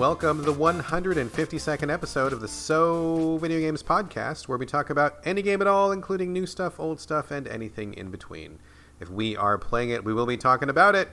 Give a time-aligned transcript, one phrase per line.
[0.00, 5.16] Welcome to the 152nd episode of the So Video Games Podcast, where we talk about
[5.26, 8.60] any game at all, including new stuff, old stuff, and anything in between.
[8.98, 11.10] If we are playing it, we will be talking about it.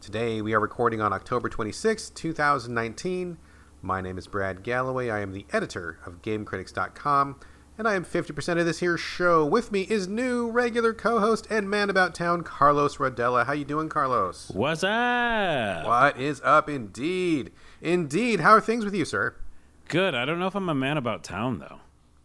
[0.00, 3.38] Today, we are recording on October 26, 2019.
[3.82, 5.10] My name is Brad Galloway.
[5.10, 7.40] I am the editor of GameCritics.com,
[7.76, 9.44] and I am 50% of this here show.
[9.44, 13.46] With me is new regular co-host and man about town, Carlos Rodella.
[13.46, 14.48] How you doing, Carlos?
[14.54, 15.84] What's up?
[15.84, 17.50] What is up, indeed?
[17.82, 18.40] Indeed.
[18.40, 19.34] How are things with you, sir?
[19.88, 20.14] Good.
[20.14, 21.80] I don't know if I'm a man about town though.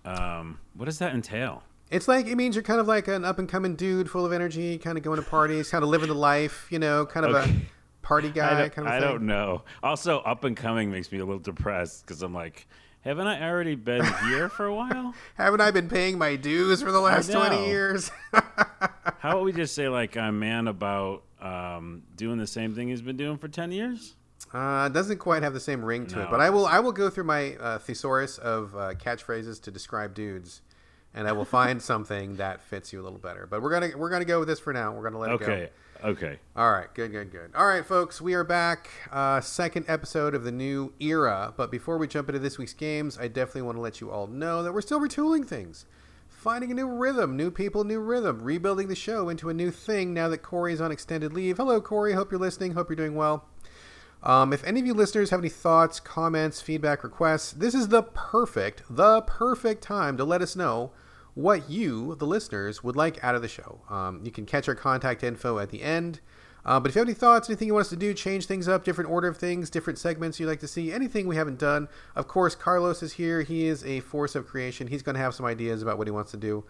[0.09, 1.63] Um, what does that entail?
[1.89, 4.31] It's like it means you're kind of like an up and coming dude, full of
[4.31, 7.35] energy, kind of going to parties, kind of living the life, you know, kind of
[7.35, 7.49] Okay.
[7.49, 9.63] a party guy don't, kind of I don't know.
[9.81, 12.67] Also, up and coming makes me a little depressed because I'm like,
[13.01, 15.13] haven't I already been here for a while?
[15.35, 18.11] Haven't I been paying my dues for the last twenty years?
[18.31, 23.01] How about we just say like I'm man about um, doing the same thing he's
[23.01, 24.13] been doing for ten years?
[24.53, 26.65] Uh, it doesn't quite have the same ring to it, but I will.
[26.65, 30.61] I will go through my uh, thesaurus of uh, catchphrases to describe dudes,
[31.13, 33.45] and I will find something that fits you a little better.
[33.45, 34.93] But we're gonna we're gonna go with this for now.
[34.93, 35.45] We're gonna let it go.
[35.45, 35.69] Okay.
[36.03, 36.37] Okay.
[36.55, 37.49] All right, good, good, good.
[37.55, 38.87] All right, folks, we are back.
[39.11, 41.53] Uh, second episode of the new era.
[41.57, 44.27] But before we jump into this week's games, I definitely want to let you all
[44.27, 45.85] know that we're still retooling things,
[46.27, 50.13] finding a new rhythm, new people, new rhythm, rebuilding the show into a new thing
[50.13, 51.57] now that Corey's on extended leave.
[51.57, 52.13] Hello, Corey.
[52.13, 52.73] Hope you're listening.
[52.73, 53.45] Hope you're doing well.
[54.23, 58.03] Um, if any of you listeners have any thoughts, comments, feedback, requests, this is the
[58.03, 60.91] perfect, the perfect time to let us know
[61.33, 63.81] what you, the listeners, would like out of the show.
[63.89, 66.19] Um, you can catch our contact info at the end.
[66.65, 68.67] Uh, but if you have any thoughts, anything you want us to do, change things
[68.67, 71.87] up, different order of things, different segments you'd like to see, anything we haven't done,
[72.15, 73.41] of course, Carlos is here.
[73.43, 74.87] He is a force of creation.
[74.87, 76.65] He's going to have some ideas about what he wants to do.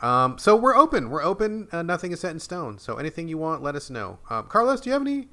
[0.00, 1.10] Um, so we're open.
[1.10, 1.68] We're open.
[1.70, 2.78] Uh, nothing is set in stone.
[2.78, 4.18] So anything you want, let us know.
[4.30, 5.28] Um, Carlos, do you have any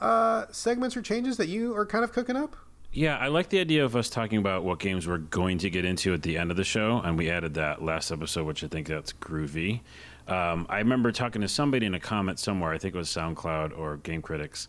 [0.00, 2.56] uh, segments or changes that you are kind of cooking up?
[2.92, 5.84] Yeah, I like the idea of us talking about what games we're going to get
[5.84, 8.66] into at the end of the show, and we added that last episode, which I
[8.66, 9.80] think that's groovy.
[10.26, 13.78] Um, I remember talking to somebody in a comment somewhere, I think it was SoundCloud
[13.78, 14.66] or Game Critics,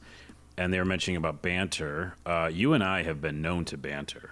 [0.55, 2.13] and they were mentioning about banter.
[2.23, 4.31] Uh, you and I have been known to banter.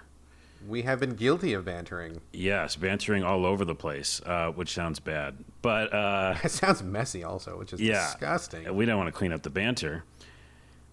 [0.68, 2.20] We have been guilty of bantering.
[2.32, 7.24] Yes, bantering all over the place, uh, which sounds bad, but uh, It sounds messy,
[7.24, 8.72] also, which is yeah, disgusting.
[8.76, 10.04] We don't want to clean up the banter.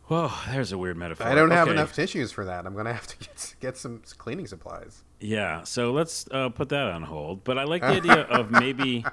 [0.07, 1.28] Whoa, there's a weird metaphor.
[1.28, 1.72] I don't have Okay.
[1.78, 2.66] enough tissues for that.
[2.66, 5.03] I'm going to have to get, get some cleaning supplies.
[5.19, 7.44] Yeah, so let's uh, put that on hold.
[7.44, 9.06] But I like the idea of maybe,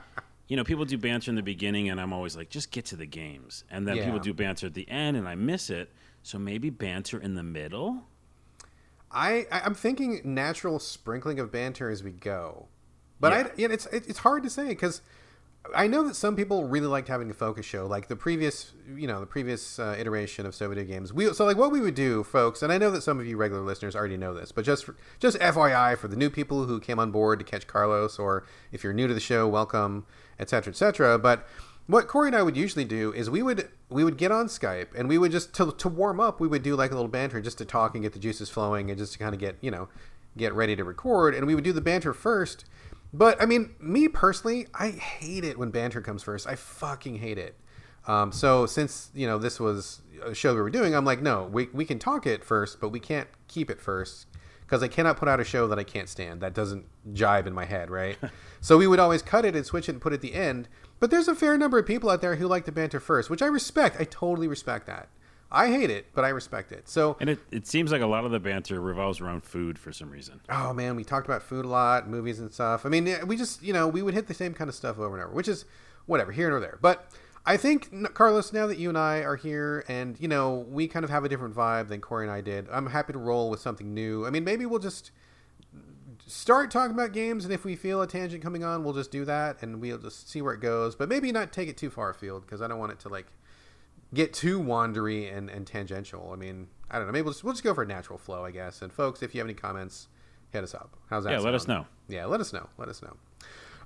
[0.47, 2.97] you know, people do banter in the beginning, and I'm always like, just get to
[2.97, 3.65] the games.
[3.71, 4.05] And then Yeah.
[4.05, 5.93] people do banter at the end, and I miss it.
[6.23, 8.05] So maybe banter in the middle?
[9.11, 12.69] I, I I'm thinking natural sprinkling of banter as we go,
[13.21, 13.39] but Yeah.
[13.39, 15.03] I you know, it's it, it's hard to say because
[15.75, 19.07] I know that some people really liked having a focus show, like the previous you
[19.07, 21.13] know the previous uh, iteration of so video games.
[21.13, 23.37] We so like what we would do, folks, and I know that some of you
[23.37, 26.81] regular listeners already know this, but just for, just FYI for the new people who
[26.81, 30.05] came on board to catch Carlos, or if you're new to the show, welcome,
[30.39, 30.71] etc.
[30.71, 31.19] etc.
[31.19, 31.49] But
[31.87, 34.89] what Corey and I would usually do is we would we would get on Skype
[34.95, 37.41] and we would just to, to warm up we would do like a little banter
[37.41, 39.71] just to talk and get the juices flowing and just to kind of get you
[39.71, 39.89] know
[40.37, 42.65] get ready to record and we would do the banter first.
[43.15, 46.49] But I mean, me personally, I hate it when banter comes first.
[46.49, 47.57] I fucking hate it.
[48.09, 51.45] Um, so since you know this was a show we were doing, I'm like, no,
[51.45, 54.27] we we can talk it first, but we can't keep it first
[54.63, 56.41] because I cannot put out a show that I can't stand.
[56.41, 58.19] That doesn't jive in my head, right?
[58.61, 60.69] so we would always cut it and switch it and put it at the end.
[60.99, 63.43] But there's a fair number of people out there who like to banter first, which
[63.43, 64.01] I respect.
[64.01, 65.09] I totally respect that.
[65.51, 66.89] I hate it, but I respect it.
[66.89, 69.93] So, And it, it seems like a lot of the banter revolves around food for
[69.93, 70.41] some reason.
[70.49, 72.85] oh man, we talked about food a lot, movies and stuff.
[72.85, 75.15] I mean, we just, you know, we would hit the same kind of stuff over
[75.15, 75.65] and over, which is
[76.07, 76.79] whatever, here nor there.
[76.83, 77.11] But
[77.47, 81.05] I think, Carlos, now that you and I are here and, you know, we kind
[81.05, 83.61] of have a different vibe than Corey and I did, I'm happy to roll with
[83.61, 84.27] something new.
[84.27, 85.11] I mean, maybe we'll just
[86.27, 89.25] start talking about games, and if we feel a tangent coming on, we'll just do
[89.25, 90.97] that, and we'll just see where it goes.
[90.97, 93.27] But maybe not take it too far afield because I don't want it to like
[94.15, 96.31] get too wandery and, and tangential.
[96.33, 97.13] I mean, I don't know.
[97.13, 98.83] Maybe we'll just, we'll just go for a natural flow, I guess.
[98.83, 100.09] And folks, if you have any comments,
[100.51, 100.97] hit us up.
[101.11, 101.33] How's that?
[101.33, 101.87] Yeah, let us know.
[102.09, 102.69] Yeah, let us know.
[102.79, 103.17] Let us know.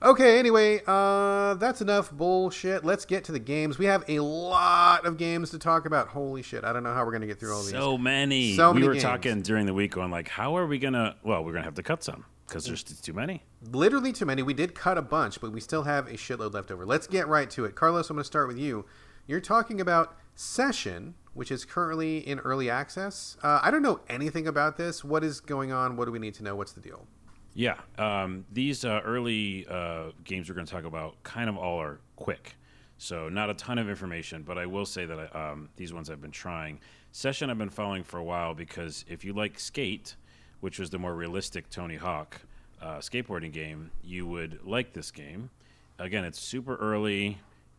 [0.00, 2.84] Okay, anyway, uh, that's enough bullshit.
[2.84, 3.78] Let's get to the games.
[3.78, 6.06] We have a lot of games to talk about.
[6.08, 6.62] Holy shit.
[6.62, 7.72] I don't know how we're going to get through all these.
[7.72, 8.54] So many.
[8.54, 9.02] So many we were games.
[9.02, 11.66] talking during the week going like, how are we going to, well, we're going to
[11.66, 13.42] have to cut some because there's too many.
[13.72, 14.42] literally too many.
[14.42, 16.86] We did cut a bunch, but we still have a shitload left over.
[16.86, 17.74] Let's get right to it.
[17.74, 18.86] Carlos, I'm going to start with you.
[19.28, 23.36] You're talking about Session, which is currently in early access.
[23.42, 25.04] Uh, I don't know anything about this.
[25.04, 25.96] What is going on?
[25.96, 26.56] What do we need to know?
[26.56, 27.06] What's the deal?
[27.52, 31.78] Yeah, um, these uh, early uh, games we're going to talk about kind of all
[31.78, 32.56] are quick.
[32.96, 36.08] So not a ton of information, but I will say that I, um, these ones
[36.08, 36.81] I've been trying.
[37.12, 40.16] Session I've been following for a while because if you like Skate,
[40.60, 42.40] which was the more realistic Tony Hawk
[42.81, 45.50] uh, skateboarding game, you would like this game.
[45.98, 47.38] Again, it's super early,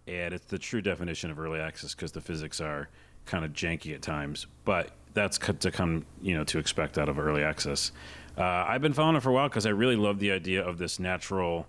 [0.09, 2.89] and it's the true definition of early access because the physics are
[3.25, 4.47] kind of janky at times.
[4.65, 7.91] But that's to come, you know, to expect out of early access.
[8.37, 10.77] Uh, I've been following it for a while because I really love the idea of
[10.77, 11.67] this natural,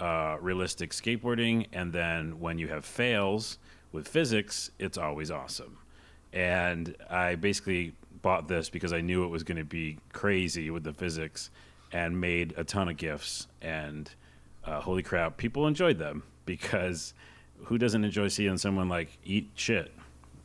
[0.00, 3.58] uh, realistic skateboarding, and then when you have fails
[3.92, 5.78] with physics, it's always awesome.
[6.32, 10.84] And I basically bought this because I knew it was going to be crazy with
[10.84, 11.50] the physics,
[11.92, 13.46] and made a ton of GIFs.
[13.62, 14.10] And
[14.64, 17.14] uh, holy crap, people enjoyed them because
[17.64, 19.92] who doesn't enjoy seeing someone like eat shit?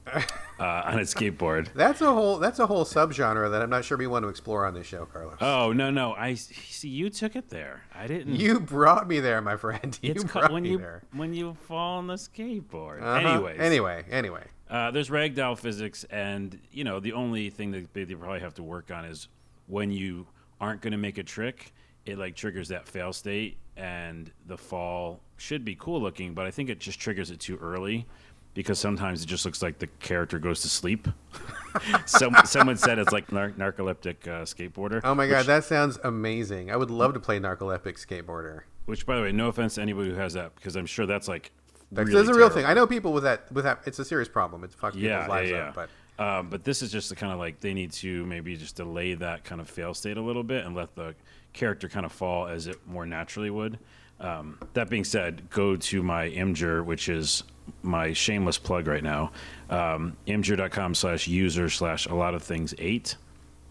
[0.14, 0.22] uh,
[0.60, 1.70] on a skateboard.
[1.74, 4.66] That's a whole that's a whole subgenre that I'm not sure we want to explore
[4.66, 5.38] on this show, Carlos.
[5.40, 6.14] Oh no no!
[6.14, 7.84] I see you took it there.
[7.96, 8.36] I didn't.
[8.36, 9.98] You brought me there, my friend.
[10.04, 11.04] You it's brought when me you there.
[11.14, 13.02] when you fall on the skateboard.
[13.02, 13.30] Uh-huh.
[13.30, 14.44] Anyways, Anyway, anyway.
[14.70, 18.56] uh, there's ragdoll physics, and you know the only thing that they, they probably have
[18.56, 19.30] to work on is
[19.68, 20.28] when you
[20.60, 21.74] aren't going to make a trick,
[22.06, 26.52] it like triggers that fail state, and the fall should be cool looking, but I
[26.52, 28.06] think it just triggers it too early
[28.54, 31.08] because sometimes it just looks like the character goes to sleep.
[32.06, 35.02] Some, someone said it's like nar- narcoleptic uh, skateboarder.
[35.04, 36.70] Oh my god, which, that sounds amazing.
[36.70, 38.62] I would love to play narcoleptic skateboarder.
[38.86, 41.28] which, by the way, no offense to anybody who has that, because I'm sure that's
[41.28, 41.52] like
[41.92, 42.66] That's, really that's a real thing.
[42.66, 44.64] I know people with that with that it's a serious problem.
[44.64, 45.70] It fucks people's yeah, lives yeah, yeah.
[45.70, 45.90] up, but
[46.20, 49.16] um, but this is just the kind of like they need to maybe just delay
[49.16, 51.16] that kind of fail state a little bit and let the
[51.54, 53.80] character kind of fall as it more naturally would.
[54.20, 57.44] Um, that being said, go to my Imgur, which is
[57.82, 59.32] my shameless plug right now.
[59.70, 63.16] Um, Imgur.com slash user slash a lot of things eight.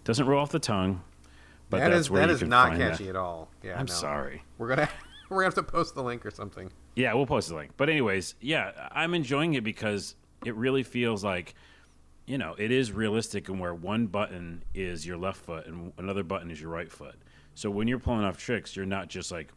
[0.05, 1.03] Doesn't roll off the tongue,
[1.71, 3.11] but that that's is where that you is can not find catchy that.
[3.11, 3.49] at all.
[3.63, 3.93] Yeah, I'm no.
[3.93, 4.43] sorry.
[4.59, 4.89] We're gonna
[5.29, 6.71] we're gonna have to post the link or something.
[6.97, 7.73] Yeah, we'll post the link.
[7.77, 10.15] But anyways, yeah, I'm enjoying it because
[10.45, 11.55] it really feels like,
[12.27, 16.23] you know, it is realistic and where one button is your left foot and another
[16.23, 17.15] button is your right foot.
[17.55, 19.49] So when you're pulling off tricks, you're not just like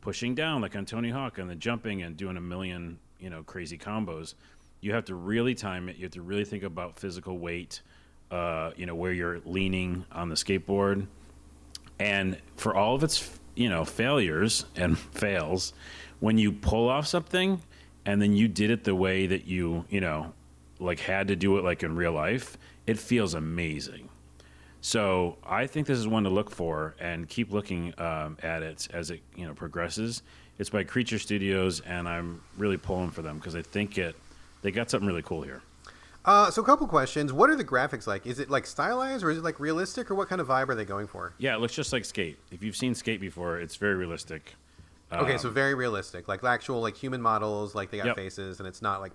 [0.00, 3.42] pushing down like on Tony Hawk and then jumping and doing a million, you know,
[3.42, 4.34] crazy combos.
[4.80, 5.96] You have to really time it.
[5.96, 7.80] You have to really think about physical weight,
[8.30, 11.06] uh, you know, where you're leaning on the skateboard
[11.98, 15.72] and for all of its you know failures and fails
[16.20, 17.60] when you pull off something
[18.04, 20.32] and then you did it the way that you you know
[20.78, 22.56] like had to do it like in real life
[22.86, 24.07] it feels amazing
[24.80, 28.86] so i think this is one to look for and keep looking um, at it
[28.92, 30.22] as it you know progresses
[30.58, 34.14] it's by Crea-ture Studios and i'm really pulling for them because i think it
[34.62, 35.62] they got something really cool here
[36.24, 37.32] Uh, so a couple questions.
[37.32, 38.26] What are the graphics like?
[38.26, 40.74] Is it like stylized or is it like realistic or what kind of vibe are
[40.74, 41.32] they going for?
[41.38, 44.54] yeah it looks just like skate if you've seen skate before it's very realistic
[45.10, 48.16] Okay, so very realistic, like actual like human models, like they got Yep.
[48.16, 49.12] faces, and it's not like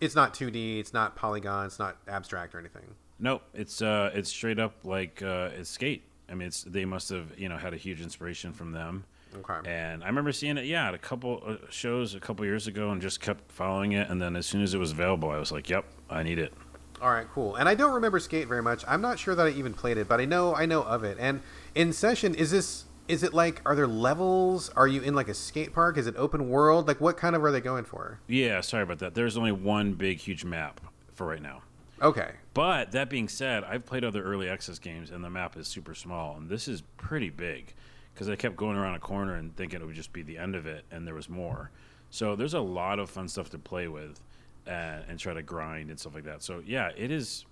[0.00, 2.82] it's not 2D, it's not polygon, it's not abstract or anything.
[3.20, 6.04] Nope, it's uh, it's straight up like uh, it's skate.
[6.28, 9.04] I mean, it's they must have you know had a huge inspiration from them.
[9.36, 9.70] Okay.
[9.70, 12.90] And I remember seeing it, yeah, at a couple uh, shows a couple years ago,
[12.90, 14.08] and just kept following it.
[14.08, 16.52] And then as soon as it was available, I was like, "Yep, I need it."
[17.00, 17.56] All right, cool.
[17.56, 18.84] And I don't remember Skate very much.
[18.88, 21.16] I'm not sure that I even played it, but I know I know of it.
[21.20, 21.40] And
[21.74, 24.70] in session, is this is it like are there levels?
[24.70, 25.96] Are you in like a skate park?
[25.98, 26.86] Is it open world?
[26.86, 28.20] Like what kind of are they going for?
[28.26, 29.14] Yeah, sorry about that.
[29.14, 30.80] There's only one big, huge map
[31.14, 31.62] for right now.
[32.00, 32.32] Okay.
[32.58, 35.94] But that being said, I've played other early access games, and the map is super
[35.94, 37.72] small, and this is pretty big
[38.12, 40.56] because I kept going around a corner and thinking it would just be the end
[40.56, 41.70] of it, and there was more.
[42.10, 44.18] So there's a lot of fun stuff to play with
[44.66, 46.42] and, and try to grind and stuff like that.
[46.42, 47.46] So yeah, it is.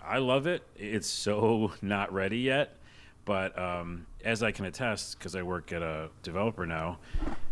[0.00, 0.62] I love it.
[0.76, 2.76] It's so not ready yet,
[3.24, 7.00] but um, as I can attest, because I work at a developer now,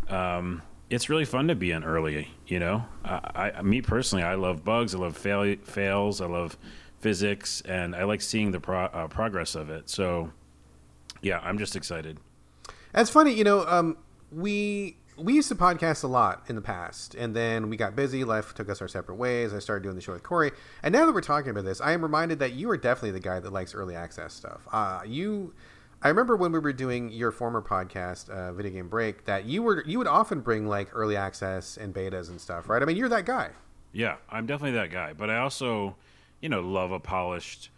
[0.07, 2.29] um, it's really fun to be in early.
[2.47, 4.95] You know, I, I, me personally, I love bugs.
[4.95, 6.21] I love fail, fails.
[6.21, 6.57] I love
[7.01, 9.89] physics, and I like seeing the pro, uh, progress of it.
[9.89, 10.31] So,
[11.21, 12.19] yeah, I'm just excited.
[12.93, 13.65] That's funny, you know.
[13.67, 13.97] Um,
[14.31, 18.23] we we used to podcast a lot in the past, and then we got busy.
[18.23, 19.53] Life took us our separate ways.
[19.53, 20.51] I started doing the show with Corey,
[20.83, 23.19] and now that we're talking about this, I am reminded that you are definitely the
[23.19, 24.67] guy that likes early access stuff.
[24.71, 25.53] Uh, you,
[26.01, 29.63] I remember when we were doing your former podcast, uh, Video Game Break, that you
[29.63, 32.81] were you would often bring like early access and betas and stuff, right?
[32.81, 33.49] I mean, you're that guy.
[33.93, 35.13] Yeah, I'm definitely that guy.
[35.13, 35.95] But I also,
[36.41, 37.69] you know, love a polished,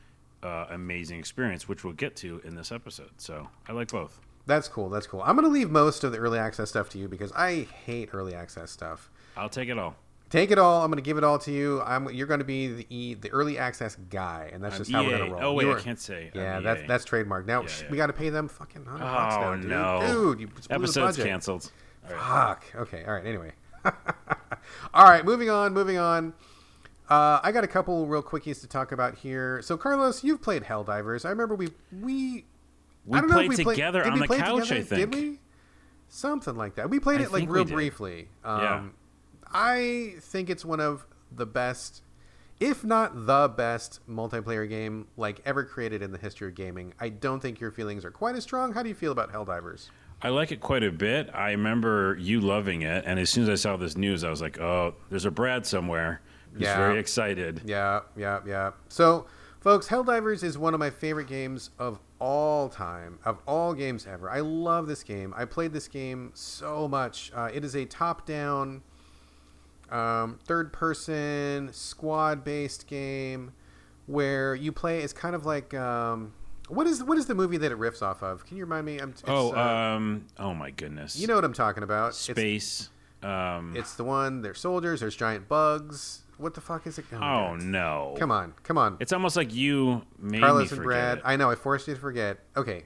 [0.42, 3.12] uh, amazing experience, which we'll get to in this episode.
[3.18, 4.20] So I like both.
[4.46, 4.90] That's cool.
[4.90, 5.22] That's cool.
[5.24, 8.10] I'm going to leave most of the early access stuff to you because I hate
[8.14, 9.10] early access stuff.
[9.38, 9.96] I'll take it all.
[10.30, 10.82] Take it all.
[10.84, 11.82] I'm going to give it all to you.
[11.84, 12.10] I'm.
[12.10, 15.04] You're going to be the E- the early access guy, and that's I'm just how
[15.04, 15.44] we're going to roll.
[15.44, 16.32] Oh wait, You I can't say.
[16.34, 16.88] Yeah, I'm that's EA.
[16.88, 17.46] that's trademark.
[17.46, 17.92] Now Yeah, yeah.
[17.92, 19.70] we got to pay them fucking hundred bucks Oh now, dude.
[19.70, 20.40] no, dude!
[20.42, 21.72] You episode's canceled.
[22.10, 22.20] Right.
[22.20, 22.66] Fuck.
[22.76, 23.04] Okay.
[23.06, 23.26] All right.
[23.26, 23.52] Anyway.
[24.94, 26.34] All right, moving on, moving on.
[27.10, 29.62] Uh, I got a couple real quickies to talk about here.
[29.62, 31.26] So, Carlos, you've played Helldivers.
[31.26, 32.46] I remember we we
[33.06, 34.70] we I don't know played if we together did on the couch.
[34.70, 34.80] together?
[34.80, 35.12] I think.
[35.12, 35.40] Did we?
[36.10, 36.90] Something like that.
[36.90, 38.30] We played I it like real briefly.
[38.44, 38.84] Um, Yeah.
[39.56, 42.02] I think it's one of the best,
[42.60, 46.94] if not the best, multiplayer game like ever created in the history of gaming.
[47.00, 48.74] I don't think your feelings are quite as strong.
[48.74, 49.90] How do you feel about Helldivers?
[50.22, 51.30] I like it quite a bit.
[51.34, 54.42] I remember you loving it, and as soon as I saw this news, I was
[54.42, 56.22] like, "Oh, there's a Brad somewhere."
[56.54, 56.78] Just Yeah.
[56.78, 57.62] very excited.
[57.66, 58.72] Yeah, yeah, yeah.
[58.90, 59.26] So,
[59.60, 64.30] folks, Helldivers is one of my favorite games of all time, of all games ever.
[64.30, 65.34] I love this game.
[65.36, 67.32] I played this game so much.
[67.36, 68.82] Uh, it is a top-down,
[69.90, 73.54] um, third-person, squad-based game
[74.06, 75.00] where you play.
[75.02, 76.34] It's kind of like um,
[76.68, 78.46] what is what is the movie that it riffs off of?
[78.46, 79.00] Can you remind me?
[79.00, 81.18] I'm, it's, Oh, uh, um, oh my goodness.
[81.18, 82.10] you know what I'm talking about.
[82.10, 82.90] It's- space.
[83.22, 84.42] um, It's, the one.
[84.42, 85.00] There's soldiers.
[85.00, 86.23] There's giant bugs.
[86.38, 87.06] What the fuck is it?
[87.14, 87.62] oh God.
[87.62, 88.16] no!
[88.18, 88.98] Come on, come on.
[89.00, 91.18] It's almost like you made Carlos me and forget Brad.
[91.20, 91.24] it.
[91.26, 91.50] I know.
[91.52, 92.40] I forced you to forget.
[92.58, 92.84] Okay,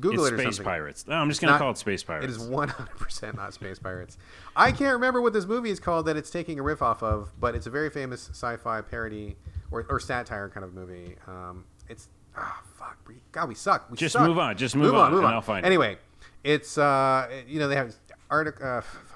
[0.00, 0.64] Google it's it or Space something.
[0.64, 1.06] Pirates.
[1.06, 2.26] No, I'm just gonna not- call it Space Pirates.
[2.26, 4.18] It is 100% not Space Pirates.
[4.54, 7.32] I can't remember what this movie is called that it's taking a riff off of,
[7.40, 9.36] but it's a very famous sci-fi parody
[9.70, 11.16] or, or satire kind of movie.
[11.26, 13.90] Um, it's ah fuck, we, God, we suck.
[13.90, 14.26] We Just suck.
[14.26, 15.66] move on, just move on, and I'll find it.
[15.66, 15.96] Anyway,
[16.44, 17.94] it's uh, you know they have
[18.30, 18.64] article.
[18.66, 19.09] Uh, fuck,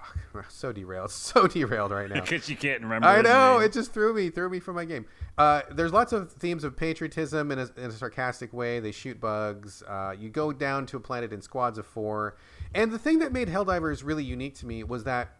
[0.49, 2.21] so derailed, so derailed right now.
[2.21, 3.07] because you can't remember.
[3.07, 3.67] I know name.
[3.67, 5.07] it just threw me, threw me from my game.
[5.37, 8.81] Uh, there's lots of themes of patriotism in a, in a sarcastic way.
[8.81, 9.83] They shoot bugs.
[9.83, 12.37] Uh, you go down to a planet in squads of four,
[12.75, 15.37] and the thing that made Helldivers really unique to me was that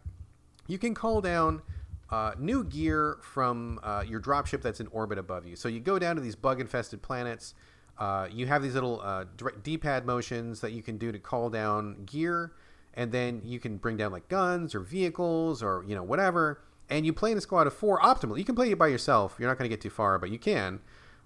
[0.67, 1.61] you can call down
[2.09, 5.55] uh, new gear from uh, your dropship that's in orbit above you.
[5.55, 7.53] So you go down to these bug-infested planets.
[7.97, 9.25] Uh, you have these little uh,
[9.63, 12.51] D-pad motions that you can do to call down gear,
[12.95, 16.61] and then you can bring down like guns or vehicles or you know whatever.
[16.89, 18.37] And you play in a squad of four optimally.
[18.37, 19.35] You can play it by yourself.
[19.39, 20.79] You're not going to get too far, but you can.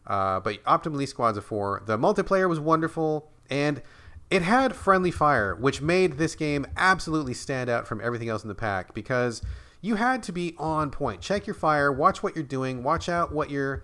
[0.07, 1.83] Uh, but optimally squads of four.
[1.85, 3.81] The multiplayer was wonderful, and
[4.29, 8.47] it had friendly fire, which made this game absolutely stand out from everything else in
[8.47, 9.41] the pack because
[9.81, 11.21] you had to be on point.
[11.21, 13.83] Check your fire, watch what you're doing, watch out what you're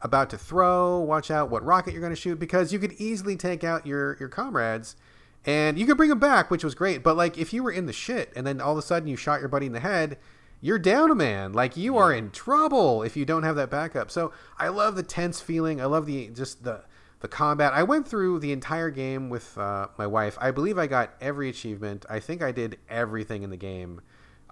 [0.00, 3.36] about to throw, watch out what rocket you're going to shoot because you could easily
[3.36, 4.96] take out your your comrades
[5.44, 7.02] and you could bring them back, which was great.
[7.02, 9.16] But like if you were in the shit and then all of a sudden you
[9.16, 10.18] shot your buddy in the head,
[10.60, 11.52] you're down a man.
[11.52, 14.10] Like you are in trouble if you don't have that backup.
[14.10, 15.80] So I love the tense feeling.
[15.80, 16.84] I love the just the
[17.20, 17.72] the combat.
[17.72, 20.36] I went through the entire game with uh, my wife.
[20.40, 22.04] I believe I got every achievement.
[22.10, 24.00] I think I did everything in the game.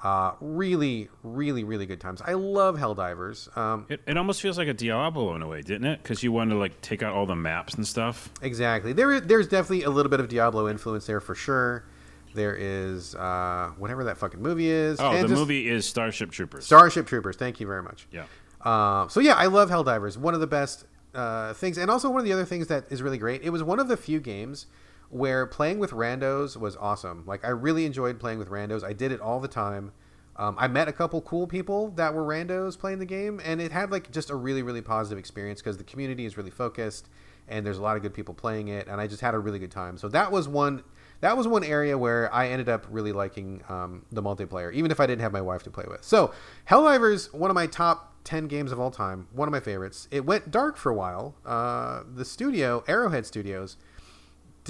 [0.03, 2.23] Uh, really, really, really good times.
[2.25, 3.55] I love Helldivers.
[3.57, 6.03] Um, It, it almost feels like a Diablo in a way, didn't it?
[6.03, 8.31] Because you wanted to like take out all the maps and stuff.
[8.41, 8.93] Exactly.
[8.95, 11.85] There, is- there's definitely a little bit of Diablo influence there for sure.
[12.33, 14.99] There is uh, whatever that fucking movie is.
[15.01, 16.65] Oh, and the just movie is Starship Troopers.
[16.65, 17.37] Starship Troopers.
[17.37, 18.07] Thank you very much.
[18.13, 18.25] yeah.
[18.63, 20.17] Uh, so yeah, I love Helldivers.
[20.17, 23.03] One of the best uh, things, and also one of the other things that is
[23.03, 23.43] really great.
[23.43, 24.67] It was one of the few games
[25.11, 27.25] where playing with randos was awesome.
[27.27, 28.85] Like I really enjoyed playing with randos.
[28.85, 29.93] I did it all the time.
[30.37, 33.73] Um, I met a couple cool people that were randos playing the game, and it
[33.73, 37.09] had like just a really really positive experience because the community is really focused,
[37.49, 39.59] and there's a lot of good people playing it, and I just had a really
[39.59, 39.99] good time.
[39.99, 40.83] So that was one.
[41.21, 45.01] That was one area where I ended up really liking um, the multiplayer, even if
[45.01, 46.03] I didn't have my wife to play with.
[46.03, 46.33] So,
[46.67, 50.09] Helldivers, one of my top 10 games of all time, one of my favorites.
[50.11, 51.35] It went dark for a while.
[51.45, 53.77] Uh, the studio, Arrowhead Studios,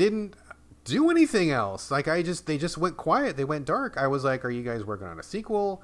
[0.01, 0.35] didn't
[0.85, 1.91] do anything else.
[1.91, 3.37] Like I just they just went quiet.
[3.37, 3.99] They went dark.
[3.99, 5.83] I was like, "Are you guys working on a sequel?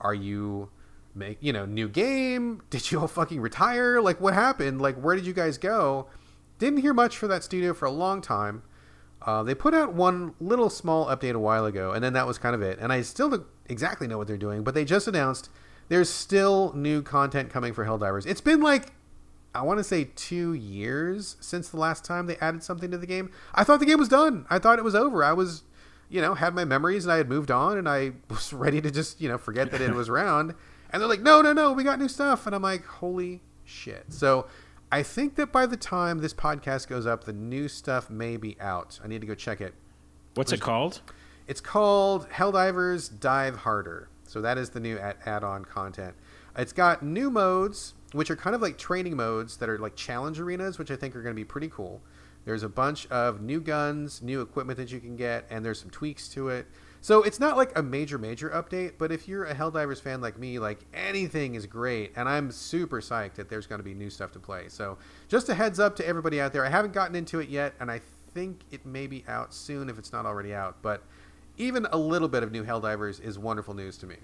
[0.00, 0.70] Are you
[1.16, 2.62] make, you know, new game?
[2.70, 4.00] Did you all fucking retire?
[4.00, 4.80] Like what happened?
[4.80, 6.06] Like where did you guys go?"
[6.58, 8.62] Didn't hear much for that studio for a long time.
[9.20, 12.38] Uh, they put out one little small update a while ago, and then that was
[12.38, 12.78] kind of it.
[12.78, 15.50] And I still don't exactly know what they're doing, but they just announced
[15.88, 18.26] there's still new content coming for Helldivers.
[18.26, 18.92] It's been like
[19.56, 23.06] I want to say two years since the last time they added something to the
[23.06, 23.30] game.
[23.54, 24.46] I thought the game was done.
[24.50, 25.24] I thought it was over.
[25.24, 25.62] I was,
[26.08, 28.90] you know, had my memories and I had moved on and I was ready to
[28.90, 30.54] just, you know, forget that it was around.
[30.90, 32.46] And they're like, no, no, no, we got new stuff.
[32.46, 34.04] And I'm like, holy shit.
[34.12, 34.46] So
[34.92, 38.56] I think that by the time this podcast goes up, the new stuff may be
[38.60, 39.00] out.
[39.02, 39.74] I need to go check it.
[40.34, 41.00] What's it called?
[41.48, 44.08] It's called Helldivers Dive Harder.
[44.24, 46.14] So that is the new ad- add-on content.
[46.56, 50.40] It's got new modes, which are kind of like training modes that are like challenge
[50.40, 52.00] arenas, which I think are going to be pretty cool.
[52.44, 55.90] There's a bunch of new guns, new equipment that you can get, and there's some
[55.90, 56.66] tweaks to it.
[57.00, 60.38] So it's not like a major, major update, but if you're a Helldivers fan like
[60.38, 64.10] me, like anything is great, and I'm super psyched that there's going to be new
[64.10, 64.68] stuff to play.
[64.68, 64.98] So
[65.28, 66.64] just a heads up to everybody out there.
[66.64, 68.00] I haven't gotten into it yet, and I
[68.34, 70.76] think it may be out soon if it's not already out.
[70.82, 71.02] But
[71.58, 74.16] even a little bit of new Helldivers is wonderful news to me.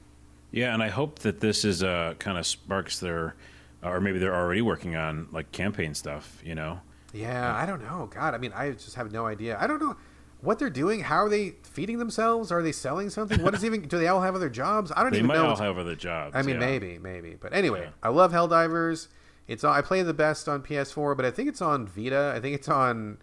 [0.51, 3.35] Yeah, and I hope that this is uh, kind of sparks their,
[3.83, 6.41] or maybe they're already working on like campaign stuff.
[6.45, 6.81] You know.
[7.13, 8.09] Yeah, I don't know.
[8.13, 9.59] God, I mean, I just have no idea.
[9.61, 9.97] I don't know
[10.41, 11.01] what they're doing.
[11.01, 12.51] How are they feeding themselves?
[12.51, 13.43] Are they selling something?
[13.43, 13.83] What is even?
[13.83, 14.91] Do they all have other jobs?
[14.97, 15.35] I don't They even know.
[15.35, 16.35] They might all have other jobs.
[16.35, 16.67] I mean, yeah.
[16.67, 17.37] maybe, maybe.
[17.39, 17.91] But anyway, Yeah.
[18.03, 19.09] I love Helldivers.
[19.47, 22.33] It's I play the best on PS4, but I think it's on Vita.
[22.35, 23.19] I think it's on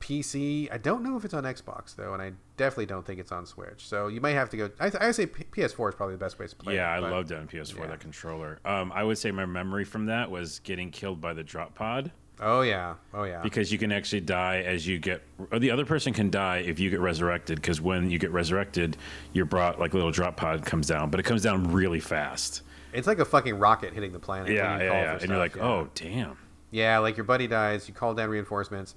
[0.00, 0.72] PC.
[0.72, 3.46] I don't know if it's on Xbox though, and I definitely don't think it's on
[3.46, 3.86] Switch.
[3.86, 4.70] So you might have to go.
[4.80, 6.74] I, th- I say P- PS4 is probably the best way to play.
[6.76, 7.86] Yeah, it, I loved it on PS4 yeah.
[7.86, 8.58] that controller.
[8.64, 12.10] Um, I would say my memory from that was getting killed by the drop pod
[12.40, 13.42] Oh yeah, oh yeah.
[13.42, 16.78] because you can actually die as you get, or the other person can die if
[16.78, 17.60] you get resurrected.
[17.60, 18.96] Because when you get resurrected,
[19.32, 22.62] you're brought like a little drop pod comes down, but it comes down really fast.
[22.92, 24.52] It's like a fucking rocket hitting the planet.
[24.52, 25.04] Yeah, you yeah, call yeah.
[25.04, 25.62] for And stuff, you're like, yeah.
[25.62, 26.38] oh damn.
[26.70, 28.94] Yeah, like your buddy dies, you call down reinforcements.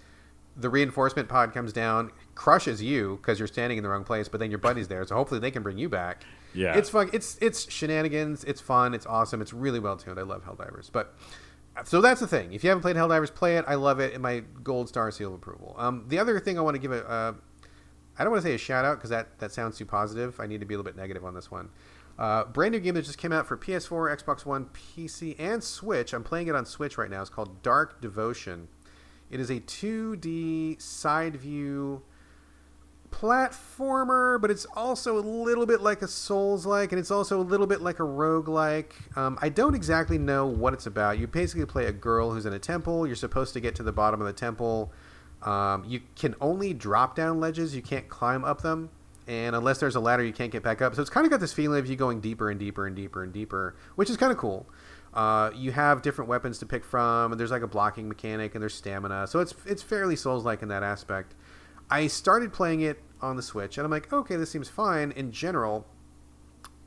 [0.57, 4.39] The reinforcement pod comes down, crushes you because you're standing in the wrong place, but
[4.39, 6.23] then your buddy's there, so hopefully they can bring you back.
[6.53, 6.75] Yeah.
[6.77, 7.09] it's fun.
[7.13, 8.43] It's it's shenanigans.
[8.43, 8.93] It's fun.
[8.93, 9.41] It's awesome.
[9.41, 10.19] It's really well tuned.
[10.19, 10.91] I love Helldivers.
[10.91, 11.15] But
[11.85, 12.51] so that's the thing.
[12.53, 13.65] If you haven't played Helldivers, play it.
[13.67, 14.13] I love it.
[14.13, 15.75] And my gold star seal of approval.
[15.77, 17.33] Um, the other thing I want to give a, uh,
[18.19, 20.39] I don't want to say a shout out because that that sounds too positive.
[20.39, 21.69] I need to be a little bit negative on this one.
[22.19, 26.13] Uh, brand new game that just came out for PS4, Xbox One, PC, and Switch.
[26.13, 27.21] I'm playing it on Switch right now.
[27.21, 28.67] It's called Dark Devotion.
[29.31, 32.03] It is a 2D side view
[33.11, 37.43] platformer, but it's also a little bit like a Souls like, and it's also a
[37.43, 38.93] little bit like a rogue like.
[39.15, 41.17] Um, I don't exactly know what it's about.
[41.17, 43.07] You basically play a girl who's in a temple.
[43.07, 44.91] You're supposed to get to the bottom of the temple.
[45.43, 48.89] Um, you can only drop down ledges, you can't climb up them.
[49.27, 50.93] And unless there's a ladder, you can't get back up.
[50.95, 53.23] So it's kind of got this feeling of you going deeper and deeper and deeper
[53.23, 54.67] and deeper, which is kind of cool.
[55.13, 58.61] Uh, you have different weapons to pick from, and there's like a blocking mechanic, and
[58.61, 59.27] there's stamina.
[59.27, 61.35] So it's it's fairly Souls-like in that aspect.
[61.89, 65.31] I started playing it on the Switch, and I'm like, okay, this seems fine in
[65.31, 65.85] general,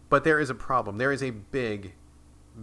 [0.08, 0.96] but there is a problem.
[0.96, 1.94] There is a big,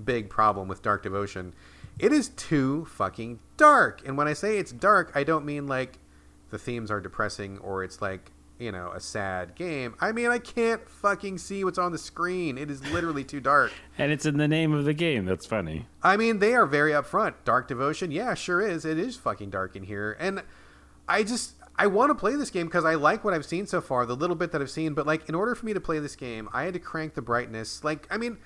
[0.03, 1.53] big problem with Dark Devotion.
[1.99, 4.01] It is too fucking dark.
[4.07, 5.99] And when I say it's dark, I don't mean like
[6.49, 8.31] the themes are depressing or it's like,
[8.61, 9.95] you know, a sad game.
[9.99, 12.57] I mean, I can't fucking see what's on the screen.
[12.57, 13.71] It is literally too dark.
[13.97, 15.25] And it's in the name of the game.
[15.25, 15.85] That's funny.
[16.01, 17.35] I mean, they are very upfront.
[17.45, 18.83] Dark Devotion, yeah, sure is.
[18.83, 20.17] It is fucking dark in here.
[20.19, 20.41] And
[21.07, 23.79] I just I want to play this game because I like what I've seen so
[23.79, 25.99] far, the little bit that I've seen, but like in order for me to play
[25.99, 28.37] this game, I had to crank the brightness like I mean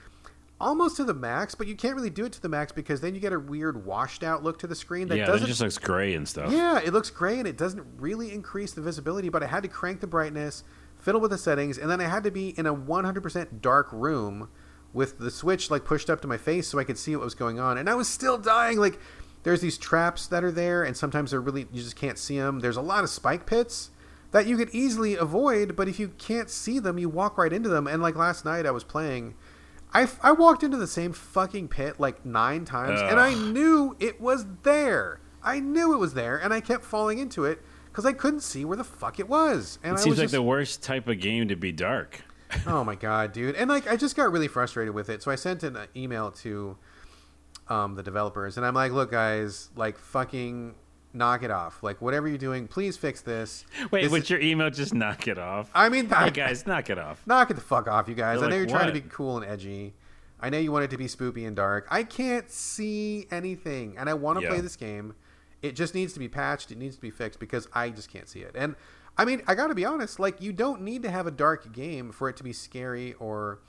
[0.60, 3.14] almost to the max, but you can't really do it to the max because then
[3.14, 5.62] you get a weird washed out look to the screen that yeah, it doesn't just
[5.62, 6.52] looks gray and stuff.
[6.52, 9.70] yeah, it looks gray and it doesn't really increase the visibility, but I had to
[9.70, 10.64] crank the brightness,
[10.98, 14.50] fiddle with the settings, and then I had to be in a 100% dark room
[14.94, 17.36] with the switch like pushed up to my face so I could see what was
[17.36, 17.78] going on.
[17.78, 18.80] And I was still dying.
[18.80, 18.98] Like,
[19.44, 22.62] there's these traps that are there, and sometimes they're really, you just can't see them.
[22.62, 23.92] There's a lot of spike pits
[24.32, 27.70] that you could easily avoid, but if you can't see them, you walk right into
[27.70, 27.88] them.
[27.88, 29.36] And like last night, I was playing.
[29.96, 34.20] I, I walked into the same fucking pit like nine times, and I knew it
[34.20, 35.22] was there.
[35.42, 38.66] I knew it was there, and I kept falling into it because I couldn't see
[38.66, 39.80] where the fuck it was.
[39.84, 42.22] And It I seems was like just, the worst type of game to be dark.
[42.68, 43.56] oh my god, dude!
[43.56, 46.78] And like, I just got really frustrated with it, so I sent an email to
[47.70, 50.76] um, the developers, and I'm like, "Look, guys, like, fucking
[51.16, 51.82] knock it off.
[51.82, 55.28] Like, whatever you're doing, please fix this." Wait, This would is- your email just knock
[55.28, 55.70] it off?
[55.74, 57.22] I mean, hey guys, knock it off.
[57.26, 58.40] Knock it the fuck off, you guys.
[58.40, 59.94] They're I know like, you're trying to be cool and edgy.
[60.40, 61.88] I know you want it to be spoopy and dark.
[61.90, 64.50] I can't see anything, and I want to Yeah.
[64.52, 65.16] play this game.
[65.62, 66.72] It just needs to be patched.
[66.72, 68.52] It needs to be fixed because I just can't see it.
[68.54, 68.76] And
[69.18, 70.20] I mean, I got to be honest.
[70.20, 73.60] Like, you don't need to have a dark game for it to be scary or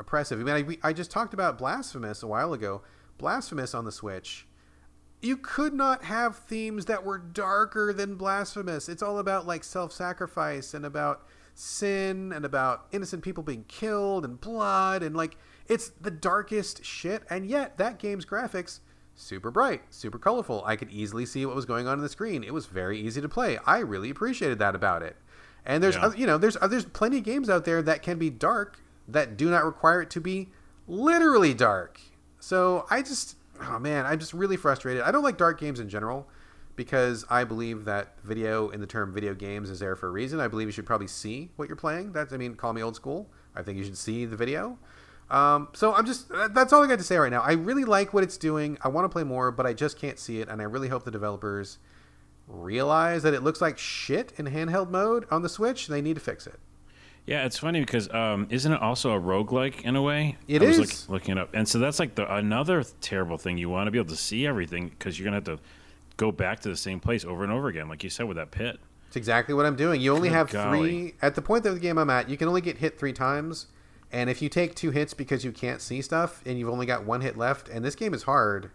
[0.00, 0.40] oppressive.
[0.40, 2.82] I mean, I, we- I just talked about Blasphemous a while ago.
[3.16, 4.46] Blasphemous on the Switch.
[5.20, 8.88] You could not have themes that were darker than Blasphemous.
[8.88, 14.24] It's all about like self sacrifice and about sin and about innocent people being killed
[14.24, 15.36] and blood and like
[15.68, 17.22] it's the darkest shit.
[17.28, 18.80] And yet, that game's graphics
[19.14, 20.62] super bright, super colorful.
[20.64, 22.42] I could easily see what was going on in the screen.
[22.42, 23.58] It was very easy to play.
[23.66, 25.16] I really appreciated that about it.
[25.66, 26.06] And there's Yeah.
[26.06, 28.78] oth- you know there's uh, there's plenty of games out there that can be dark
[29.06, 30.48] that do not require it to be
[30.88, 32.00] literally dark.
[32.38, 35.02] So I just oh man, I'm just really frustrated.
[35.02, 36.28] I don't like dark games in general
[36.76, 40.40] because I believe that video in the term video games is there for a reason.
[40.40, 42.12] I believe you should probably see what you're playing.
[42.12, 43.30] That's I mean, call me old school.
[43.54, 44.78] I think you should see the video.
[45.30, 47.40] Um, so I'm just that's all I got to say right now.
[47.40, 48.78] I really like what it's doing.
[48.82, 51.04] I want to play more, but I just can't see it, and I really hope
[51.04, 51.78] the developers
[52.48, 55.86] realize that it looks like shit in handheld mode on the Switch.
[55.86, 56.58] They need to fix it.
[57.30, 60.36] Yeah, it's funny because um, isn't it also a roguelike in a way?
[60.48, 61.08] It I was is.
[61.08, 63.56] look- looking it up, and so that's like the another terrible thing.
[63.56, 65.60] You want to be able to see everything because you're gonna have to
[66.16, 68.50] go back to the same place over and over again, like you said with that
[68.50, 68.80] pit.
[69.06, 70.00] It's exactly what I'm doing.
[70.00, 70.78] You only Good have golly.
[70.80, 72.28] three at the point of the game I'm at.
[72.28, 73.66] You can only get hit three times,
[74.12, 77.04] And if you take two hits because you can't see stuff and you've only got
[77.04, 78.70] one hit left, and this game is hard,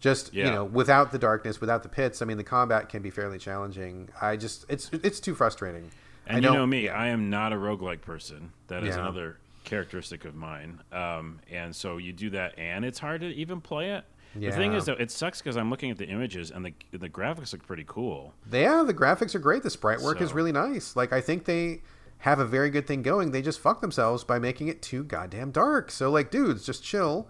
[0.00, 3.10] just you know, without the darkness, without the pits, I mean, the combat can be
[3.10, 4.08] fairly challenging.
[4.22, 5.90] I just it's it's too frustrating.
[6.28, 8.52] I And you know me, I am not a roguelike person.
[8.68, 9.02] That is Yeah.
[9.02, 10.80] another characteristic of mine.
[10.92, 14.04] Um, and so you do that, and it's hard to even play it.
[14.34, 17.08] The thing is, though, it sucks because I'm looking at the images, and the the
[17.08, 18.34] graphics look pretty cool.
[18.50, 19.62] Yeah, the graphics are great.
[19.62, 20.96] The sprite work is really nice.
[20.96, 21.82] Like I think they
[22.18, 23.30] have a very good thing going.
[23.30, 25.90] They just fuck themselves by making it too goddamn dark.
[25.92, 27.28] So like, dudes, just chill.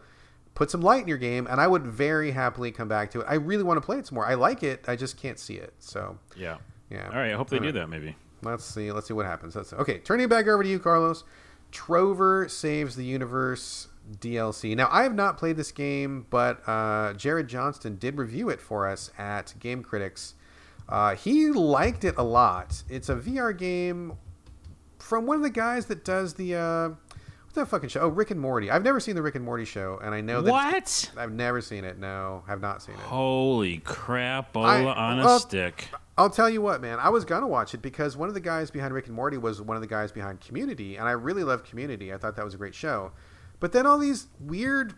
[0.55, 3.27] Put some light in your game, and I would very happily come back to it.
[3.29, 4.25] I really want to play it some more.
[4.25, 4.85] I like it.
[4.89, 5.75] I just can't see it.
[5.81, 6.57] So Yeah.
[6.89, 7.09] yeah.
[7.09, 7.33] All right.
[7.33, 7.75] I hope they All do right.
[7.75, 7.89] that.
[7.91, 8.17] Maybe.
[8.45, 8.93] Let's see.
[8.93, 9.55] Let's see what happens.
[9.55, 9.99] That's okay.
[9.99, 11.25] Turning it back over to you, Carlos.
[11.73, 13.89] Trover saves the universe
[14.21, 14.77] DLC.
[14.77, 18.87] Now, I have not played this game, but uh, Jared Johnston did review it for
[18.87, 20.35] us at Game Critics.
[20.89, 22.83] Uh, he liked it a lot.
[22.89, 24.13] It's a VR game
[24.99, 28.01] from one of the guys that does the uh, what's that fucking show?
[28.01, 28.71] Oh, Rick and Morty.
[28.71, 31.11] I've never seen the Rick and Morty show, and I know that What?
[31.17, 31.99] I've never seen it.
[31.99, 33.01] No, have not seen it.
[33.01, 34.57] Holy crap!
[34.57, 35.89] I- on a well, stick.
[36.17, 37.01] I'll tell you what, man.
[37.01, 39.61] I was gonna watch it because one of the guys behind Rick and Morty was
[39.61, 42.13] one of the guys behind Community, and I really love Community.
[42.13, 43.13] I thought that was a great show.
[43.59, 44.95] But then all these weird,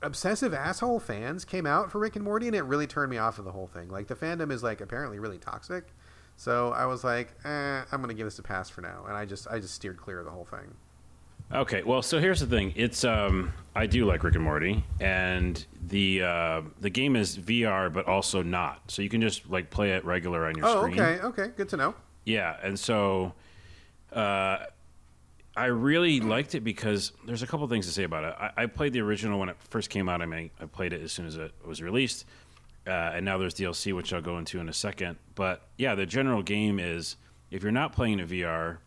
[0.00, 3.38] obsessive asshole fans came out for Rick and Morty, and it really turned me off
[3.38, 3.88] of the whole thing.
[3.88, 5.88] Like the fandom is like apparently really toxic.
[6.36, 9.26] So I was like, eh, I'm gonna give this a pass for now, and I
[9.26, 10.76] just I just steered clear of the whole thing.
[11.52, 12.72] Okay, well, so here's the thing.
[12.76, 17.92] It's um, I do like Rick and Morty, and the uh, the game is VR,
[17.92, 18.88] but also not.
[18.88, 20.78] So you can just like play it regular on your screen.
[20.78, 21.00] Oh, screen.
[21.00, 21.94] okay, okay, good to know.
[22.24, 23.32] Yeah, and so
[24.12, 24.58] uh,
[25.56, 28.34] I really liked it because there's a couple things to say about it.
[28.38, 30.22] I, I played the original when it first came out.
[30.22, 32.26] I mean, I played it as soon as it was released,
[32.86, 35.18] uh, and now there's DLC, which I'll go into in a second.
[35.34, 37.16] But yeah, the general game is
[37.50, 38.78] if you're not playing in a VR,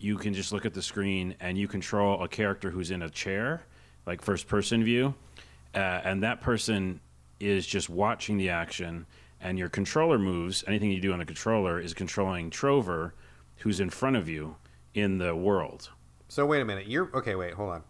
[0.00, 3.10] you can just look at the screen and you control a character who's in a
[3.10, 3.62] chair,
[4.06, 5.14] like first person view,
[5.74, 7.00] uh, and that person
[7.38, 9.06] is just watching the action.
[9.42, 10.64] And your controller moves.
[10.66, 13.14] Anything you do on the controller is controlling Trover,
[13.56, 14.56] who's in front of you
[14.94, 15.88] in the world.
[16.28, 16.86] So wait a minute.
[16.86, 17.34] You're okay.
[17.34, 17.82] Wait, hold on.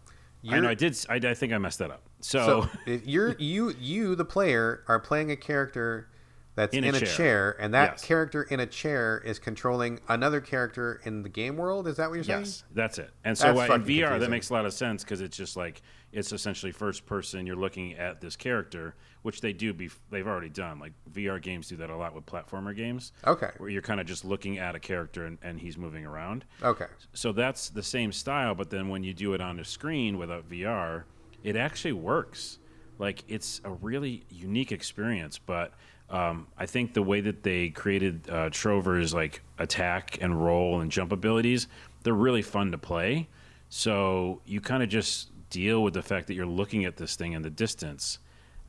[0.49, 0.97] I know I did.
[1.09, 2.03] I, I think I messed that up.
[2.21, 6.09] So, So you're you you the player are playing a character
[6.55, 7.07] that's in, In a chair.
[7.07, 7.55] chair.
[7.59, 8.05] and that Yes.
[8.05, 11.87] character in a chair is controlling another character in the game world.
[11.87, 12.41] Is that what you're saying?
[12.41, 13.11] yes, that's it.
[13.23, 15.81] And so uh, in VR, that makes a lot of sense because it's just like
[16.11, 17.45] it's essentially first person.
[17.47, 19.71] You're looking at this character, which they do.
[19.73, 20.77] Be they've already done.
[20.79, 23.13] Like VR games do that a lot with platformer games.
[23.25, 23.51] Okay.
[23.57, 26.43] where you're kind of just looking at a character and, and he's moving around.
[26.61, 26.87] Okay.
[27.13, 30.49] So that's the same style, but then when you do it on a screen without
[30.49, 31.03] VR,
[31.43, 32.59] it actually works.
[32.99, 35.73] Like it's a really unique experience, but
[36.11, 40.91] um, I think the way that they created uh, Trover's like attack and roll and
[40.91, 41.67] jump abilities,
[42.03, 43.29] they're really fun to play.
[43.69, 47.31] So you kind of just deal with the fact that you're looking at this thing
[47.31, 48.19] in the distance.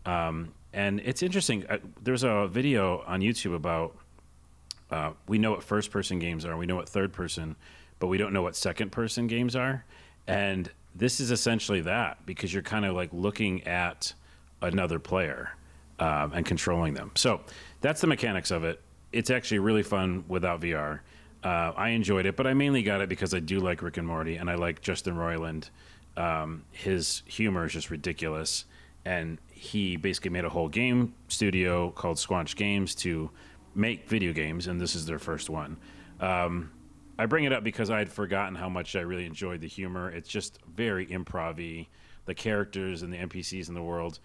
[0.06, 1.66] Um, and it's interesting.
[1.68, 3.96] Uh, there's a video on YouTube about
[4.92, 7.56] uh, we know what first person games are, we know what third person,
[7.98, 9.84] but we don't know what second person games are.
[10.28, 14.12] And this is essentially that because you're kind of like looking at
[14.60, 15.56] another player
[16.02, 17.12] um, and controlling them.
[17.14, 17.40] So
[17.80, 18.80] that's the mechanics of it.
[19.12, 21.00] It's actually really fun without VR.
[21.44, 24.06] Uh, I enjoyed it, but I mainly got it because I do like Rick and
[24.06, 25.70] Morty and I like Justin Roiland.
[26.16, 28.64] Um, his humor is just ridiculous.
[29.04, 33.30] And he basically made a whole game studio called Squanch Games to
[33.74, 35.76] make video games, and this is their first one.
[36.20, 36.70] Um,
[37.18, 40.10] I bring it up because I had forgotten how much I really enjoyed the humor.
[40.10, 41.56] It's just very improv
[42.26, 44.20] The characters and the NPCs in the world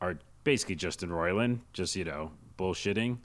[0.00, 3.18] are basically Justin Roiland, just, you know, bullshitting.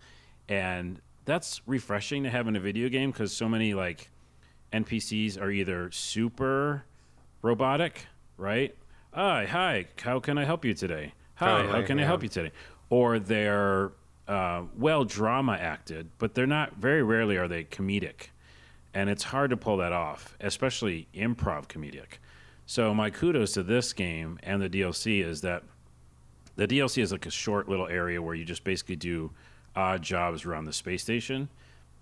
[0.50, 4.10] And that's refreshing to have in a video game because so many, like,
[4.74, 6.86] NPCs are either super
[7.42, 8.76] robotic, right?
[9.14, 11.14] Hi, hi, how can I help you today?
[11.36, 12.52] Hi, how Totally, can I help you today?
[12.90, 13.92] Or they're
[14.28, 16.76] uh, well drama acted, but they're not.
[16.76, 18.30] Very rarely are they comedic,
[18.94, 22.20] and it's hard to pull that off, especially improv comedic.
[22.66, 25.64] So my kudos to this game and the DLC is that
[26.56, 29.32] the DLC is like a short little area where you just basically do
[29.76, 31.50] odd jobs around the space station,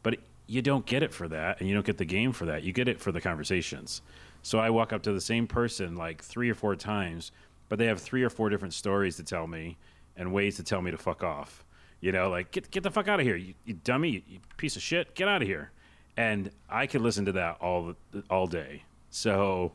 [0.03, 2.63] but you don't get it for that, and you don't get the game for that.
[2.63, 4.01] You get it for the conversations.
[4.41, 7.31] So I walk up to the same person like three or four times,
[7.69, 9.77] but they have three or four different stories to tell me
[10.17, 11.63] and ways to tell me to fuck off.
[12.01, 14.39] You know, like get get the fuck out of here, you, you dummy, you, you
[14.57, 15.71] piece of shit, get out of here.
[16.17, 17.95] And I could listen to that all
[18.29, 18.83] all day.
[19.09, 19.71] So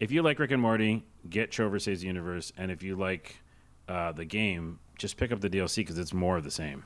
[0.00, 3.36] if you like Rick and Morty, get Trover Saves the Universe, and if you like
[3.88, 6.84] uh, the game, just pick up the DLC because it's more of the same.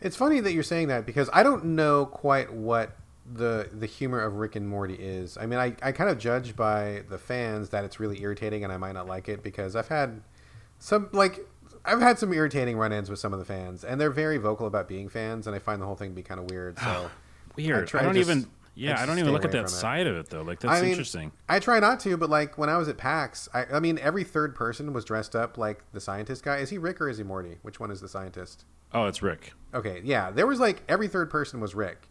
[0.00, 2.96] It's funny that you're saying that because I don't know quite what
[3.32, 5.36] the the humor of Rick and Morty is.
[5.38, 8.72] I mean, I, I kind of judge by the fans that it's really irritating and
[8.72, 10.22] I might not like it because I've had
[10.78, 11.40] some like
[11.84, 14.88] I've had some irritating run-ins with some of the fans and they're very vocal about
[14.88, 16.78] being fans and I find the whole thing to be kind of weird.
[16.78, 17.10] So
[17.56, 17.90] weird.
[17.94, 18.46] I, I don't just, even
[18.76, 20.42] yeah, I, I don't even look at that side of it though.
[20.42, 21.32] Like that's I mean, interesting.
[21.48, 24.22] I try not to, but like when I was at PAX, I, I mean every
[24.22, 26.58] third person was dressed up like the scientist guy.
[26.58, 27.58] Is he Rick or is he Morty?
[27.62, 28.64] Which one is the scientist?
[28.92, 29.52] Oh, it's Rick.
[29.74, 30.30] Okay, yeah.
[30.30, 32.08] There was like every third person was Rick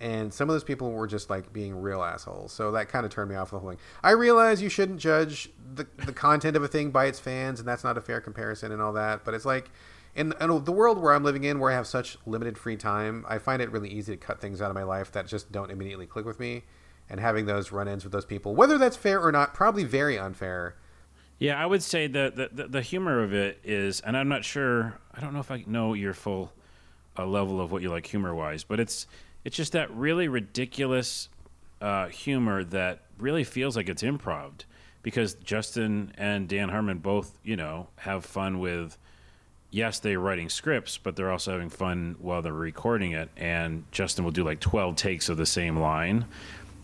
[0.00, 2.52] and some of those people were just like being real assholes.
[2.52, 3.78] So that kind of turned me off the whole thing.
[4.02, 7.68] I realize you shouldn't judge the the content of a thing by its fans, and
[7.68, 9.24] that's not a fair comparison and all that.
[9.24, 9.70] But it's like
[10.18, 13.24] in, in the world where I'm living in, where I have such limited free time,
[13.28, 15.70] I find it really easy to cut things out of my life that just don't
[15.70, 16.64] immediately click with me.
[17.08, 20.74] And having those run-ins with those people, whether that's fair or not, probably very unfair.
[21.38, 24.98] Yeah, I would say the, the, the humor of it is, and I'm not sure.
[25.14, 26.52] I don't know if I know your full
[27.16, 29.06] uh, level of what you like humor-wise, but it's
[29.42, 31.30] it's just that really ridiculous
[31.80, 34.64] uh, humor that really feels like it's improv
[35.02, 38.98] because Justin and Dan Harmon both, you know, have fun with.
[39.70, 43.28] Yes, they're writing scripts, but they're also having fun while they're recording it.
[43.36, 46.24] And Justin will do like 12 takes of the same line.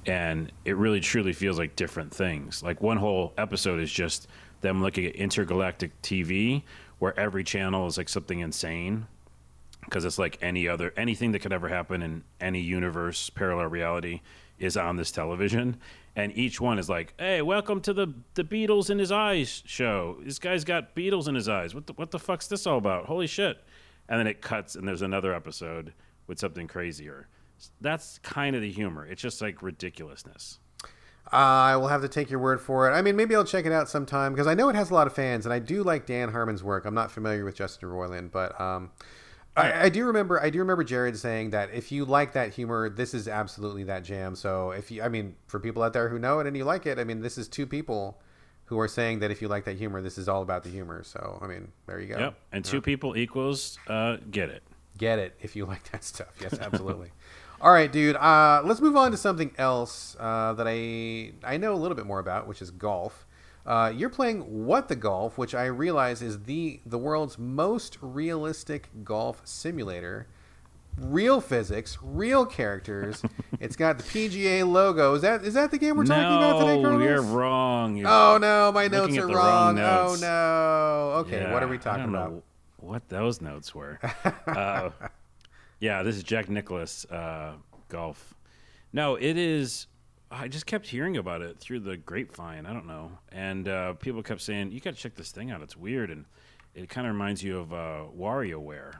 [0.06, 2.62] And it really truly feels like different things.
[2.62, 4.28] Like one whole episode is just
[4.60, 6.62] them looking at intergalactic TV,
[6.98, 9.06] where every channel is like something insane
[9.84, 14.20] because it's like any other anything that could ever happen in any universe parallel reality
[14.58, 15.76] is on this television
[16.16, 20.18] and each one is like hey welcome to the the beetles in his eyes show.
[20.22, 21.74] This guy's got Beatles in his eyes.
[21.74, 23.06] What the, what the fuck's this all about?
[23.06, 23.58] Holy shit.
[24.08, 25.92] And then it cuts and there's another episode
[26.26, 27.28] with something crazier.
[27.80, 29.06] That's kind of the humor.
[29.06, 30.58] It's just like ridiculousness.
[31.32, 32.94] Uh, I will have to take your word for it.
[32.94, 35.06] I mean, maybe I'll check it out sometime because I know it has a lot
[35.06, 36.84] of fans, and I do like Dan Harmon's work.
[36.84, 38.90] I'm not familiar with Justin Roiland, but um,
[39.56, 40.42] I, I, do remember.
[40.42, 44.02] I do remember Jared saying that if you like that humor, this is absolutely that
[44.02, 44.34] jam.
[44.34, 46.86] So if you, I mean, for people out there who know it and you like
[46.86, 48.20] it, I mean, this is two people
[48.66, 51.02] who are saying that if you like that humor, this is all about the humor.
[51.04, 52.18] So I mean, there you go.
[52.18, 52.34] Yep.
[52.52, 54.62] And two people equals uh, get it.
[54.98, 56.32] Get it if you like that stuff.
[56.40, 57.10] Yes, absolutely.
[57.60, 58.16] all right, dude.
[58.16, 62.06] Uh, let's move on to something else uh, that I I know a little bit
[62.06, 63.23] more about, which is golf.
[63.66, 68.90] Uh, you're playing What the Golf, which I realize is the the world's most realistic
[69.04, 70.26] golf simulator.
[70.96, 73.22] Real physics, real characters.
[73.60, 75.14] it's got the PGA logo.
[75.14, 77.02] Is that is that the game we're talking no, about today, Carlos?
[77.02, 77.96] you're wrong.
[77.96, 79.34] You're oh no, my notes are wrong.
[79.34, 80.22] wrong notes.
[80.22, 81.18] Oh no.
[81.20, 82.42] Okay, yeah, what are we talking about?
[82.84, 83.98] what those notes were.
[84.46, 84.90] uh,
[85.80, 87.54] yeah, this is Jack Nicklaus uh,
[87.88, 88.34] golf.
[88.92, 89.86] No, it is
[90.30, 92.66] I just kept hearing about it through the grapevine.
[92.66, 95.62] I don't know, and uh, people kept saying you got to check this thing out.
[95.62, 96.24] It's weird, and
[96.74, 98.96] it kind of reminds you of uh, WarioWare,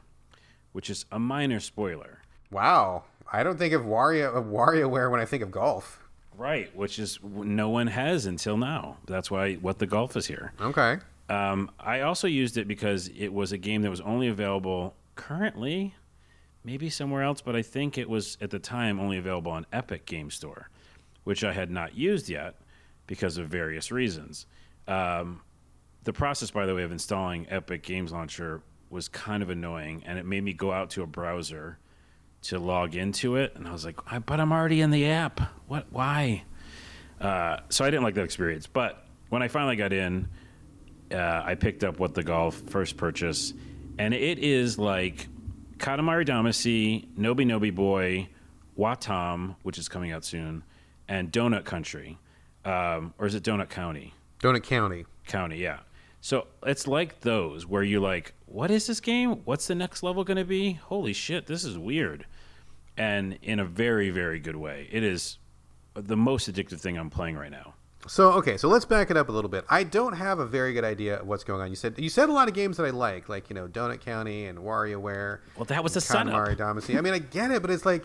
[0.73, 2.21] which is a minor spoiler.
[2.51, 6.01] Wow, I don't think of Wario of WarioWare when I think of golf.
[6.37, 8.99] Right, which is no one has until now.
[9.07, 10.53] That's why what the golf is here.
[10.61, 10.99] Okay.
[11.29, 15.95] Um, I also used it because it was a game that was only available currently,
[16.65, 20.07] maybe somewhere else, but I think it was at the time only available on Epic
[20.07, 20.69] Game Store
[21.25, 22.55] which I had not used yet
[23.07, 24.47] because of various reasons.
[24.87, 25.43] Um,
[26.05, 30.19] the process, by the way, of installing Epic Games Launcher was kind of annoying, and
[30.19, 31.79] it made me go out to a browser
[32.43, 35.41] to log into it, and I was like, "But I'm already in the app.
[35.67, 35.87] What?
[35.91, 36.45] Why?"
[37.21, 38.67] Uh, so I didn't like that experience.
[38.67, 40.29] But when I finally got in,
[41.11, 43.55] uh, I picked up what the golf first purchase,
[43.99, 45.29] and it is like
[45.79, 48.29] Katamari Damacy, Noby Noby Boy,
[48.79, 50.63] Watam, which is coming out soon,
[51.09, 52.19] and Donut Country,
[52.65, 54.15] um, or is it Donut County?
[54.41, 55.07] Donut County.
[55.27, 55.81] County, yeah.
[56.21, 59.43] So it's like those where you're like, what is this game?
[59.45, 60.73] What's the next level going to be?
[60.73, 62.27] Holy shit, this is weird.
[62.97, 64.89] And in a very, very good way.
[64.91, 65.39] It is
[65.95, 67.75] the most addictive thing I'm playing right now.
[68.07, 69.65] So okay, so let's back it up a little bit.
[69.71, 71.71] I don't have a very good idea of what's going on.
[71.71, 74.01] You said you said a lot of games that I like, like you know Donut
[74.01, 75.39] County and WarioWare.
[75.57, 76.35] Well, that was the setup.
[76.59, 76.99] Damacy.
[76.99, 78.05] I mean, I get it, but it's like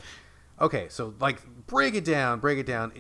[0.62, 2.92] Okay, so like break it down, break it down.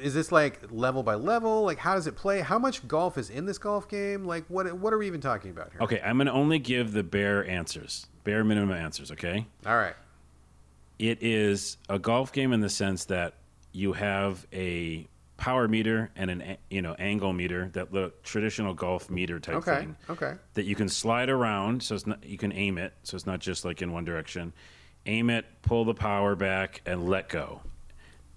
[0.00, 1.62] Is this like level by level?
[1.62, 2.40] Like how does it play?
[2.40, 4.24] How much golf is in this golf game?
[4.24, 5.80] Like what what are we even talking about here?
[5.82, 8.06] Okay, I'm going to only give the bare answers.
[8.24, 9.46] Bare minimum answers, okay?
[9.66, 9.94] All right.
[10.98, 13.34] It is a golf game in the sense that
[13.72, 15.08] you have a
[15.40, 19.76] power meter and an you know angle meter that the traditional golf meter type okay,
[19.76, 19.96] thing.
[20.10, 20.34] Okay.
[20.54, 23.40] That you can slide around so it's not you can aim it so it's not
[23.40, 24.52] just like in one direction
[25.06, 27.60] aim it, pull the power back, and let go.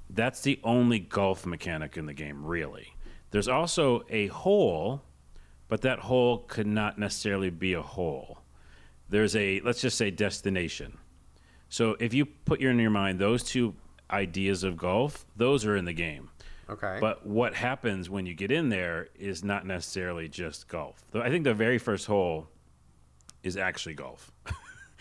[0.10, 2.93] That's the only golf mechanic in the game, really.
[3.32, 5.02] There's also a hole,
[5.67, 8.39] but that hole could not necessarily be a hole.
[9.10, 10.97] There's a, let's just say, destination.
[11.69, 13.73] So if you put your in your mind those two
[14.12, 16.30] ideas of golf, those are in the game.
[16.69, 16.97] Okay.
[17.02, 21.04] But what happens when you get in there is not necessarily just golf.
[21.13, 22.47] I think the very first hole
[23.41, 24.32] is actually golf.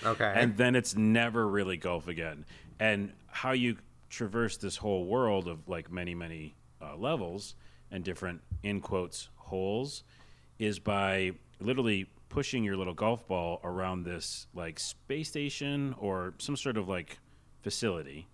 [0.05, 0.33] Okay.
[0.37, 2.45] and then it's never really golf again.
[2.81, 3.77] And how you
[4.11, 7.55] traverse this whole world of like many, many uh, levels
[7.91, 10.03] and different in quotes holes
[10.59, 16.57] is by literally pushing your little golf ball around this like space station or some
[16.57, 17.19] sort of like
[17.63, 18.27] facility.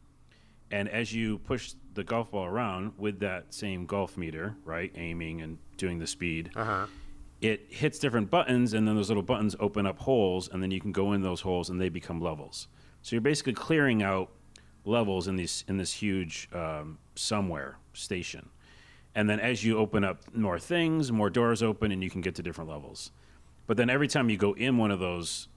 [0.70, 5.40] And as you push the golf ball around with that same golf meter, right, aiming
[5.40, 6.86] and doing the speed, uh-huh.
[7.40, 10.80] It hits different buttons, and then those little buttons open up holes, and then you
[10.80, 12.68] can go in those holes, and they become levels.
[13.02, 14.30] So you're basically clearing out
[14.84, 18.48] levels in these in this huge um, somewhere station,
[19.14, 22.34] and then as you open up more things, more doors open, and you can get
[22.36, 23.12] to different levels.
[23.66, 25.48] But then every time you go in one of those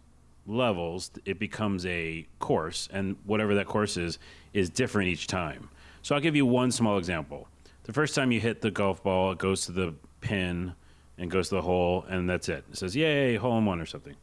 [0.45, 4.19] levels, it becomes a course, and whatever that course is
[4.53, 5.69] is different each time.
[6.03, 7.47] So I'll give you one small example.
[7.83, 10.73] The first time you hit the golf ball, it goes to the pin
[11.21, 12.65] and goes to the hole, and that's it.
[12.71, 14.15] It says, Yay, hole in one or something.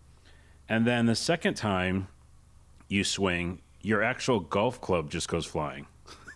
[0.68, 2.08] And then the second time
[2.88, 5.86] you swing, your actual golf club just goes flying.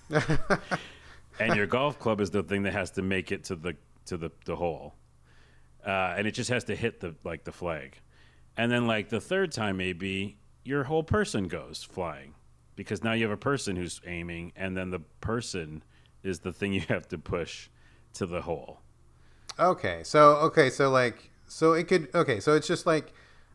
[1.40, 4.16] and your golf club is the thing that has to make it to the to
[4.16, 4.94] the, the hole.
[5.85, 7.98] Uh, and it just has to hit the like the flag.
[8.57, 12.35] And then like the third time maybe your whole person goes flying
[12.77, 15.83] because now you have a person who's aiming and then the person
[16.22, 17.68] is the thing you have to push
[18.14, 18.79] to the hole.
[19.58, 20.02] Okay.
[20.04, 23.12] So okay, so like so it could okay, so it's just like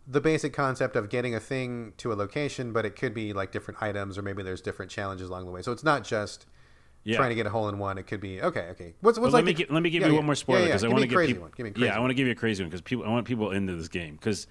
[0.08, 3.52] the basic concept of getting a thing to a location, but it could be like
[3.52, 5.62] different items or maybe there's different challenges along the way.
[5.62, 6.46] So it's not just
[7.04, 7.18] Yeah.
[7.18, 7.98] trying to get a hole in one.
[7.98, 8.94] It could be okay, okay.
[9.02, 10.60] What's what's But like let me the- let me give yeah, you one more spoiler
[10.60, 10.70] Yeah, yeah.
[10.70, 11.42] because I Give want to crazy people.
[11.44, 11.52] one.
[11.58, 13.06] Give me a crazy yeah, I want to give you a crazy one because people.
[13.06, 14.48] I want people into this game because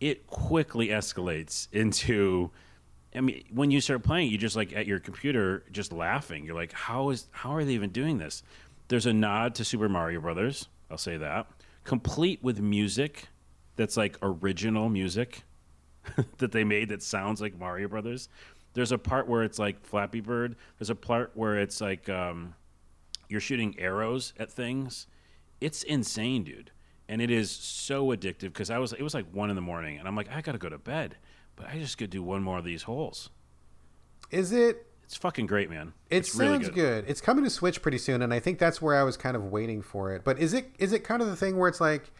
[0.00, 2.50] it quickly escalates into.
[3.14, 6.44] I mean, when you start playing, you just like at your computer, just laughing.
[6.44, 8.42] You're like, how is how are they even doing this?
[8.88, 10.68] There's a nod to Super Mario Brothers.
[10.90, 11.46] I'll say that,
[11.84, 13.28] complete with music
[13.76, 15.42] that's like original music
[16.38, 18.28] that they made that sounds like Mario Brothers.
[18.74, 20.56] There's a part where it's like Flappy Bird.
[20.78, 22.54] There's a part where it's like um,
[23.28, 25.06] you're shooting arrows at things.
[25.60, 26.70] It's insane, dude.
[27.08, 29.98] And it is so addictive because I was it was like one in the morning
[29.98, 31.16] and I'm like, I gotta go to bed.
[31.54, 33.30] But I just could do one more of these holes.
[34.30, 35.92] Is it It's fucking great, man.
[36.10, 36.74] It it's sounds really good.
[36.74, 37.04] good.
[37.08, 39.44] It's coming to Switch pretty soon, and I think that's where I was kind of
[39.44, 40.24] waiting for it.
[40.24, 42.10] But is it is it kind of the thing where it's like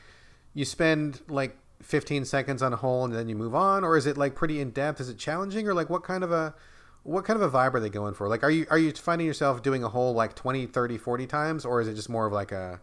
[0.54, 4.06] you spend like 15 seconds on a hole and then you move on, or is
[4.06, 5.00] it like pretty in depth?
[5.00, 6.54] Is it challenging, or like what kind of a
[7.02, 8.28] what kind of a vibe are they going for?
[8.28, 11.64] Like, are you are you finding yourself doing a hole like 20, 30, 40 times,
[11.64, 12.80] or is it just more of like a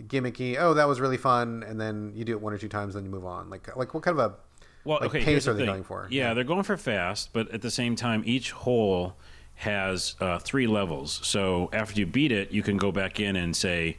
[0.00, 0.56] gimmicky?
[0.58, 3.04] Oh, that was really fun, and then you do it one or two times, then
[3.04, 3.50] you move on.
[3.50, 4.34] Like like what kind of a
[4.84, 5.66] Well, like okay, pace here's the they thing.
[5.66, 6.06] going for?
[6.10, 6.34] Yeah, Yeah.
[6.34, 9.16] they're going for fast, but at the same time, each hole
[9.56, 11.20] has uh, three levels.
[11.24, 13.96] So after you beat it, you can go back in and say,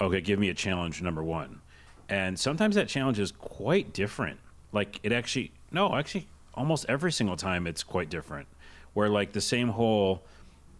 [0.00, 1.60] "Okay, give me a challenge number one."
[2.08, 4.38] And sometimes that challenge is quite different.
[4.72, 8.48] Like it actually, no, actually, almost every single time it's quite different.
[8.94, 10.22] Where like the same hole,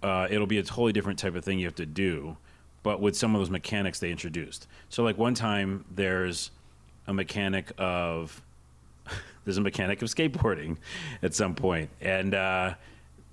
[0.03, 2.37] uh, it'll be a totally different type of thing you have to do,
[2.83, 4.67] but with some of those mechanics they introduced.
[4.89, 6.51] So like one time there's
[7.07, 8.43] a mechanic of
[9.45, 10.77] there's a mechanic of skateboarding
[11.23, 11.91] at some point.
[12.01, 12.75] And uh,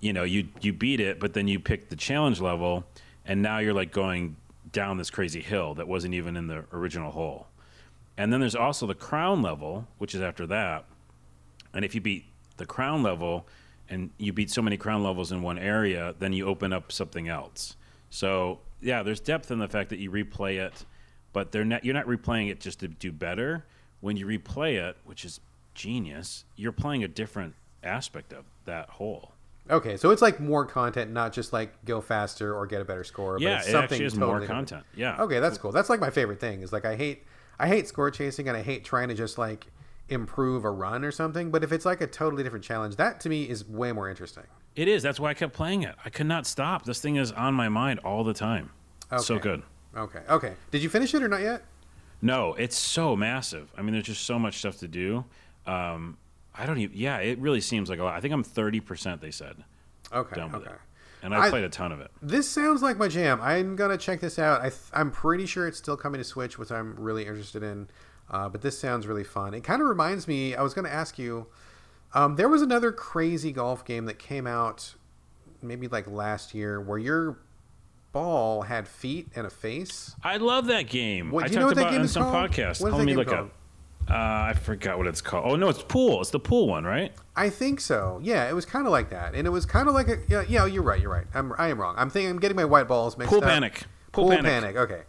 [0.04, 2.84] you know you you beat it but then you pick the challenge level
[3.26, 4.36] and now you're like going
[4.74, 7.48] down this crazy hill that wasn't even in the original hole.
[8.18, 10.84] And then there's also the crown level which is after that.
[11.74, 12.26] And if you beat
[12.58, 13.48] the crown level
[13.90, 17.30] and you beat so many crown levels in one area then you open up something
[17.30, 17.78] else.
[18.10, 20.86] So yeah there's depth in the fact that you replay it
[21.32, 23.64] but they're not you're not replaying it just to do better.
[24.02, 25.40] When you replay it which is
[25.74, 29.32] genius you're playing a different aspect of that hole
[29.70, 33.06] Okay, so it's like more content, not just like go faster or get a better
[33.06, 33.38] score.
[33.39, 34.58] yeah but it's it something actually is totally more different.
[34.70, 35.72] content yeah Okay, that's cool.
[35.72, 36.64] That's like my favorite thing.
[36.64, 37.24] Is like I hate
[37.58, 39.68] I hate score chasing and I hate trying to just like
[40.10, 41.50] improve a run or something.
[41.50, 44.43] But if it's like a totally different challenge, that to me is way more interesting.
[44.76, 47.32] it is that's why i kept playing it i could not stop this thing is
[47.32, 48.70] on my mind all the time
[49.20, 49.64] so good
[49.95, 50.54] Okay, okay.
[50.72, 51.64] Did you finish it or not yet?
[52.22, 53.72] No, it's so massive.
[53.78, 55.24] I mean, there's just so much stuff to do.
[55.66, 56.18] Um,
[56.55, 56.97] I don't even.
[56.97, 58.16] Yeah, it really seems like a lot.
[58.16, 59.22] I think I'm 30 percent.
[59.22, 59.64] They said
[60.11, 60.72] Okay, done with okay.
[60.72, 60.80] it,
[61.24, 62.11] and I, I- played a ton of it.
[62.22, 63.39] This sounds like my jam.
[63.41, 64.59] I'm gonna check this out.
[64.61, 67.88] I th- I'm pretty sure it's still coming to Switch, which I'm really interested in.
[68.30, 69.53] Uh, but this sounds really fun.
[69.53, 70.55] It kind of reminds me.
[70.55, 71.47] I was gonna ask you.
[72.16, 74.93] Um, there was another crazy golf game that came out,
[75.64, 77.39] maybe like last year, where your
[78.11, 80.16] ball had feet and a face.
[80.24, 81.32] I love that game.
[81.32, 82.51] What- I do you know talked what that about game is some called?
[82.51, 82.82] podcast.
[82.82, 83.39] What is that me look called?
[83.47, 83.51] up.
[84.10, 84.14] Uh,
[84.49, 85.45] I forgot what it's called.
[85.51, 86.22] Oh no, it's pool.
[86.22, 87.14] It's the pool one, right?
[87.36, 88.20] I think so.
[88.22, 90.43] Yeah, it was kind of like that, and it was kind of like a yeah.
[90.47, 90.99] Yeah, you're right.
[91.01, 91.26] You're right.
[91.34, 91.95] I'm I am wrong.
[91.97, 93.45] I'm thinking I'm getting my white balls mixed Pool up.
[93.45, 93.84] panic.
[94.12, 94.45] Pool, Pool panic.
[94.45, 94.76] panic.
[94.76, 95.01] Okay,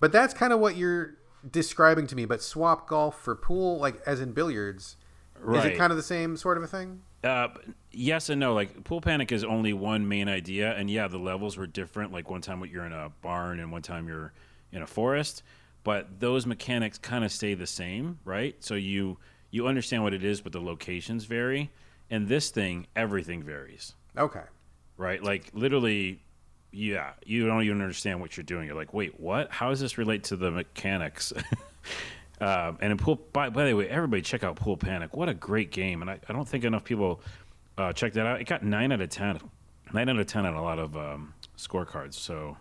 [0.00, 1.14] but that's kind of what you're
[1.48, 2.24] describing to me.
[2.24, 4.96] But swap golf for pool, like as in billiards,
[5.38, 5.58] right.
[5.58, 7.02] is it kind of the same sort of a thing?
[7.22, 7.48] Uh,
[7.90, 8.54] yes and no.
[8.54, 12.12] Like pool panic is only one main idea, and yeah, the levels were different.
[12.12, 14.32] Like one time you're in a barn, and one time you're
[14.72, 15.42] in a forest.
[15.88, 18.54] But those mechanics kind of stay the same, right?
[18.62, 19.16] So you
[19.50, 21.70] you understand what it is, but the locations vary.
[22.10, 24.42] And this thing, everything varies, Okay.
[24.98, 25.22] right?
[25.22, 26.20] Like literally,
[26.72, 28.66] yeah, you don't even understand what you're doing.
[28.66, 29.50] You're like, wait, what?
[29.50, 31.32] How does this relate to the mechanics?
[32.42, 35.16] um, and in pool, by, by the way, everybody check out Pool Panic.
[35.16, 36.02] What a great game!
[36.02, 37.22] And I, I don't think enough people
[37.78, 38.42] uh, check that out.
[38.42, 39.40] It got nine out of ten,
[39.94, 42.12] nine out of ten on a lot of um, scorecards.
[42.12, 42.58] So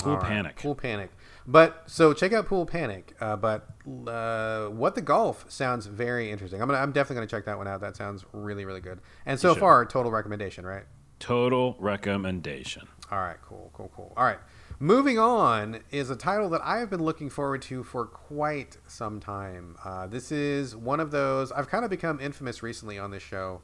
[0.00, 0.56] Pool right, Panic.
[0.56, 1.10] Pool panic.
[1.46, 3.16] But so check out Pool Panic.
[3.20, 3.68] Uh, but
[4.06, 6.60] uh, what the golf sounds very interesting.
[6.60, 6.80] I'm gonna.
[6.80, 7.80] I'm definitely gonna check that one out.
[7.80, 9.00] That sounds really really good.
[9.26, 10.84] And so far, total recommendation, right?
[11.18, 12.88] Total recommendation.
[13.10, 14.12] All right, cool, cool, cool.
[14.16, 14.38] All right.
[14.82, 19.20] Moving on is a title that I have been looking forward to for quite some
[19.20, 19.76] time.
[19.84, 23.60] Uh, this is one of those, I've kind of become infamous recently on this show.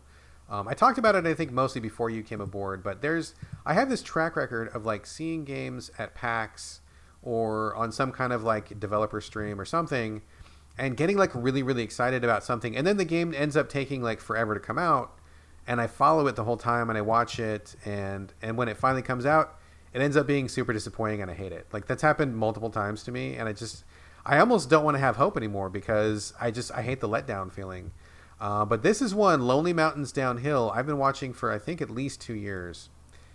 [0.50, 3.72] Um, I talked about it, I think, mostly before you came aboard, but there's, I
[3.72, 6.82] have this track record of like seeing games at PAX
[7.26, 10.22] or on some kind of like developer stream or something
[10.78, 12.76] and getting like really, really excited about something.
[12.76, 15.18] And then the game ends up taking like forever to come out
[15.66, 18.76] and I follow it the whole time and I watch it and and when it
[18.76, 19.58] finally comes out,
[19.92, 21.66] it ends up being super disappointing and I hate it.
[21.72, 23.82] Like that's happened multiple times to me and I just
[24.24, 27.52] I almost don't want to have hope anymore because I just I hate the letdown
[27.52, 27.90] feeling.
[28.40, 30.70] Uh, but this is one Lonely Mountains Downhill.
[30.72, 32.88] I've been watching for I think at least two years.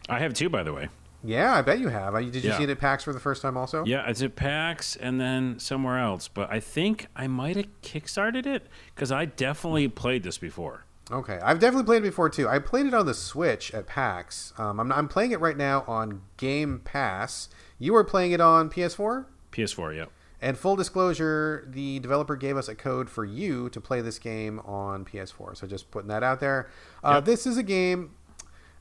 [0.08, 0.88] I have two, by the way.
[1.24, 2.14] Yeah, I bet you have.
[2.16, 2.58] Did you Yeah.
[2.58, 3.84] see it at PAX for the first time also?
[3.86, 6.28] Yeah, it's at PAX and then somewhere else.
[6.28, 10.86] But I think I might have kickstarted it because I definitely played this before.
[11.12, 12.48] Okay, I've definitely played it before too.
[12.48, 14.54] I played it on the Switch at PAX.
[14.58, 17.50] Um, I'm, I'm playing it right now on Game Pass.
[17.80, 19.26] You were playing it on PS4?
[19.52, 20.06] PS4, yeah.
[20.44, 24.60] And full disclosure, the developer gave us a code for you to play this game
[24.62, 25.56] on PS4.
[25.56, 26.68] So just putting that out there.
[27.04, 27.26] Uh, Yep.
[27.26, 28.12] This is a game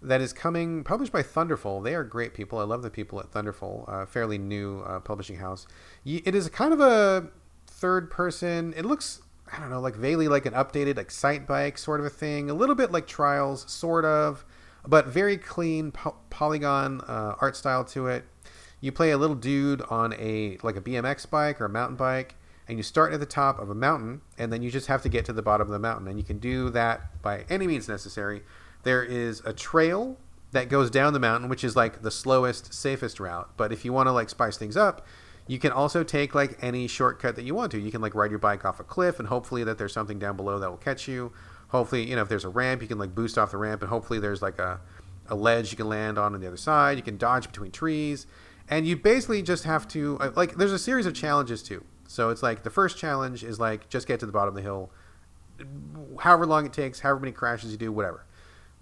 [0.02, 1.80] that is coming, published by Thunderful.
[1.80, 2.58] They are great people.
[2.58, 5.66] I love the people at Thunderful, a fairly new uh, publishing house.
[6.04, 7.28] It is kind of a
[7.66, 8.72] third person.
[8.76, 9.20] It looks,
[9.52, 12.48] I don't know, like vaguely like an updated like Excitebike sort of a thing.
[12.50, 14.44] A little bit like Trials, sort of,
[14.86, 18.24] but very clean po- polygon uh, art style to it.
[18.80, 22.36] You play a little dude on a like a BMX bike or a mountain bike,
[22.66, 25.10] and you start at the top of a mountain, and then you just have to
[25.10, 27.88] get to the bottom of the mountain, and you can do that by any means
[27.88, 28.42] necessary.
[28.82, 30.16] There is a trail
[30.52, 33.50] that goes down the mountain, which is like the slowest, safest route.
[33.56, 35.06] But if you want to like spice things up,
[35.46, 37.78] you can also take like any shortcut that you want to.
[37.78, 40.36] You can like ride your bike off a cliff, and hopefully that there's something down
[40.36, 41.32] below that will catch you.
[41.68, 43.90] Hopefully, you know, if there's a ramp, you can like boost off the ramp, and
[43.90, 44.80] hopefully there's like a
[45.28, 46.96] a ledge you can land on on the other side.
[46.96, 48.26] You can dodge between trees,
[48.68, 50.56] and you basically just have to uh, like.
[50.56, 51.84] There's a series of challenges too.
[52.06, 54.62] So it's like the first challenge is like just get to the bottom of the
[54.62, 54.90] hill,
[56.18, 58.24] however long it takes, however many crashes you do, whatever.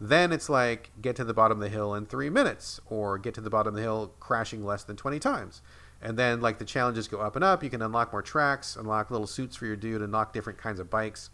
[0.00, 3.34] Then it's like get to the bottom of the hill in three minutes, or get
[3.34, 5.62] to the bottom of the hill crashing less than 20 times.
[6.00, 7.64] And then like the challenges go up and up.
[7.64, 10.88] You can unlock more tracks, unlock little suits for your dude, unlock different kinds of
[10.88, 11.30] bikes.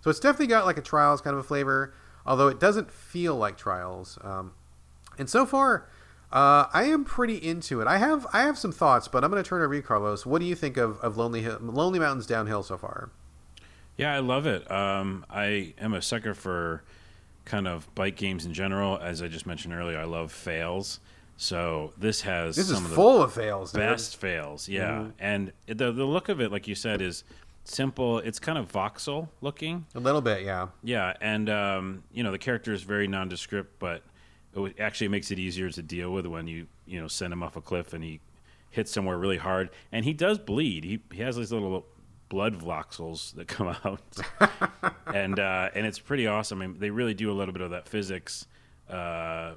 [0.00, 1.94] So it's definitely got like a Trials kind of a flavor,
[2.26, 4.18] although it doesn't feel like Trials.
[4.22, 4.52] Um,
[5.18, 5.88] and so far,
[6.32, 7.86] uh, I am pretty into it.
[7.86, 10.24] I have I have some thoughts, but I'm going to turn over to you, Carlos.
[10.24, 13.10] What do you think of, of Lonely Hill, Lonely Mountains Downhill so far?
[13.96, 14.68] Yeah, I love it.
[14.70, 16.82] Um, I am a sucker for
[17.44, 18.98] kind of bike games in general.
[18.98, 21.00] As I just mentioned earlier, I love fails.
[21.36, 23.80] So this has This is some of the full of fails, dude.
[23.80, 24.68] best fails.
[24.68, 27.24] Yeah, and the the look of it, like you said, is
[27.64, 28.18] simple.
[28.18, 29.86] It's kind of voxel looking.
[29.94, 30.68] A little bit, yeah.
[30.82, 34.02] Yeah, and um, you know the character is very nondescript, but
[34.54, 37.56] it actually makes it easier to deal with when you you know send him off
[37.56, 38.20] a cliff and he
[38.68, 40.84] hits somewhere really hard, and he does bleed.
[40.84, 41.86] He he has these little
[42.30, 44.00] blood voxels that come out,
[45.14, 46.62] and uh, and it's pretty awesome.
[46.62, 48.46] I mean, they really do a little bit of that physics.
[48.88, 49.56] Uh,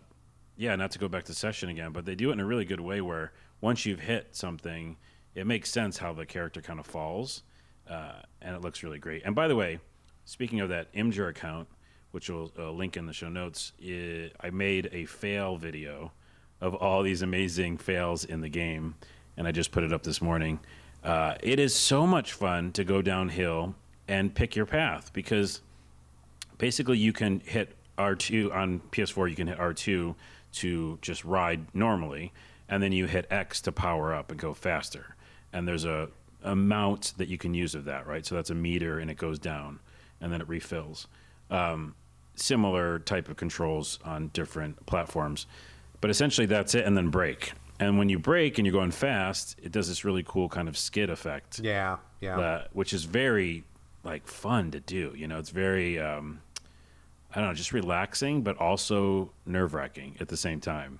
[0.57, 2.65] yeah, not to go back to session again, but they do it in a really
[2.65, 4.97] good way where once you've hit something,
[5.33, 7.43] it makes sense how the character kind of falls,
[7.89, 9.23] uh, and it looks really great.
[9.25, 9.79] And by the way,
[10.25, 11.67] speaking of that Imgur account,
[12.11, 16.11] which will uh, link in the show notes, i I made a fail video
[16.61, 18.95] of all these amazing fails in the game,
[19.37, 20.59] and I just put it up this morning.
[21.03, 23.75] Uh, it is so much fun to go downhill
[24.07, 25.61] and pick your path because
[26.57, 30.15] basically you can hit R2 on PS4 you can hit R2
[30.53, 32.31] to just ride normally
[32.69, 35.15] and then you hit X to power up and go faster
[35.51, 36.09] and there's a
[36.43, 38.25] amount that you can use of that, right?
[38.25, 39.79] So that's a meter, and it goes down,
[40.21, 41.07] and then it refills.
[41.49, 41.95] Um,
[42.35, 45.45] similar type of controls on different platforms,
[46.01, 47.53] but essentially that's it, and then brake.
[47.87, 50.77] And when you brake and you're going fast, it does this really cool kind of
[50.77, 51.59] skid effect.
[51.59, 52.63] Yeah, yeah.
[52.73, 53.63] Which is very
[54.03, 55.13] like fun to do.
[55.15, 56.41] You know, it's very um,
[57.33, 60.99] I don't know, just relaxing, but also nerve wracking at the same time.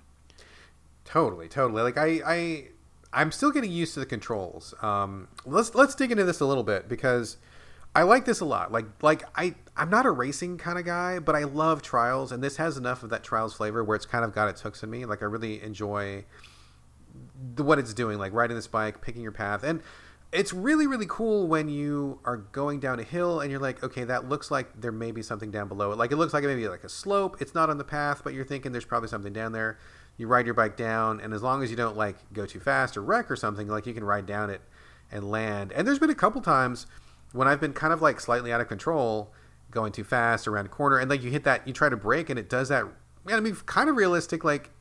[1.06, 1.84] Totally, totally.
[1.84, 2.68] Like I, I,
[3.12, 4.74] I'm still getting used to the controls.
[4.82, 7.38] Um, let's let's dig into this a little bit because
[7.94, 8.72] I like this a lot.
[8.72, 12.44] Like like I, I'm not a racing kind of guy, but I love Trials, and
[12.44, 14.90] this has enough of that Trials flavor where it's kind of got its hooks in
[14.90, 15.06] me.
[15.06, 16.26] Like I really enjoy
[17.56, 19.82] the, what it's doing, like riding this bike, picking your path, and
[20.34, 24.04] it's really really cool when you are going down a hill and you're like okay
[24.04, 25.98] that looks like there may be something down below it.
[25.98, 27.38] Like it looks like it may be like a slope.
[27.40, 29.78] It's not on the path but you're thinking there's probably something down there.
[30.18, 32.98] You ride your bike down and as long as you don't like go too fast
[32.98, 34.62] or wreck or something like you can ride down it
[35.12, 35.72] and land.
[35.72, 36.88] And there's been a couple times
[37.32, 39.32] when i've been kind of like slightly out of control
[39.72, 42.30] going too fast around a corner and like you hit that you try to brake
[42.30, 42.86] and it does that.
[43.28, 44.72] I mean kind of realistic like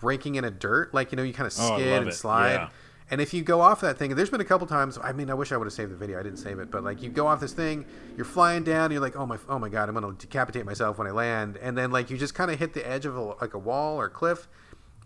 [0.00, 2.14] braking in a dirt like you know you kind of Oh, skid love and it.
[2.14, 2.68] slide Yeah.
[3.10, 4.98] and if you go off that thing, there's been a couple times.
[5.02, 6.18] I mean, I wish I would have saved the video.
[6.18, 7.84] I didn't save it, but like you go off this thing,
[8.16, 11.06] you're flying down, you're like, oh my, oh my god, I'm gonna decapitate myself when
[11.06, 13.54] I land, and then like you just kind of hit the edge of a, like
[13.54, 14.48] a wall or cliff.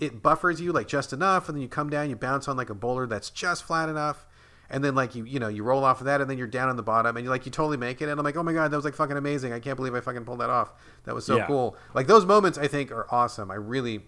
[0.00, 2.68] It buffers you like just enough, and then you come down, you bounce on like
[2.70, 4.26] a boulder that's just flat enough,
[4.68, 6.68] and then like you, you know, you roll off of that, and then you're down
[6.68, 8.52] on the bottom, and you like you totally make it, and I'm like, oh my
[8.52, 9.52] god, that was like fucking amazing.
[9.52, 10.72] I can't believe I fucking pulled that off.
[11.04, 11.46] That was so Yeah.
[11.46, 11.76] cool.
[11.94, 13.50] Like those moments, I think are awesome.
[13.50, 14.02] I really.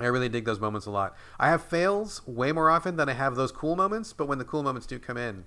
[0.00, 1.16] I really dig those moments a lot.
[1.38, 4.44] I have fails way more often than I have those cool moments, but when the
[4.44, 5.44] cool moments do come in,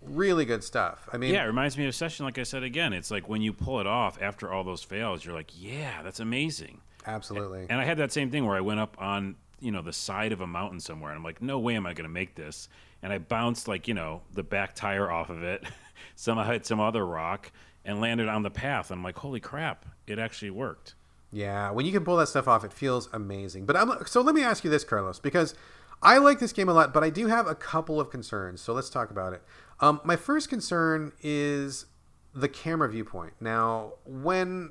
[0.00, 1.08] really good stuff.
[1.12, 2.24] I mean, Yeah, it reminds me of Session.
[2.24, 5.24] Like I said again, it's like when you pull it off after all those fails,
[5.24, 6.80] you're like, yeah, that's amazing.
[7.06, 7.66] absolutely.
[7.68, 10.30] And I had that same thing where I went up on you know the side
[10.32, 12.68] of a mountain somewhere, and I'm like, no way am I going to make this.
[13.02, 15.64] And I bounced like you know the back tire off of it,
[16.14, 17.50] somehow hit some other rock,
[17.84, 18.90] and landed on the path.
[18.92, 20.94] I'm like, holy crap, it actually worked.
[21.30, 23.66] Yeah, when you can pull that stuff off, it feels amazing.
[23.66, 25.54] But I'm so let me ask you this, Carlos, because
[26.02, 28.60] I like this game a lot, but I do have a couple of concerns.
[28.60, 29.42] So let's talk about it.
[29.80, 31.86] Um, my first concern is
[32.34, 33.34] the camera viewpoint.
[33.40, 34.70] Now, when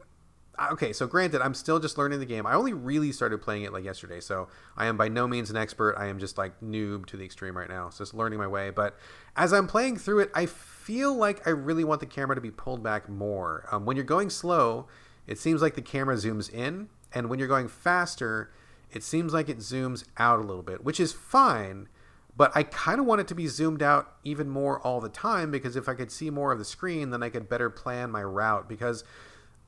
[0.71, 2.45] okay, so granted, I'm still just learning the game.
[2.45, 5.57] I only really started playing it like yesterday, so I am by no means an
[5.57, 5.95] expert.
[5.97, 8.69] I am just like noob to the extreme right now, so just learning my way.
[8.71, 8.97] But
[9.35, 12.51] as I'm playing through it, I feel like I really want the camera to be
[12.51, 13.67] pulled back more.
[13.71, 14.87] Um, when you're going slow,
[15.27, 18.51] it seems like the camera zooms in, and when you're going faster,
[18.91, 21.89] it seems like it zooms out a little bit, which is fine.
[22.35, 25.49] But I kind of want it to be zoomed out even more all the time
[25.49, 28.23] because if I could see more of the screen, then I could better plan my
[28.23, 28.69] route.
[28.69, 29.03] Because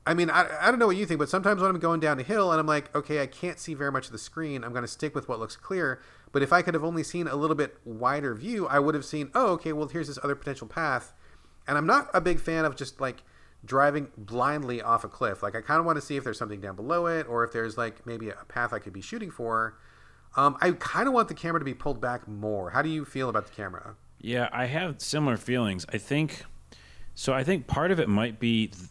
[0.06, 2.18] I mean, I, I don't know what you think, but sometimes when I'm going down
[2.20, 4.72] a hill and I'm like, okay, I can't see very much of the screen, I'm
[4.72, 6.00] going to stick with what looks clear.
[6.32, 9.04] But if I could have only seen a little bit wider view, I would have
[9.04, 11.12] seen, oh, okay, well, here's this other potential path.
[11.66, 13.22] And I'm not a big fan of just like
[13.64, 15.42] driving blindly off a cliff.
[15.42, 17.52] Like, I kind of want to see if there's something down below it or if
[17.52, 19.78] there's like maybe a path I could be shooting for.
[20.36, 22.70] Um, I kind of want the camera to be pulled back more.
[22.70, 23.96] How do you feel about the camera?
[24.20, 25.86] Yeah, I have similar feelings.
[25.92, 26.44] I think
[27.14, 27.32] so.
[27.32, 28.88] I think part of it might be th-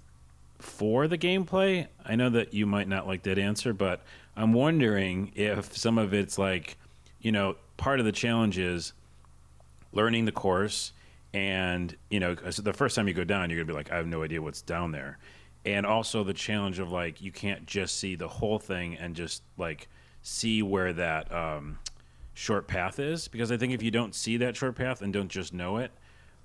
[0.58, 1.88] for the gameplay.
[2.04, 4.02] I know that you might not like that answer, but
[4.36, 6.78] I'm wondering if some of it's like,
[7.22, 8.94] you know, part of the challenge is
[9.92, 10.92] learning the course,
[11.34, 14.08] and you know, the first time you go down, you're gonna be like, I have
[14.08, 15.18] no idea what's down there,
[15.66, 19.44] and also the challenge of like you can't just see the whole thing and just
[19.58, 19.88] like
[20.22, 21.80] see where that um,
[22.34, 25.30] short path is because I think if you don't see that short path and don't
[25.30, 25.92] just know it,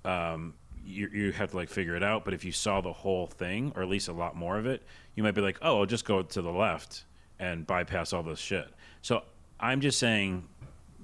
[0.03, 0.53] um,
[0.85, 2.25] you, you have to like figure it out.
[2.25, 4.83] But if you saw the whole thing, or at least a lot more of it,
[5.15, 7.05] you might be like, oh, I'll just go to the left
[7.39, 8.67] and bypass all this shit.
[9.01, 9.23] So
[9.59, 10.47] I'm just saying,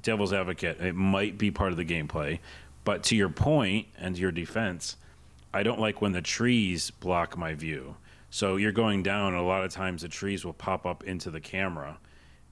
[0.01, 2.39] devil's advocate, it might be part of the gameplay.
[2.84, 4.97] But to your point and your defense,
[5.53, 7.95] I don't like when the trees block my view.
[8.29, 11.29] So you're going down, and a lot of times the trees will pop up into
[11.29, 11.99] the camera,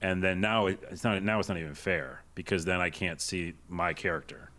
[0.02, 3.54] and then now it's not now it's not even fair because then I can't see
[3.68, 4.50] my character.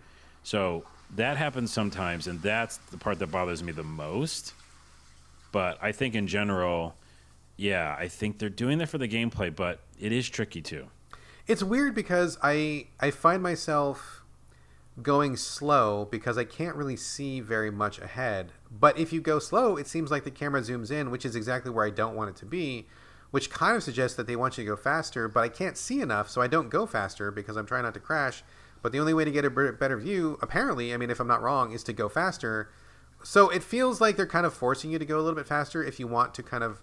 [0.44, 0.84] So
[1.16, 4.54] that happens sometimes, and that's the part that bothers me the most.
[5.52, 6.96] But I think in general,
[7.58, 10.88] yeah, I think they're doing that for the gameplay, but it is tricky too.
[11.46, 14.21] It's weird because I I find myself
[15.02, 18.52] going slow because I can't really see very much ahead.
[18.70, 21.72] But if you go slow, it seems like the camera zooms in, which is exactly
[21.72, 22.88] where I don't want it to be,
[23.32, 26.02] which kind of suggests that they want you to go faster, but I can't see
[26.02, 28.44] enough, so I don't go faster because I'm trying not to crash.
[28.82, 31.42] But the only way to get a better view, apparently, I mean, if I'm not
[31.42, 32.70] wrong, is to go faster.
[33.24, 35.84] So it feels like they're kind of forcing you to go a little bit faster
[35.84, 36.82] if you want to kind of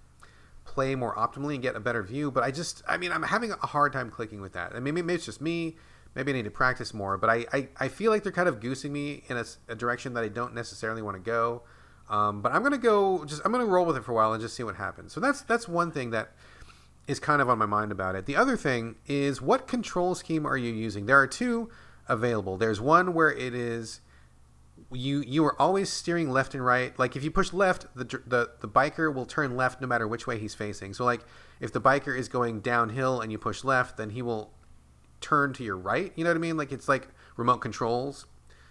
[0.65, 2.31] play more optimally and get a better view.
[2.31, 4.77] But I just, I mean, I'm having a hard time clicking with that.
[4.77, 5.77] I mean, maybe it's just me.
[6.15, 7.17] Maybe I need to practice more.
[7.17, 10.15] But I, I, I feel like they're kind of goosing me in a, a direction
[10.15, 11.63] that I don't necessarily want to go.
[12.11, 14.41] Um, but I'm gonna go just I'm gonna roll with it for a while and
[14.41, 15.13] just see what happens.
[15.13, 16.33] So that's that's one thing that
[17.07, 18.27] is kind of on my mind about it.
[18.27, 21.07] The other thing is what control scheme are you using?
[21.07, 21.71] There are two
[22.09, 22.57] available.
[22.57, 24.01] There's one where it is
[24.91, 26.99] you you are always steering left and right.
[26.99, 30.27] Like if you push left, the the the biker will turn left no matter which
[30.27, 30.95] way he's facing.
[30.95, 31.21] So like
[31.61, 34.53] if the biker is going downhill and you push left, then he will
[35.21, 36.13] turn to your right.
[36.17, 36.57] You know what I mean?
[36.57, 38.27] Like it's like remote controls.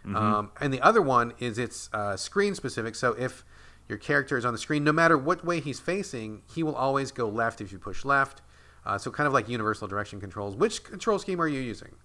[0.06, 0.16] Mm-hmm.
[0.16, 2.96] Um, and the other one is it's uh, screen specific.
[2.96, 3.44] So if
[3.90, 7.12] your character is on the screen, no matter what way he's facing, he will always
[7.12, 8.42] go left if you push left.
[8.86, 10.56] Uh, so kind of like universal direction controls.
[10.56, 11.96] Which control scheme are you using?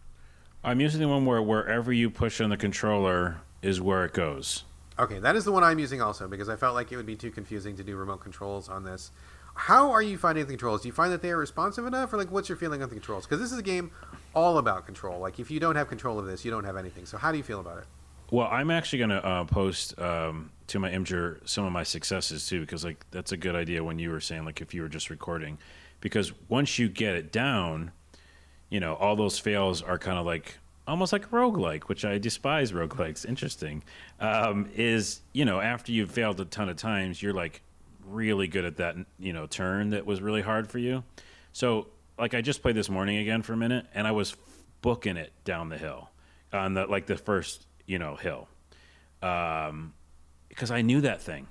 [0.64, 4.64] I'm using the one where wherever you push on the controller is where it goes.
[4.98, 7.16] Okay, that is the one I'm using also because I felt like it would be
[7.16, 9.10] too confusing to do remote controls on this.
[9.54, 10.82] How are you finding the controls?
[10.82, 12.94] Do you find that they are responsive enough, or like what's your feeling on the
[12.94, 13.26] controls?
[13.26, 13.90] Because this is a game
[14.34, 15.20] all about control.
[15.20, 17.06] Like if you don't have control of this, you don't have anything.
[17.06, 17.84] So how do you feel about it?
[18.30, 22.46] Well, I'm actually going to uh, post um, to my Imgur some of my successes
[22.46, 24.88] too, because like that's a good idea when you were saying like if you were
[24.88, 25.58] just recording,
[26.00, 27.92] because once you get it down,
[28.70, 30.56] you know all those fails are kind of like
[30.86, 33.26] almost like roguelike, which I despise rogue roguelikes.
[33.26, 33.82] Interesting.
[34.20, 37.62] Um, is, you know, after you've failed a ton of times, you're like
[38.06, 41.04] really good at that, you know, turn that was really hard for you.
[41.52, 41.88] So,
[42.22, 44.36] like, I just played this morning again for a minute and I was
[44.80, 46.08] booking it down the hill
[46.52, 48.48] on the, like, the first, you know, hill.
[49.22, 49.94] Um,
[50.48, 51.48] because I knew that thing.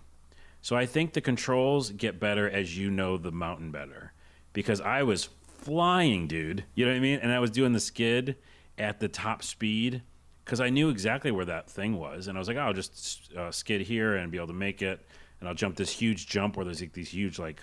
[0.61, 4.13] So I think the controls get better as you know the mountain better.
[4.53, 5.25] Because I was
[5.57, 6.63] flying, dude.
[6.73, 7.19] You know what I mean?
[7.21, 8.37] And I was doing the skid
[8.77, 10.03] at the top speed
[10.45, 13.31] because I knew exactly where that thing was, and I was like, oh, I'll just
[13.35, 15.05] uh, skid here and be able to make it,
[15.39, 17.61] and I'll jump this huge jump where there's like these huge like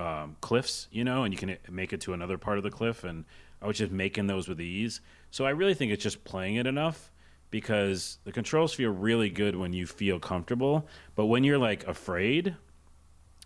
[0.00, 3.04] um, cliffs, you know, and you can make it to another part of the cliff,
[3.04, 3.24] and
[3.60, 5.00] I was just making those with ease.
[5.30, 7.12] So I really think it's just playing it enough
[7.50, 12.56] because the controls feel really good when you feel comfortable, but when you're like afraid.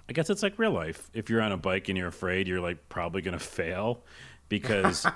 [0.06, 1.10] I guess it's like real life.
[1.14, 4.04] If you're on a bike and you're afraid, you're like probably going to fail
[4.50, 5.06] because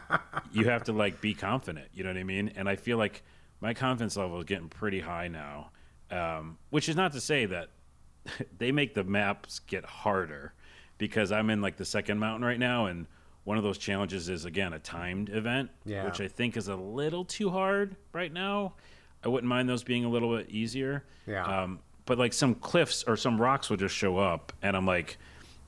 [0.50, 1.88] you have to like be confident.
[1.92, 2.52] You know what I mean?
[2.56, 3.22] And I feel like
[3.60, 5.72] my confidence level is getting pretty high now,
[6.10, 7.68] um, which is not to say that
[8.58, 10.54] they make the maps get harder
[10.98, 13.06] because I'm in like the second mountain right now, and
[13.44, 16.04] one of those challenges is again a timed event, yeah.
[16.04, 18.74] which I think is a little too hard right now.
[19.24, 21.04] I wouldn't mind those being a little bit easier.
[21.26, 21.44] Yeah.
[21.44, 25.18] Um, but like some cliffs or some rocks will just show up, and I'm like,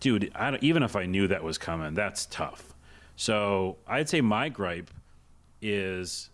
[0.01, 2.75] dude, I don't even if I knew that was coming, that's tough.
[3.17, 4.91] So I'd say my gripe
[5.61, 6.31] is,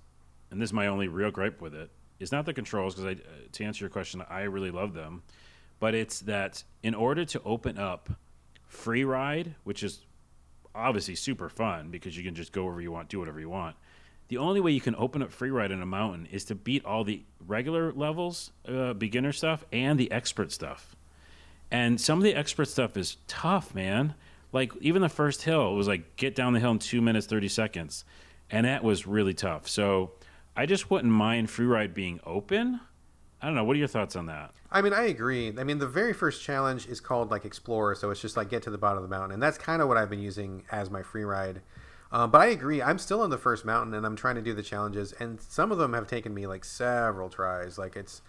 [0.51, 1.91] and this is my only real gripe with it,
[2.21, 5.23] is not the controls because I, to answer your question, I really love them,
[5.81, 8.11] but it's that in order to open up
[8.67, 10.01] free ride, which is
[10.75, 13.77] obviously super fun because you can just go wherever you want, do whatever you want.
[14.29, 16.85] The only way you can open up free ride in a mountain is to beat
[16.85, 20.97] all the regular levels, uh, beginner stuff, and the expert stuff.
[21.71, 24.15] And some of the expert stuff is tough, man
[24.57, 27.27] like even the first hill it was like get down the hill in two minutes
[27.27, 28.05] thirty seconds,
[28.51, 29.69] and that was really tough.
[29.69, 30.13] So
[30.57, 32.81] I just wouldn't mind free ride being open.
[33.41, 33.65] I don't know.
[33.65, 34.53] What are your thoughts on that?
[34.71, 35.53] I mean, I agree.
[35.59, 38.63] I mean, the very first challenge is called like Explorer, so it's just like get
[38.63, 40.91] to the bottom of the mountain, and that's kind of what I've been using as
[40.91, 41.61] my free ride.
[42.11, 42.81] Uh, but I agree.
[42.81, 45.71] I'm still on the first mountain, and I'm trying to do the challenges, and some
[45.71, 47.79] of them have taken me like several tries.
[47.79, 48.23] Like it's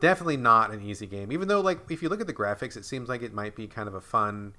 [0.00, 2.84] definitely not an easy game, even though like if you look at the graphics, it
[2.84, 4.54] seems like it might be kind of a fun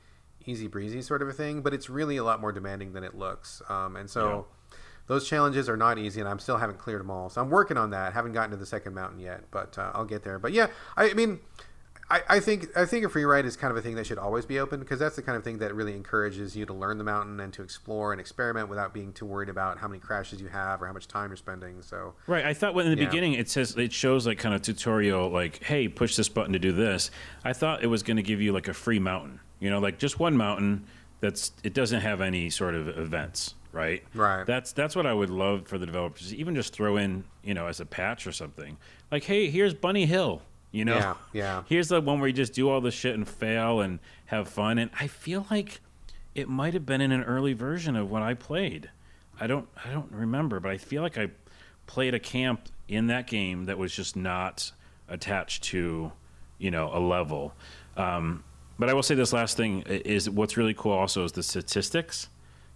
[0.46, 3.16] easy breezy sort of a thing, but it's really a lot more demanding than it
[3.16, 3.62] looks.
[3.70, 4.56] Um, and so yeah.
[5.10, 7.30] Those challenges are not easy, and I'm still haven't cleared them all.
[7.30, 8.14] So I'm working on that.
[8.14, 10.38] Haven't gotten to the second mountain yet, but uh, I'll get there.
[10.38, 11.40] But yeah, I, I mean.
[12.12, 14.18] I, I, think I think a free ride is kind of a thing that should
[14.18, 16.98] always be open because that's the kind of thing that really encourages you to learn
[16.98, 20.42] the mountain and to explore and experiment without being too worried about how many crashes
[20.42, 21.84] you have or how much time you're spending.
[21.84, 23.10] So right, I thought when in the yeah.
[23.10, 26.58] beginning it says it shows like kind of tutorial like, hey, push this button to
[26.58, 27.12] do this.
[27.44, 30.00] I thought it was going to give you like a free mountain, you know, like
[30.00, 30.88] just one mountain
[31.20, 34.04] that's it doesn't have any sort of events, right?
[34.14, 34.46] Right.
[34.46, 36.34] That's that's what I would love for the developers.
[36.34, 38.78] Even just throw in, you know, as a patch or something.
[39.12, 40.42] Like, hey, here's Bunny Hill.
[40.72, 41.64] You know, yeah, yeah.
[41.68, 43.98] Here's the one where you just do all the shit and fail and
[44.28, 44.78] have fun.
[44.78, 45.82] And I feel like
[46.36, 48.92] it might have been in an early version of what I played.
[49.40, 51.30] I don't I don't remember, but I feel like I
[51.88, 54.72] played a camp in that game that was just not
[55.08, 56.12] attached to,
[56.60, 57.54] you know, a level.
[57.98, 58.44] Um,
[58.78, 62.30] but I will say this last thing is what's really cool also is the statistics.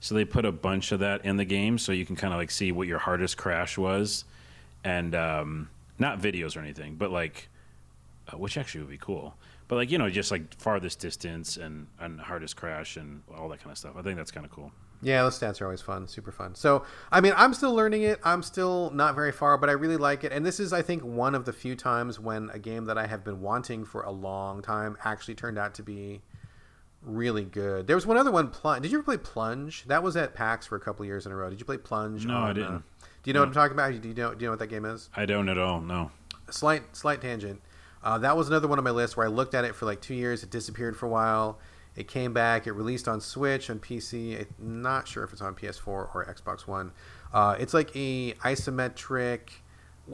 [0.03, 2.37] So they put a bunch of that in the game, so you can kind of
[2.37, 4.25] like see what your hardest crash was,
[4.83, 7.47] and um, not videos or anything, but like,
[8.27, 9.33] uh, which actually would be cool.
[9.69, 13.59] But like you know, just like farthest distance and and hardest crash and all that
[13.59, 13.93] kind of stuff.
[13.95, 14.73] I think that's kind of cool.
[15.01, 16.53] Yeah, those stats are always fun, super fun.
[16.53, 18.19] So, I mean, I'm still learning it.
[18.25, 20.33] I'm still not very far, but I really like it.
[20.33, 23.07] And this is, I think, one of the few times when a game that I
[23.07, 26.21] have been wanting for a long time actually turned out to be
[27.05, 27.87] really good.
[27.87, 28.83] There was one other one, Plunge.
[28.83, 29.85] Did you ever play Plunge?
[29.85, 31.49] That was at PAX for a couple years in a row.
[31.49, 32.25] Did you play Plunge?
[32.25, 32.75] No, on, I didn't.
[32.75, 32.81] Uh,
[33.23, 33.41] do you know no.
[33.41, 34.01] what I'm talking about?
[34.01, 34.33] Do you know?
[34.33, 35.09] Do you know what that game is?
[35.15, 35.81] I don't at all.
[35.81, 36.11] No.
[36.49, 37.61] Slight, slight tangent.
[38.03, 40.01] Uh, that was another one on my list where I looked at it for like
[40.01, 40.43] two years.
[40.43, 41.59] It disappeared for a while.
[41.95, 42.67] It came back.
[42.67, 44.45] It released on Switch, on PC.
[44.59, 46.91] I'm not sure if it's on PS4 or Xbox One.
[47.33, 49.49] Uh, it's like a isometric.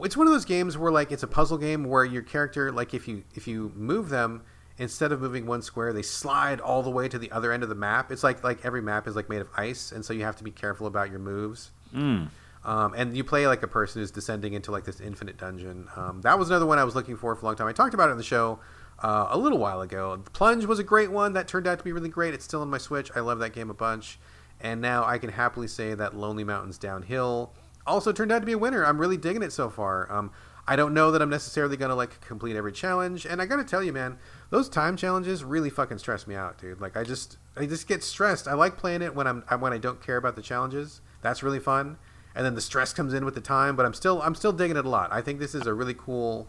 [0.02, 2.94] It's one of those games where like it's a puzzle game where your character like
[2.94, 4.42] if you if you move them
[4.80, 7.68] instead of moving one square, they slide all the way to the other end of
[7.68, 8.10] the map.
[8.10, 10.44] It's like like every map is like made of ice, and so you have to
[10.44, 11.70] be careful about your moves.
[11.94, 12.30] Mm.
[12.64, 15.88] Um, and you play like a person who's descending into like this infinite dungeon.
[15.96, 17.68] Um, that was another one I was looking for for a long time.
[17.68, 18.58] I talked about it in the show
[19.02, 20.22] uh, a little while ago.
[20.32, 22.32] Plunge was a great one that turned out to be really great.
[22.32, 23.10] It's still on my Switch.
[23.14, 24.18] I love that game a bunch.
[24.62, 27.52] And now I can happily say that Lonely Mountains Downhill
[27.86, 28.84] also turned out to be a winner.
[28.84, 30.10] I'm really digging it so far.
[30.12, 30.30] Um,
[30.66, 33.82] I don't know that I'm necessarily gonna like complete every challenge, and I gotta tell
[33.82, 34.18] you, man,
[34.50, 36.80] those time challenges really fucking stress me out, dude.
[36.80, 38.46] Like I just, I just get stressed.
[38.46, 41.00] I like playing it when I'm when I don't care about the challenges.
[41.22, 41.98] That's really fun,
[42.34, 43.76] and then the stress comes in with the time.
[43.76, 45.12] But I'm still, I'm still digging it a lot.
[45.12, 46.48] I think this is a really cool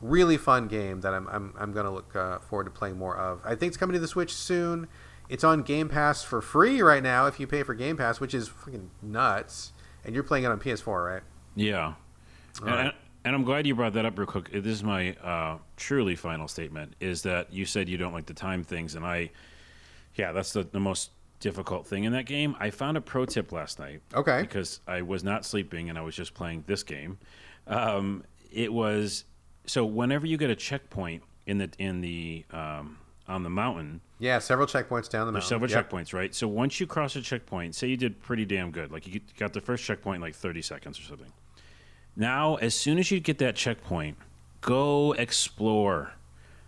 [0.00, 3.40] really fun game that I'm I'm, I'm gonna look uh, forward to playing more of.
[3.44, 4.88] I think it's coming to the Switch soon.
[5.28, 8.32] It's on Game Pass for free right now if you pay for Game Pass, which
[8.32, 9.72] is fucking nuts.
[10.04, 11.22] And you're playing it on PS4, right?
[11.54, 11.94] Yeah.
[12.62, 12.86] Right.
[12.86, 12.92] and,
[13.34, 14.50] I'm glad you brought that up real quick.
[14.52, 18.34] This is my uh, truly final statement: is that you said you don't like to
[18.34, 19.30] time things, and I,
[20.14, 21.10] yeah, that's the, the most
[21.40, 22.56] difficult thing in that game.
[22.58, 24.02] I found a pro tip last night.
[24.14, 24.42] Okay.
[24.42, 27.18] Because I was not sleeping and I was just playing this game.
[27.66, 29.24] Um, it was
[29.66, 34.38] so whenever you get a checkpoint in the in the um, on the mountain, yeah,
[34.38, 35.48] several checkpoints down the mountain.
[35.48, 35.90] several yep.
[35.90, 36.34] checkpoints, right?
[36.34, 39.52] So once you cross a checkpoint, say you did pretty damn good, like you got
[39.52, 41.32] the first checkpoint in like thirty seconds or something.
[42.18, 44.18] Now, as soon as you get that checkpoint,
[44.60, 46.14] go explore.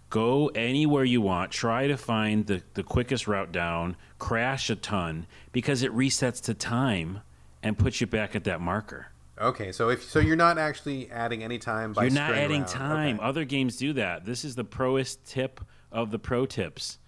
[0.09, 1.51] Go anywhere you want.
[1.51, 3.97] Try to find the, the quickest route down.
[4.21, 7.23] Crash a ton because it resets to time
[7.65, 9.09] and puts you back at that marker.
[9.41, 12.69] Okay, so if so, you're not actually adding any time by you're not adding around.
[12.69, 13.17] time.
[13.17, 13.25] Okay.
[13.25, 14.25] Other games do that.
[14.25, 16.99] This is the proest tip of the pro tips.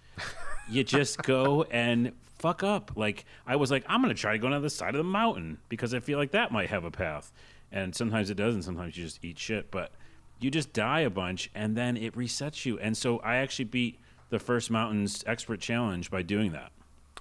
[0.69, 2.91] you just go and fuck up.
[2.95, 5.59] Like I was like, I'm gonna try to go down the side of the mountain
[5.69, 7.31] because I feel like that might have a path.
[7.73, 8.61] And sometimes it doesn't.
[8.61, 9.71] Sometimes you just eat shit.
[9.71, 9.91] But
[10.39, 12.79] you just die a bunch and then it resets you.
[12.79, 13.99] And so I actually beat
[14.29, 16.71] the first mountains expert challenge by doing that.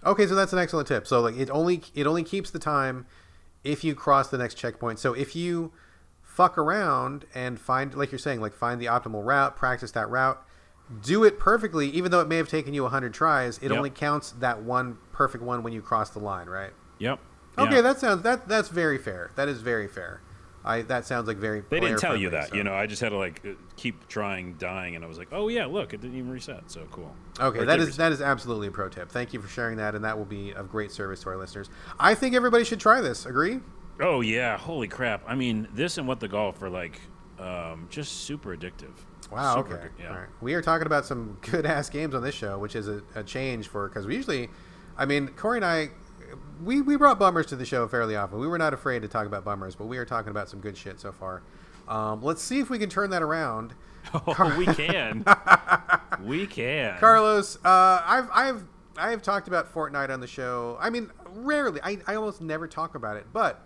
[0.04, 1.06] Okay, so that's an excellent tip.
[1.06, 3.06] So like it only it only keeps the time
[3.64, 4.98] if you cross the next checkpoint.
[4.98, 5.72] So if you
[6.22, 10.42] fuck around and find, like you're saying, like find the optimal route, practice that route,
[11.02, 13.72] do it perfectly, even though it may have taken you 100 tries, it yep.
[13.72, 16.72] only counts that one perfect one when you cross the line, right?
[16.98, 17.20] Yep.
[17.58, 17.80] Okay, yeah.
[17.82, 19.30] that sounds that that's very fair.
[19.36, 20.22] That is very fair.
[20.64, 21.62] I that sounds like very.
[21.68, 22.54] They didn't tell you that, so.
[22.54, 22.74] you know.
[22.74, 23.44] I just had to like
[23.76, 26.70] keep trying, dying, and I was like, oh yeah, look, it didn't even reset.
[26.70, 27.14] So cool.
[27.40, 27.98] Okay, that is reset.
[27.98, 29.10] that is absolutely a pro tip.
[29.10, 31.68] Thank you for sharing that, and that will be of great service to our listeners.
[31.98, 33.26] I think everybody should try this.
[33.26, 33.60] Agree?
[34.00, 35.22] Oh yeah, holy crap!
[35.26, 37.00] I mean, this and what the golf are like,
[37.38, 38.92] um, just super addictive.
[39.32, 39.56] Wow.
[39.56, 39.88] Super okay.
[39.98, 40.10] yeah.
[40.10, 40.28] All right.
[40.40, 43.24] We are talking about some good ass games on this show, which is a, a
[43.24, 44.48] change for because we usually,
[44.96, 45.90] I mean, Corey and I
[46.64, 48.38] we, we brought bummers to the show fairly often.
[48.38, 50.76] We were not afraid to talk about bummers, but we are talking about some good
[50.76, 51.42] shit so far.
[51.88, 53.74] Um, let's see if we can turn that around.
[54.14, 55.24] Oh, Car- we can.
[56.24, 56.98] we can.
[56.98, 58.64] Carlos, uh, I've I've
[58.96, 60.76] I have talked about Fortnite on the show.
[60.80, 61.80] I mean, rarely.
[61.84, 63.64] I, I almost never talk about it, but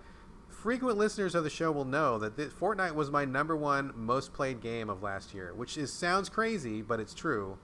[0.49, 4.35] frequent listeners of the show will know that this, Fortnite was my number one most
[4.35, 7.57] played game of last year, which is sounds crazy, but it's true.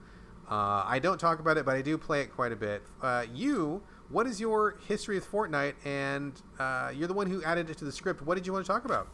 [0.49, 2.81] Uh, I don't talk about it, but I do play it quite a bit.
[3.01, 3.83] Uh, you
[4.13, 5.73] what is your history with Fortnite?
[5.83, 8.21] And uh, you're the one who added it to the script.
[8.21, 9.07] What did you want to talk about?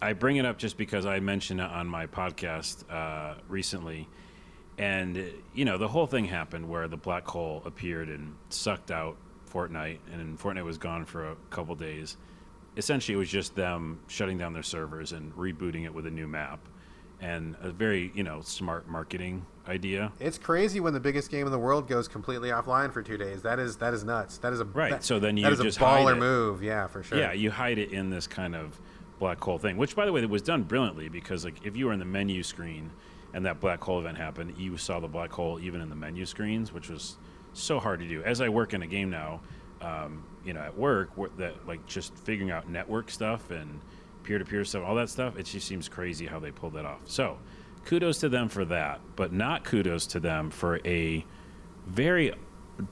[0.00, 4.08] I bring it up just because I mentioned it on my podcast uh, recently.
[4.78, 9.16] And, you know, the whole thing happened where the black hole appeared and sucked out
[9.52, 12.16] Fortnite, and Fortnite was gone for a couple days.
[12.76, 16.26] Essentially, it was just them shutting down their servers and rebooting it with a new
[16.26, 16.58] map
[17.20, 20.12] and a very you know smart marketing idea.
[20.20, 23.42] It's crazy when the biggest game in the world goes completely offline for two days.
[23.42, 24.38] That is that is nuts.
[24.38, 24.90] That is a right.
[24.90, 26.62] That, so then you that is just a baller move.
[26.62, 27.18] Yeah, for sure.
[27.18, 28.78] Yeah, you hide it in this kind of
[29.18, 31.86] black hole thing, which by the way, it was done brilliantly because like if you
[31.86, 32.90] were in the menu screen
[33.32, 36.26] and that black hole event happened, you saw the black hole even in the menu
[36.26, 37.16] screens, which was
[37.52, 38.22] so hard to do.
[38.22, 39.40] As I work in a game now,
[39.80, 43.80] um, you know, at work, that like just figuring out network stuff and
[44.24, 46.84] peer to peer stuff, all that stuff, it just seems crazy how they pulled that
[46.84, 47.00] off.
[47.04, 47.38] So
[47.84, 51.24] kudos to them for that, but not kudos to them for a
[51.86, 52.32] very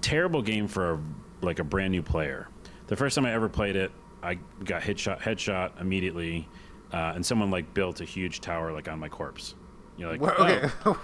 [0.01, 1.01] terrible game for a,
[1.41, 2.49] like a brand new player.
[2.87, 3.91] the first time I ever played it,
[4.23, 6.49] I got headshot headshot immediately,
[6.93, 9.55] uh, and someone like built a huge tower like on my corpse.
[9.97, 10.69] You're like, Well, "Oh." okay.
[10.87, 11.03] All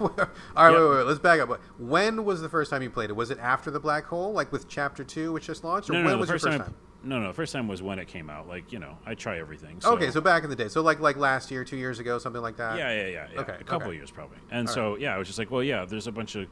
[0.65, 0.79] right, Yep.
[0.79, 1.03] wait, wait, wait.
[1.05, 1.61] Let's back up.
[1.77, 3.13] When was the first time you played it?
[3.15, 5.99] Was it after the black hole, like with Chapter Two, which just launched, or No,
[5.99, 6.19] no, when no.
[6.19, 6.75] was The your first first time, time?
[7.03, 7.27] No, no.
[7.27, 8.47] The first time was when it came out.
[8.47, 9.79] Like you know, I try everything.
[9.83, 12.41] okay, so back in the day, so like like last year, two years ago, something
[12.41, 12.77] like that.
[12.77, 13.27] Yeah, yeah, yeah.
[13.33, 13.41] yeah.
[13.41, 13.97] Okay, a couple okay.
[13.97, 14.37] years probably.
[14.51, 16.47] And so yeah, I was just like, well, yeah, there's a bunch of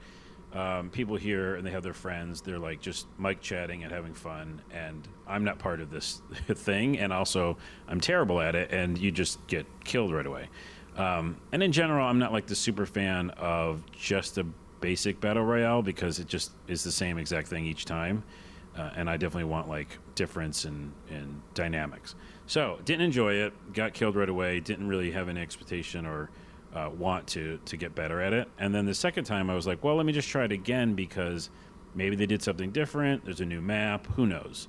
[0.54, 2.42] um, people here, and they have their friends.
[2.42, 6.98] They're like just mic chatting and having fun, and I'm not part of this thing,
[6.98, 10.50] and also I'm terrible at it, and you just get killed right away.
[10.96, 14.46] Um, and in general, I'm not like the super fan of just a
[14.80, 18.24] basic battle royale because it just is the same exact thing each time.
[18.78, 22.16] Uh, and I definitely want like difference in, in dynamics.
[22.46, 23.74] So didn't enjoy it.
[23.74, 24.60] Got killed right away.
[24.60, 26.30] Didn't really have any expectation or
[26.74, 28.48] uh, want to to get better at it.
[28.60, 30.94] And then the second time, I was like, well, let me just try it again
[30.94, 31.50] because
[31.96, 33.26] maybe they did something different.
[33.26, 34.08] There's a new map.
[34.16, 34.68] Who knows?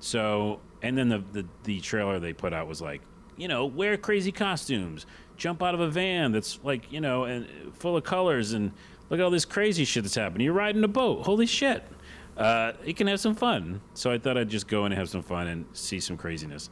[0.00, 3.02] So, and then the, the the trailer they put out was like,
[3.36, 7.46] you know, wear crazy costumes, jump out of a van that's like, you know, and
[7.74, 8.72] full of colors, and
[9.10, 10.44] look at all this crazy shit that's happening.
[10.46, 11.26] You're riding a boat.
[11.26, 11.86] Holy shit!
[12.36, 13.80] Uh, you can have some fun.
[13.94, 16.70] So I thought I'd just go in and have some fun and see some craziness.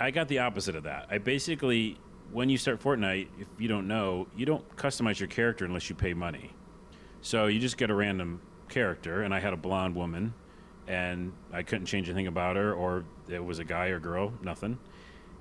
[0.00, 1.06] I got the opposite of that.
[1.10, 1.98] I basically,
[2.32, 5.96] when you start Fortnite, if you don't know, you don't customize your character unless you
[5.96, 6.52] pay money.
[7.20, 10.34] So you just get a random character, and I had a blonde woman,
[10.86, 14.78] and I couldn't change anything about her, or it was a guy or girl, nothing.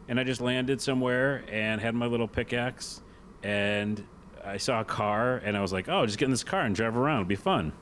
[0.07, 3.01] And I just landed somewhere and had my little pickaxe,
[3.43, 4.03] and
[4.43, 6.75] I saw a car, and I was like, "Oh, just get in this car and
[6.75, 7.21] drive around.
[7.21, 7.73] It'll be fun."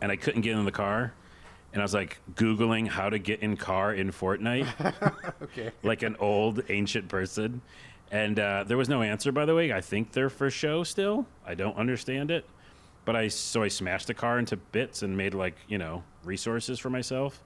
[0.00, 1.12] And I couldn't get in the car,
[1.72, 4.66] and I was like googling how to get in car in Fortnite
[5.42, 5.70] Okay.
[5.82, 7.60] like an old ancient person.
[8.10, 9.72] And uh, there was no answer, by the way.
[9.72, 11.26] I think they're for show still.
[11.46, 12.46] I don't understand it.
[13.04, 16.78] But I so I smashed the car into bits and made like you know resources
[16.78, 17.42] for myself,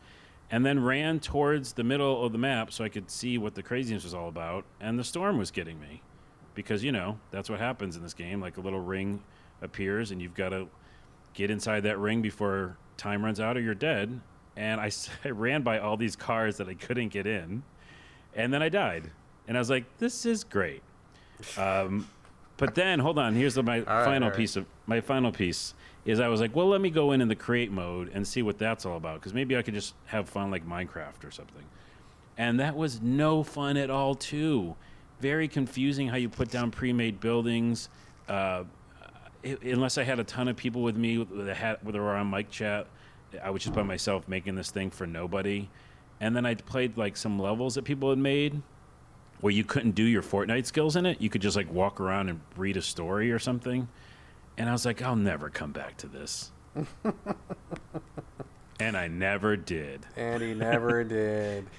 [0.51, 3.63] and then ran towards the middle of the map so I could see what the
[3.63, 4.65] craziness was all about.
[4.81, 6.03] And the storm was getting me,
[6.55, 8.41] because you know that's what happens in this game.
[8.41, 9.23] Like a little ring
[9.63, 10.67] appears, and you've got to
[11.35, 14.21] get inside that ring before time runs out or you're dead.
[14.57, 14.81] And
[15.25, 17.63] I ran by all these cars that I couldn't get in,
[18.35, 19.11] and then I died.
[19.49, 20.83] And I was like, "This is great."
[21.57, 22.09] Um,
[22.57, 23.35] but then, hold on.
[23.35, 24.37] Here's the, my right, final right.
[24.37, 25.75] piece of my final piece
[26.05, 28.43] is I was like, "Well, let me go in in the create mode and see
[28.43, 31.65] what that's all about, because maybe I could just have fun like Minecraft or something."
[32.39, 34.75] And that was no fun at all, too.
[35.21, 37.89] Very confusing how you put down pre-made buildings.
[38.29, 38.65] Uh,
[39.45, 42.31] i- unless I had a ton of people with me that had that were on
[42.31, 42.87] mic chat,
[43.43, 45.69] I was just by myself making this thing for nobody.
[46.21, 48.63] And then I played like some levels that people had made
[49.41, 51.21] where you couldn't do your Fortnite skills in it.
[51.21, 53.89] You could just like walk around and read a story or something.
[54.57, 56.53] And I was like, I'll never come back to this.
[58.81, 60.07] and I never did.
[60.17, 61.67] And he never did.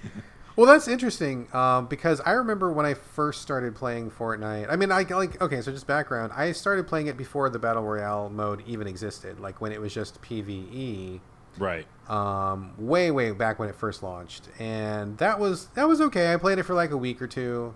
[0.56, 4.68] Well, that's interesting um, because I remember when I first started playing Fortnite.
[4.70, 6.32] I mean, I like okay, so just background.
[6.36, 9.94] I started playing it before the battle royale mode even existed, like when it was
[9.94, 11.20] just PVE.
[11.60, 11.86] Right.
[12.10, 16.34] um, way way back when it first launched, and that was that was okay.
[16.34, 17.76] I played it for like a week or two,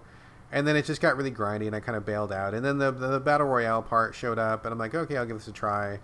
[0.51, 2.55] and then it just got really grindy, and I kind of bailed out.
[2.55, 5.38] And then the the battle royale part showed up, and I'm like, okay, I'll give
[5.38, 5.99] this a try.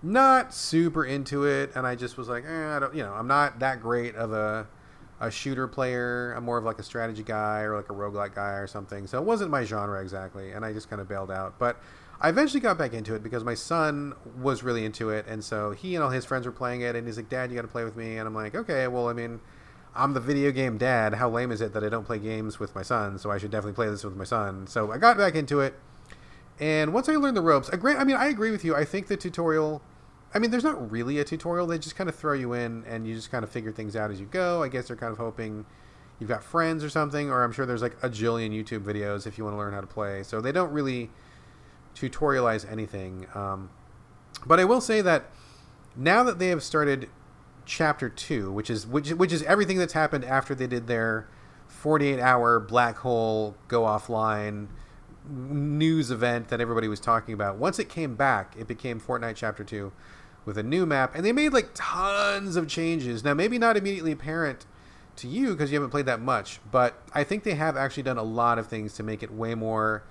[0.00, 3.26] Not super into it, and I just was like, eh, I don't, you know, I'm
[3.26, 4.68] not that great of a
[5.20, 6.32] a shooter player.
[6.36, 9.06] I'm more of like a strategy guy or like a roguelike guy or something.
[9.06, 11.58] So it wasn't my genre exactly, and I just kind of bailed out.
[11.58, 11.80] But
[12.20, 15.70] I eventually got back into it because my son was really into it, and so
[15.70, 17.68] he and all his friends were playing it, and he's like, "Dad, you got to
[17.68, 19.40] play with me." And I'm like, "Okay, well, I mean,
[19.94, 21.14] I'm the video game dad.
[21.14, 23.18] How lame is it that I don't play games with my son?
[23.18, 25.74] So I should definitely play this with my son." So I got back into it,
[26.60, 27.76] and once I learned the ropes, I.
[27.96, 28.74] I mean, I agree with you.
[28.74, 29.82] I think the tutorial.
[30.34, 31.66] I mean, there's not really a tutorial.
[31.66, 34.10] They just kind of throw you in, and you just kind of figure things out
[34.10, 34.62] as you go.
[34.62, 35.64] I guess they're kind of hoping
[36.18, 39.38] you've got friends or something, or I'm sure there's like a jillion YouTube videos if
[39.38, 40.22] you want to learn how to play.
[40.22, 41.10] So they don't really
[41.94, 43.26] tutorialize anything.
[43.34, 43.70] Um,
[44.46, 45.30] but I will say that
[45.96, 47.08] now that they have started
[47.64, 51.28] chapter two, which is which which is everything that's happened after they did their
[51.68, 54.68] 48 hour black hole go offline
[55.28, 57.56] news event that everybody was talking about.
[57.56, 59.92] Once it came back, it became Fortnite chapter two
[60.48, 63.22] with a new map, and they made like tons of changes.
[63.22, 64.66] Now, maybe not immediately apparent
[65.16, 68.18] to you because you haven't played that much, but I think they have actually done
[68.18, 70.02] a lot of things to make it way more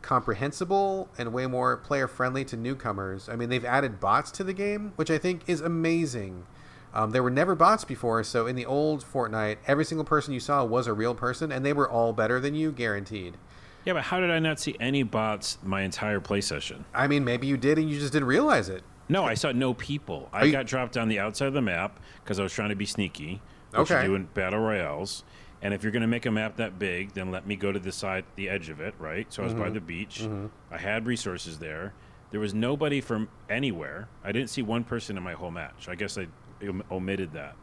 [0.00, 3.28] comprehensible and way more player friendly to newcomers.
[3.28, 6.46] I mean, they've added bots to the game, which I think is amazing.
[6.94, 10.40] Um, there were never bots before, so in the old Fortnite, every single person you
[10.40, 13.36] saw was a real person, and they were all better than you, guaranteed.
[13.84, 16.86] Yeah, but how did I not see any bots my entire play session?
[16.94, 18.82] I mean, maybe you did and you just didn't realize it.
[19.08, 20.28] No, I saw no people.
[20.32, 22.76] I you- got dropped on the outside of the map because I was trying to
[22.76, 23.40] be sneaky.
[23.74, 24.02] Okay.
[24.02, 25.24] you do in battle royales.
[25.60, 27.78] And if you're going to make a map that big, then let me go to
[27.78, 29.30] the side, the edge of it, right?
[29.32, 29.74] So I was by Mm-hmm.
[29.74, 30.28] the beach.
[30.70, 31.92] I had resources there.
[32.30, 34.08] There was nobody from anywhere.
[34.22, 35.88] I didn't see one person in my whole match.
[35.88, 36.26] I guess I
[36.90, 37.56] omitted that.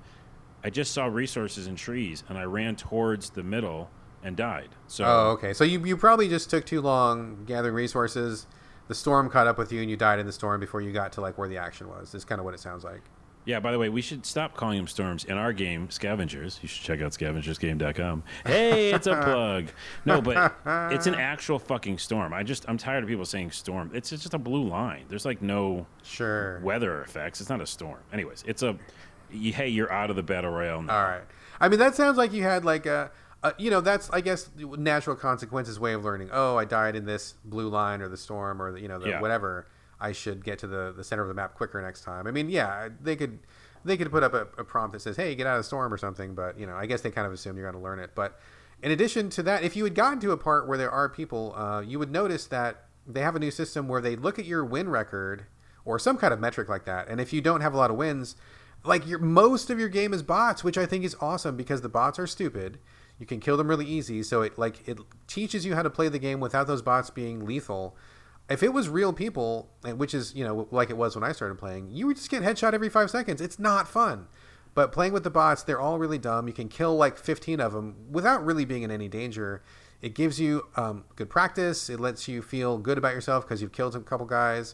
[0.64, 3.90] I just saw resources and trees, and I ran towards the middle
[4.24, 4.70] and died.
[4.88, 5.54] So Oh, okay.
[5.54, 8.48] So you, you probably just took too long gathering resources.
[8.88, 11.14] The storm caught up with you, and you died in the storm before you got
[11.14, 12.14] to like where the action was.
[12.14, 13.02] Is kind of what it sounds like.
[13.44, 15.24] Yeah, by the way, we should stop calling them storms.
[15.26, 18.22] In our game, Scavengers, you should check out scavengersgame.com.
[18.46, 19.70] Hey, it's a plug.
[20.06, 20.54] No, but
[20.92, 22.34] it's an actual fucking storm.
[22.34, 23.90] I just, I'm tired of people saying storm.
[23.96, 25.06] It's just a blue line.
[25.10, 26.60] There's like no Sure.
[26.62, 27.42] weather effects.
[27.42, 27.98] It's not a storm.
[28.14, 28.78] Anyways, it's a,
[29.32, 30.96] hey, you're out of the battle royale now.
[30.96, 31.24] All right.
[31.60, 33.10] I mean, that sounds like you had like a,
[33.44, 36.30] a, you know, that's I guess natural consequences way of learning.
[36.32, 39.10] Oh, I died in this blue line or the storm or the, you know the
[39.10, 39.22] Yeah.
[39.22, 39.68] whatever.
[40.00, 42.28] I should get to the the center of the map quicker next time.
[42.28, 43.40] I mean, yeah, they could
[43.84, 45.94] they could put up a, a prompt that says, "Hey, get out of the storm"
[45.94, 46.34] or something.
[46.36, 48.12] But you know, I guess they kind of assume you're going to learn it.
[48.16, 48.40] But
[48.82, 51.54] in addition to that, if you had gotten to a part where there are people,
[51.56, 54.64] uh, you would notice that they have a new system where they look at your
[54.66, 55.46] win record
[55.86, 57.98] or some kind of metric like that, and if you don't have a lot of
[57.98, 58.36] wins,
[58.84, 61.90] like your most of your game is bots, which I think is awesome because the
[61.90, 62.78] bots are stupid.
[63.22, 64.98] You can kill them really easy, so it like it
[65.28, 67.96] teaches you how to play the game without those bots being lethal.
[68.50, 71.60] If it was real people, which is you know like it was when I started
[71.60, 73.40] playing, you would just get headshot every five seconds.
[73.40, 74.26] It's not fun.
[74.74, 76.48] But playing with the bots, they're all really dumb.
[76.48, 79.62] You can kill like 15 of them without really being in any danger.
[80.02, 81.92] It gives you um, good practice.
[81.92, 84.74] It lets you feel good about yourself because you've killed a couple guys.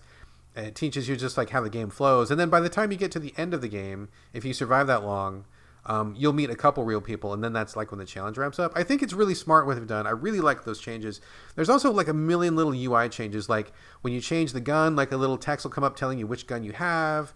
[0.55, 2.31] It teaches you just like how the game flows.
[2.31, 4.53] And then by the time you get to the end of the game, if you
[4.53, 5.43] survive that long,
[5.87, 8.59] um, you'll meet a couple real people, and then that's like when the challenge ramps
[8.59, 8.73] up.
[8.75, 10.05] I think it's really smart what they've done.
[10.05, 11.21] I really like those changes.
[11.55, 13.71] There's also like a million little UI changes, like
[14.01, 16.45] when you change the gun, like a little text will come up telling you which
[16.45, 17.33] gun you have,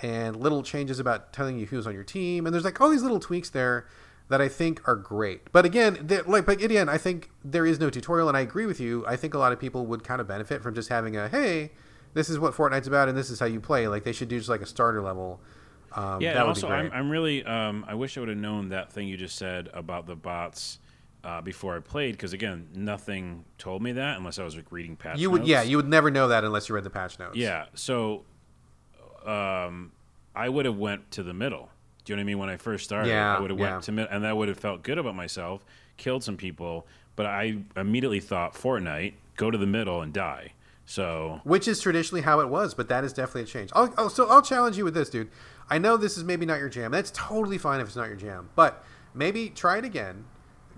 [0.00, 2.46] and little changes about telling you who's on your team.
[2.46, 3.86] And there's like all these little tweaks there
[4.30, 5.52] that I think are great.
[5.52, 8.80] But again, like but again, I think there is no tutorial, and I agree with
[8.80, 9.04] you.
[9.06, 11.72] I think a lot of people would kind of benefit from just having a hey,
[12.14, 13.88] this is what Fortnite's about, and this is how you play.
[13.88, 15.38] Like they should do just like a starter level.
[15.92, 16.68] Um, Yeah, that and would be also.
[16.68, 19.68] I'm, I'm really, um, I wish I would have known that thing you just said
[19.74, 20.78] about the bots
[21.24, 24.96] uh, before I played, because again, nothing told me that unless I was like, reading
[24.96, 25.50] patch You would, notes.
[25.50, 27.36] yeah, you would never know that unless you read the patch notes.
[27.36, 28.24] Yeah, so
[29.26, 29.92] um,
[30.34, 31.68] I would have went to the middle.
[32.04, 32.38] Do you know what I mean?
[32.38, 33.72] When I first started, Yeah, I would have yeah.
[33.72, 35.64] went to middle, and I would have felt good about myself,
[35.96, 36.86] killed some people,
[37.16, 40.52] but I immediately thought Fortnite, go to the middle and die.
[40.86, 43.70] So which is traditionally how it was, but that is definitely a change.
[43.74, 45.30] I'll, I'll, so I'll challenge you with this, dude.
[45.70, 46.90] I know this is maybe not your jam.
[46.90, 50.24] That's totally fine if it's not your jam, but maybe try it again.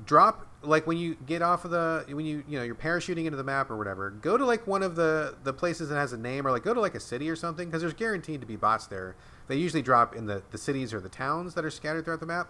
[0.05, 3.36] Drop like when you get off of the when you you know you're parachuting into
[3.36, 4.11] the map or whatever.
[4.11, 6.74] Go to like one of the the places that has a name, or like go
[6.74, 9.16] to like a city or something, because there's guaranteed to be bots there.
[9.49, 12.26] They usually drop in the the cities or the towns that are scattered throughout the
[12.26, 12.49] map.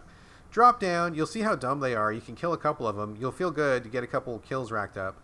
[0.50, 1.14] Drop down.
[1.14, 2.12] You'll see how dumb they are.
[2.12, 3.16] You can kill a couple of them.
[3.18, 3.84] You'll feel good.
[3.84, 5.21] You get a couple kills racked up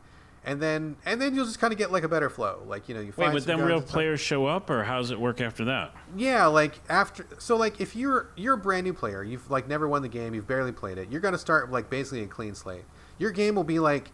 [0.49, 2.63] and then and then you'll just kind of get like a better flow.
[2.67, 3.35] Like you know, you find.
[3.35, 5.95] wait, but then real players show up, or how does it work after that?
[6.17, 9.87] Yeah, like after so like if you're you're a brand new player, you've like never
[9.87, 11.13] won the game, you've barely played it.
[11.13, 12.85] You're gonna start like basically a clean slate.
[13.19, 14.11] Your game will be like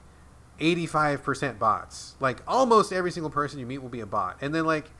[0.58, 2.16] 85% bots.
[2.18, 4.90] Like almost every single person you meet will be a bot, and then like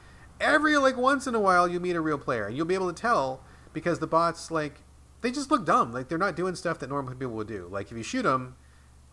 [0.41, 2.93] every like once in a while you meet a real player, and you'll be able
[2.93, 3.41] to tell
[3.73, 4.83] because the bots like
[5.23, 5.93] they just look dumb.
[5.93, 7.67] Like they're not doing stuff that normal people would do.
[7.69, 8.55] Like if you shoot them,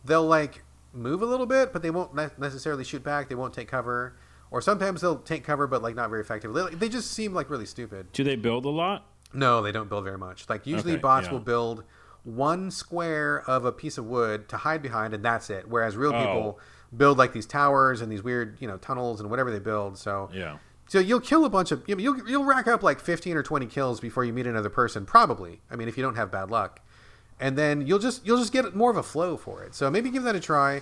[0.05, 0.61] they'll like
[0.93, 3.29] move a little bit, but they won't ne- necessarily shoot back.
[3.29, 4.15] They won't take cover,
[4.49, 6.63] or sometimes they'll take cover, but like not very effectively.
[6.71, 8.11] They, they just seem like really stupid.
[8.11, 9.05] Do they build a lot?
[9.33, 10.49] No, they don't build very much.
[10.49, 11.33] Like usually Okay, bots yeah.
[11.33, 11.83] will build
[12.23, 15.67] one square of a piece of wood to hide behind, and that's it.
[15.67, 16.19] Whereas real Oh.
[16.19, 16.59] people
[16.95, 19.97] build like these towers and these weird, you know, tunnels and whatever they build.
[19.97, 20.57] So Yeah.
[20.87, 23.65] so you'll kill a bunch of you you'll you'll rack up like 15 or 20
[23.67, 25.61] kills before you meet another person probably.
[25.71, 26.81] I mean if you don't have bad luck.
[27.41, 29.73] And then you'll just you'll just get more of a flow for it.
[29.75, 30.81] So maybe give that a try.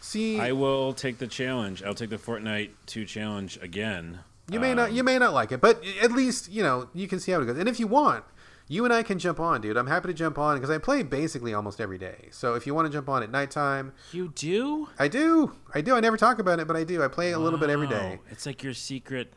[0.00, 1.82] See I will take the challenge.
[1.82, 4.20] I'll take the Fortnite 2 challenge again.
[4.50, 7.20] you may not you may not like it, but at least, you know, you can
[7.20, 7.56] see how it goes.
[7.58, 8.24] And if you want,
[8.66, 9.76] you and I can jump on, dude.
[9.76, 12.28] I'm happy to jump on because I play basically almost every day.
[12.30, 14.88] So if you want to jump on at nighttime, You do?
[14.98, 15.52] I do.
[15.74, 15.94] I do.
[15.96, 17.02] I never talk about it, but I do.
[17.02, 18.16] I play a little bit every day.
[18.16, 18.30] Wow.
[18.30, 19.32] It's like your secret.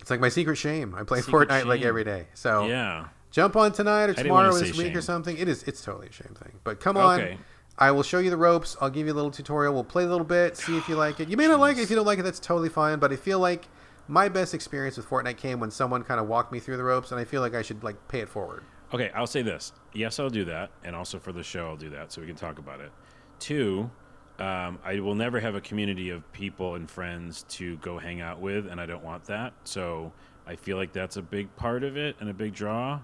[0.00, 0.94] It's like my secret shame.
[0.96, 2.26] I play Secret Fortnite like every day.
[2.34, 3.06] So Yeah.
[3.32, 5.36] Jump on tonight or tomorrow or this week or something.
[5.36, 5.64] It is.
[5.64, 6.52] It's totally a shame thing.
[6.62, 7.20] But come on.
[7.20, 7.38] Okay.
[7.78, 8.76] I will show you the ropes.
[8.80, 9.72] I'll give you a little tutorial.
[9.72, 11.28] We'll play a little bit, see if you like it.
[11.28, 11.80] You may not like it.
[11.80, 12.98] If you don't like it, that's totally fine.
[12.98, 13.66] But I feel like
[14.08, 17.12] my best experience with Fortnite came when someone kind of walked me through the ropes,
[17.12, 18.62] and I feel like I should like pay it forward.
[18.92, 19.72] Okay, I'll say this.
[19.94, 22.36] Yes, I'll do that, and also for the show, I'll do that so we can
[22.36, 22.92] talk about it.
[23.38, 23.90] Two,
[24.38, 28.38] um, I will never have a community of people and friends to go hang out
[28.38, 29.54] with, and I don't want that.
[29.64, 30.12] So
[30.46, 33.00] I feel like that's a big part of it and a big draw.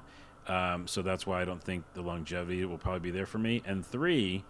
[0.48, 3.62] Um, so that's why I don't think the longevity will probably be there for me.
[3.66, 4.44] And three,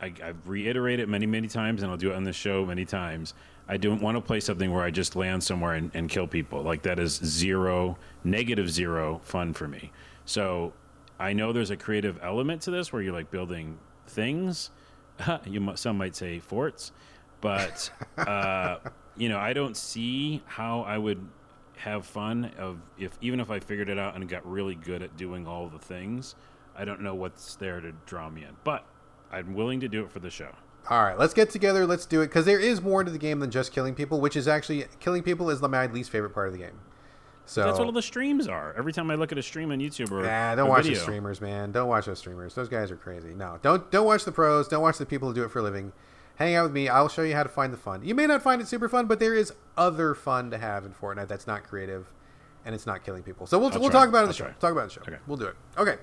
[0.00, 3.34] I, I've reiterated many, many times, and I'll do it on the show many times.
[3.68, 6.62] I don't want to play something where I just land somewhere and, and kill people.
[6.62, 9.92] Like that is zero, negative zero fun for me.
[10.24, 10.72] So
[11.18, 14.70] I know there's a creative element to this where you're like building things.
[15.46, 16.92] you some might say forts,
[17.40, 18.78] but uh,
[19.16, 21.26] you know I don't see how I would
[21.78, 25.16] have fun of if even if I figured it out and got really good at
[25.16, 26.34] doing all the things.
[26.76, 28.86] I don't know what's there to draw me in, but
[29.32, 30.50] I'm willing to do it for the show.
[30.88, 31.86] All right, let's get together.
[31.86, 34.36] Let's do it because there is more to the game than just killing people, which
[34.36, 36.78] is actually killing people is the my least favorite part of the game.
[37.44, 38.74] So That's what all the streams are.
[38.76, 41.02] Every time I look at a stream on YouTube or Nah, don't watch video, the
[41.02, 41.72] streamers, man.
[41.72, 42.54] Don't watch those streamers.
[42.54, 43.34] Those guys are crazy.
[43.34, 44.68] No, don't don't watch the pros.
[44.68, 45.92] Don't watch the people who do it for a living.
[46.38, 46.88] Hang out with me.
[46.88, 48.04] I'll show you how to find the fun.
[48.04, 50.92] You may not find it super fun, but there is other fun to have in
[50.92, 52.12] Fortnite that's not creative,
[52.64, 53.46] and it's not killing people.
[53.48, 54.00] So we'll, I'll we'll try.
[54.00, 54.44] talk about it in the I'll show.
[54.44, 54.52] try.
[54.60, 55.00] Talk about the show.
[55.02, 55.16] Okay.
[55.26, 55.56] We'll do it.
[55.76, 55.96] Okay.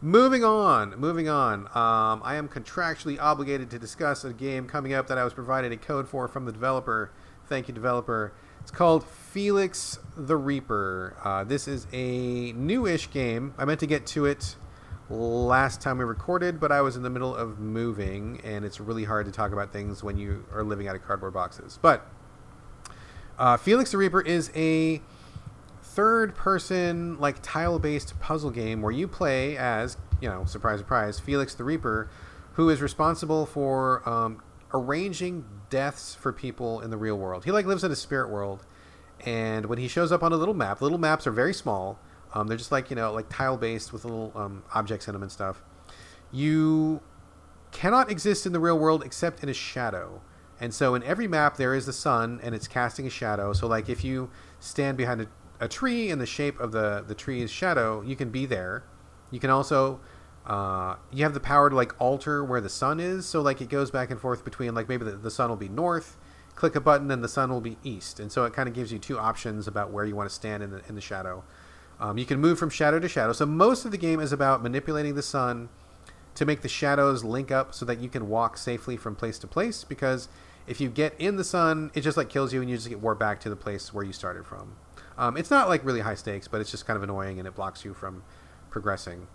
[0.00, 0.98] Moving on.
[0.98, 1.66] Moving on.
[1.68, 5.72] Um, I am contractually obligated to discuss a game coming up that I was provided
[5.72, 7.10] a code for from the developer.
[7.48, 8.32] Thank you, developer.
[8.60, 11.16] It's called Felix the Reaper.
[11.24, 13.52] Uh, this is a newish game.
[13.58, 14.54] I meant to get to it
[15.10, 19.04] last time we recorded, but I was in the middle of moving, and it's really
[19.04, 21.78] hard to talk about things when you are living out of cardboard boxes.
[21.80, 22.06] But
[23.38, 25.02] uh, Felix the Reaper is a
[25.92, 31.20] third person like tile based puzzle game where you play as you know surprise surprise
[31.20, 32.08] felix the reaper
[32.54, 34.42] who is responsible for um,
[34.72, 38.64] arranging deaths for people in the real world he like lives in a spirit world
[39.26, 41.98] and when he shows up on a little map little maps are very small
[42.34, 45.22] um, they're just like you know like tile based with little um, objects in them
[45.22, 45.62] and stuff
[46.32, 47.02] you
[47.70, 50.22] cannot exist in the real world except in a shadow.
[50.58, 53.52] And so in every map there is the sun and it's casting a shadow.
[53.52, 55.26] So like if you stand behind a,
[55.60, 58.84] a tree in the shape of the the tree's shadow, you can be there.
[59.30, 60.00] You can also
[60.46, 63.26] uh, you have the power to like alter where the sun is.
[63.26, 65.68] So like it goes back and forth between like maybe the, the sun will be
[65.68, 66.16] north.
[66.54, 68.20] Click a button and the sun will be east.
[68.20, 70.62] And so it kind of gives you two options about where you want to stand
[70.62, 71.44] in the in the shadow.
[72.00, 73.32] Um, you can move from shadow to shadow.
[73.32, 75.68] So most of the game is about manipulating the sun
[76.34, 79.46] to make the shadows link up so that you can walk safely from place to
[79.46, 80.28] place because
[80.66, 83.00] if you get in the sun it just like kills you and you just get
[83.00, 84.76] warped back to the place where you started from.
[85.18, 87.54] Um, it's not like really high stakes but it's just kind of annoying and it
[87.54, 88.22] blocks you from
[88.70, 89.26] progressing.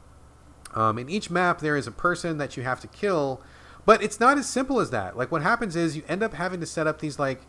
[0.74, 3.42] Um, in each map there is a person that you have to kill
[3.86, 5.16] but it's not as simple as that.
[5.16, 7.42] Like what happens is you end up having to set up these like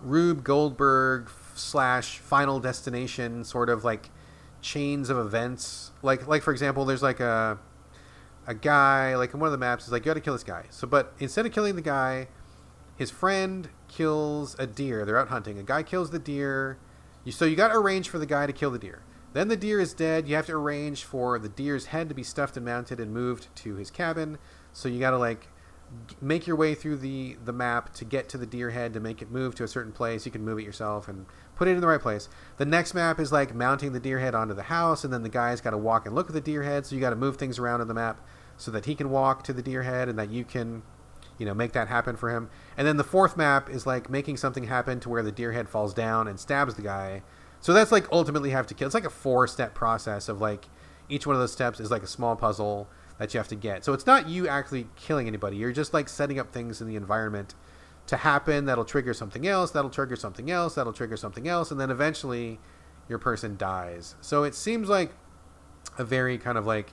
[0.00, 4.10] rube goldberg slash final destination sort of like
[4.68, 5.92] chains of events.
[6.02, 7.58] Like like for example there's like a
[8.46, 10.44] a guy like in one of the maps is like you got to kill this
[10.44, 10.66] guy.
[10.70, 12.28] So but instead of killing the guy
[12.96, 15.04] his friend kills a deer.
[15.04, 15.58] They're out hunting.
[15.58, 16.78] A guy kills the deer.
[17.24, 19.02] You, so you got to arrange for the guy to kill the deer.
[19.34, 20.28] Then the deer is dead.
[20.28, 23.54] You have to arrange for the deer's head to be stuffed and mounted and moved
[23.56, 24.38] to his cabin.
[24.72, 25.48] So you got to like
[26.20, 29.22] make your way through the the map to get to the deer head to make
[29.22, 30.26] it move to a certain place.
[30.26, 31.26] You can move it yourself and
[31.58, 32.28] put it in the right place.
[32.56, 35.28] The next map is like mounting the deer head onto the house and then the
[35.28, 37.36] guy's got to walk and look at the deer head so you got to move
[37.36, 38.24] things around on the map
[38.56, 40.82] so that he can walk to the deer head and that you can
[41.36, 42.48] you know make that happen for him.
[42.76, 45.68] And then the fourth map is like making something happen to where the deer head
[45.68, 47.22] falls down and stabs the guy.
[47.60, 50.68] So that's like ultimately have to kill it's like a four step process of like
[51.08, 52.88] each one of those steps is like a small puzzle
[53.18, 53.84] that you have to get.
[53.84, 56.94] So it's not you actually killing anybody you're just like setting up things in the
[56.94, 57.56] environment
[58.08, 61.80] to happen that'll trigger something else that'll trigger something else that'll trigger something else and
[61.80, 62.58] then eventually
[63.08, 65.12] your person dies so it seems like
[65.98, 66.92] a very kind of like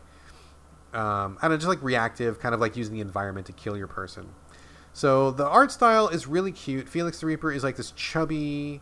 [0.95, 3.75] um, I don't know, just like reactive, kind of like using the environment to kill
[3.77, 4.29] your person.
[4.93, 6.87] So the art style is really cute.
[6.87, 8.81] Felix the Reaper is like this chubby,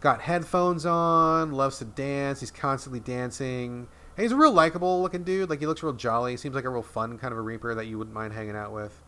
[0.00, 2.40] got headphones on, loves to dance.
[2.40, 3.88] He's constantly dancing.
[4.16, 5.50] And he's a real likable looking dude.
[5.50, 6.38] Like he looks real jolly.
[6.38, 8.72] Seems like a real fun kind of a Reaper that you wouldn't mind hanging out
[8.72, 9.02] with.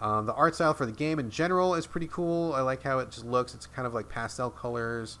[0.00, 2.54] Um, the art style for the game in general is pretty cool.
[2.54, 3.54] I like how it just looks.
[3.54, 5.18] It's kind of like pastel colors.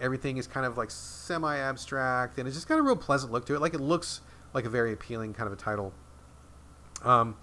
[0.00, 3.44] Everything is kind of like semi abstract, and it's just got a real pleasant look
[3.46, 3.60] to it.
[3.60, 4.20] Like it looks
[4.54, 5.92] like a very appealing kind of a title.
[7.04, 7.36] Um,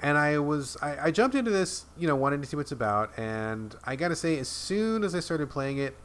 [0.00, 2.72] and I was I, I jumped into this, you know, wanting to see what it's
[2.72, 5.96] about, and I gotta say, as soon as I started playing it,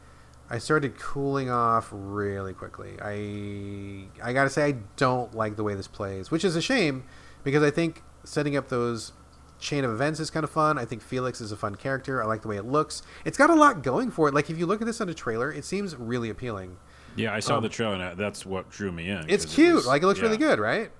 [0.49, 2.97] I started cooling off really quickly.
[3.01, 7.05] I I gotta say, I don't like the way this plays, which is a shame
[7.43, 9.13] because I think setting up those
[9.59, 10.77] chain of events is kind of fun.
[10.77, 12.21] I think Felix is a fun character.
[12.21, 13.01] I like the way it looks.
[13.23, 14.33] It's got a lot going for it.
[14.33, 16.77] Like if you look at this on a trailer, it seems really appealing.
[17.15, 19.29] Yeah, I saw Um, the trailer, and that's what drew me in.
[19.29, 19.75] It's 'cause it cute.
[19.75, 20.91] was- like it looks really good, right?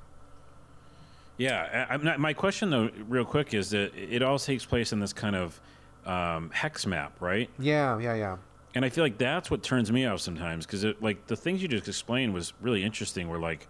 [1.38, 4.94] Yeah, I, I'm not, my question though, real quick, is that it all takes place
[4.94, 5.60] in this kind of
[6.06, 7.50] um, hex map, right?
[7.60, 8.38] Yeah, yeah, yeah.
[8.76, 11.68] And I feel like that's what turns me off sometimes because like the things you
[11.68, 13.30] just explained was really interesting.
[13.30, 13.68] Where like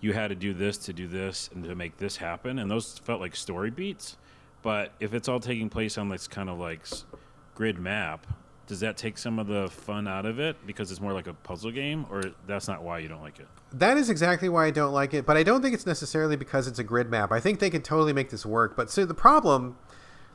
[0.00, 2.98] you had to do this to do this and to make this happen, and those
[2.98, 4.16] felt like story beats.
[4.62, 6.86] But if it's all taking place on this kind of like
[7.54, 8.26] grid map,
[8.66, 11.34] does that take some of the fun out of it because it's more like a
[11.34, 13.48] puzzle game, or that's not why you don't like it?
[13.72, 16.68] That is exactly why I don't like it, but I don't think it's necessarily because
[16.68, 17.32] it's a grid map.
[17.32, 18.76] I think they could totally make this work.
[18.76, 19.76] But so the problem,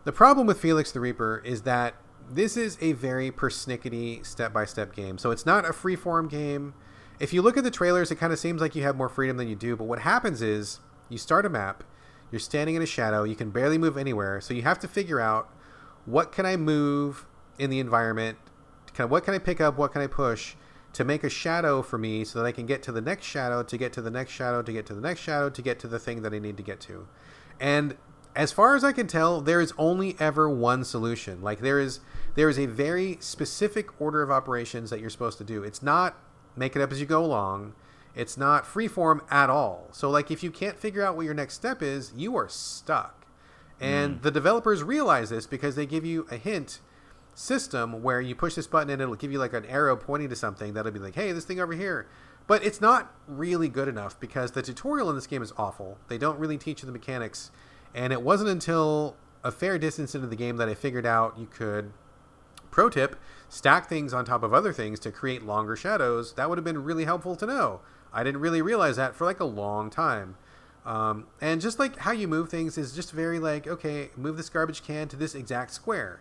[0.04, 1.96] the problem with Felix the Reaper is that
[2.30, 5.18] this is a very persnickety step-by-step game.
[5.18, 6.74] So it's not a free-form game.
[7.20, 9.38] If you look at the trailers, it kind of seems like you have more freedom
[9.38, 9.78] than you do.
[9.78, 11.86] But what happens is you start a map,
[12.32, 15.20] you're standing in a shadow, you can barely move anywhere, so you have to figure
[15.20, 15.50] out
[16.06, 17.26] what can I move
[17.60, 18.38] in the environment,
[19.00, 20.56] of what can I pick up, what can I push
[20.94, 23.62] to make a shadow for me so that I can get to the next shadow,
[23.62, 25.88] to get to the next shadow, to get to the next shadow, to get to
[25.88, 27.08] the thing that I need to get to.
[27.60, 27.98] And
[28.36, 31.42] as far as I can tell, there is only ever one solution.
[31.42, 32.00] Like there is
[32.36, 35.64] there is a very specific order of operations that you're supposed to do.
[35.64, 36.16] It's not
[36.56, 37.74] make it up as you go along.
[38.18, 39.88] It's not freeform at all.
[39.92, 43.28] So like if you can't figure out what your next step is, you are stuck.
[43.80, 44.22] And mm.
[44.24, 46.80] the developers realize this because they give you a hint
[47.36, 50.36] system where you push this button and it'll give you like an arrow pointing to
[50.36, 52.08] something that'll be like, hey, this thing over here.
[52.48, 56.00] But it's not really good enough because the tutorial in this game is awful.
[56.08, 57.52] They don't really teach you the mechanics.
[57.94, 61.46] And it wasn't until a fair distance into the game that I figured out you
[61.46, 61.92] could,
[62.72, 63.16] pro tip,
[63.48, 66.34] stack things on top of other things to create longer shadows.
[66.34, 67.82] That would have been really helpful to know.
[68.18, 70.38] I didn't really realize that for like a long time.
[70.88, 74.50] Um, and just like how you move things is just very like, okay, move this
[74.50, 76.20] garbage can to this exact square.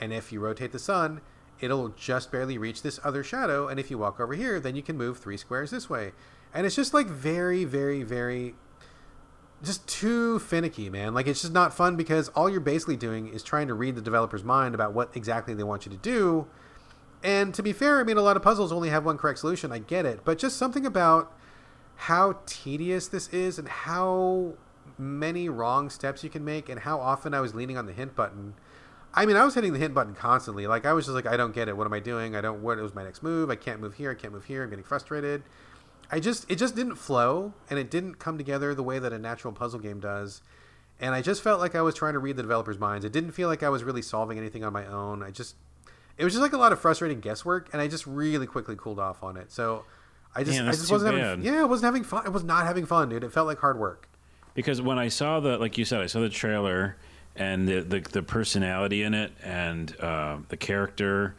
[0.00, 1.20] And if you rotate the sun,
[1.60, 3.68] it'll just barely reach this other shadow.
[3.68, 6.10] And if you walk over here, then you can move three squares this way.
[6.52, 8.56] And it's just like very, very, very,
[9.62, 11.14] just too finicky, man.
[11.14, 14.02] Like it's just not fun because all you're basically doing is trying to read the
[14.02, 16.48] developer's mind about what exactly they want you to do.
[17.26, 19.72] And to be fair, I mean, a lot of puzzles only have one correct solution.
[19.72, 20.20] I get it.
[20.24, 21.36] But just something about
[21.96, 24.54] how tedious this is and how
[24.96, 28.14] many wrong steps you can make and how often I was leaning on the hint
[28.14, 28.54] button.
[29.12, 30.68] I mean, I was hitting the hint button constantly.
[30.68, 31.76] Like I was just like, I don't get it.
[31.76, 32.36] What am I doing?
[32.36, 32.62] I don't.
[32.62, 33.50] What was my next move?
[33.50, 34.12] I can't move here.
[34.12, 34.62] I can't move here.
[34.62, 35.42] I'm getting frustrated.
[36.12, 39.18] I just it just didn't flow and it didn't come together the way that a
[39.18, 40.42] natural puzzle game does.
[41.00, 43.04] And I just felt like I was trying to read the developers' minds.
[43.04, 45.24] It didn't feel like I was really solving anything on my own.
[45.24, 45.56] I just
[46.18, 48.98] it was just like a lot of frustrating guesswork and I just really quickly cooled
[48.98, 49.52] off on it.
[49.52, 49.84] So
[50.34, 51.24] I just Man, I just wasn't bad.
[51.24, 52.22] having yeah, I wasn't having fun.
[52.26, 53.24] I was not having fun, dude.
[53.24, 54.08] It felt like hard work.
[54.54, 56.96] because when I saw the like you said, I saw the trailer
[57.34, 61.36] and the the, the personality in it and uh, the character,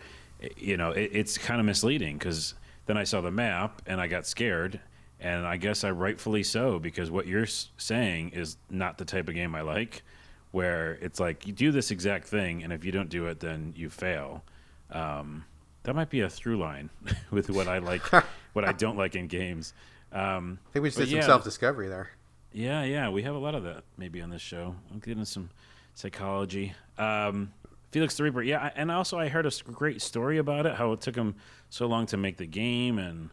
[0.58, 2.54] you know, it, it's kind of misleading because
[2.86, 4.80] then I saw the map and I got scared.
[5.20, 9.34] And I guess I rightfully so because what you're saying is not the type of
[9.34, 10.04] game I like,
[10.52, 13.74] where it's like you do this exact thing, and if you don't do it, then
[13.76, 14.44] you fail.
[14.91, 15.45] Um,
[15.84, 16.89] that might be a through line
[17.31, 18.01] with what I like,
[18.53, 19.73] what I don't like in games.
[20.11, 22.11] Um, I think we just did some self discovery there.
[22.51, 24.76] yeah, yeah, we have a lot of that maybe on this show.
[24.91, 25.49] I'm getting some
[25.93, 26.73] psychology.
[26.97, 27.53] Um,
[27.91, 30.76] Felix the Reaper, yeah, and also I heard a great story about it.
[30.76, 31.35] How it took him
[31.69, 33.30] so long to make the game, and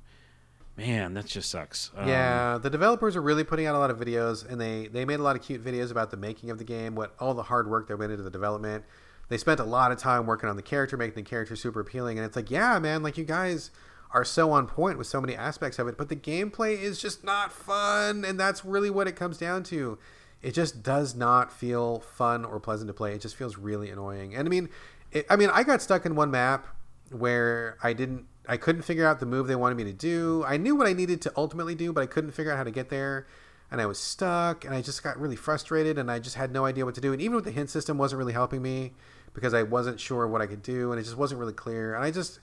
[0.76, 1.90] man, that just sucks.
[1.96, 5.04] Um, yeah, the developers are really putting out a lot of videos, and they they
[5.04, 7.42] made a lot of cute videos about the making of the game, what all the
[7.42, 8.84] hard work that went into the development.
[9.28, 12.18] They spent a lot of time working on the character, making the character super appealing,
[12.18, 13.70] and it's like, yeah, man, like you guys
[14.10, 17.24] are so on point with so many aspects of it, but the gameplay is just
[17.24, 19.98] not fun, and that's really what it comes down to.
[20.40, 23.14] It just does not feel fun or pleasant to play.
[23.14, 24.34] It just feels really annoying.
[24.34, 24.68] And I mean,
[25.10, 26.66] it, I mean, I got stuck in one map
[27.10, 30.44] where I didn't I couldn't figure out the move they wanted me to do.
[30.46, 32.70] I knew what I needed to ultimately do, but I couldn't figure out how to
[32.70, 33.26] get there.
[33.70, 36.66] And I was stuck and I just got really frustrated and I just had no
[36.66, 37.12] idea what to do.
[37.12, 38.92] And even with the hint system wasn't really helping me
[39.34, 41.94] because I wasn't sure what I could do and it just wasn't really clear.
[41.94, 42.40] And I just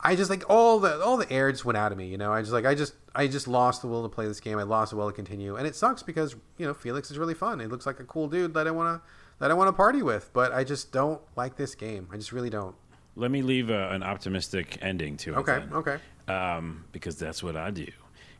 [0.00, 2.32] I just like all the all the air just went out of me, you know.
[2.32, 4.58] I just like I just I just lost the will to play this game.
[4.58, 7.34] I lost the will to continue, and it sucks because you know Felix is really
[7.34, 7.58] fun.
[7.58, 9.08] He looks like a cool dude that I want to
[9.38, 12.08] that I want to party with, but I just don't like this game.
[12.12, 12.74] I just really don't.
[13.16, 15.36] Let me leave a, an optimistic ending to it.
[15.38, 15.72] Okay, then.
[15.72, 15.98] okay.
[16.28, 17.86] um, because that's what I do.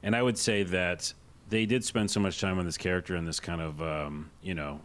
[0.02, 1.12] And I would say that
[1.48, 4.54] they did spend so much time on this character and this kind of, um, you
[4.54, 4.80] know,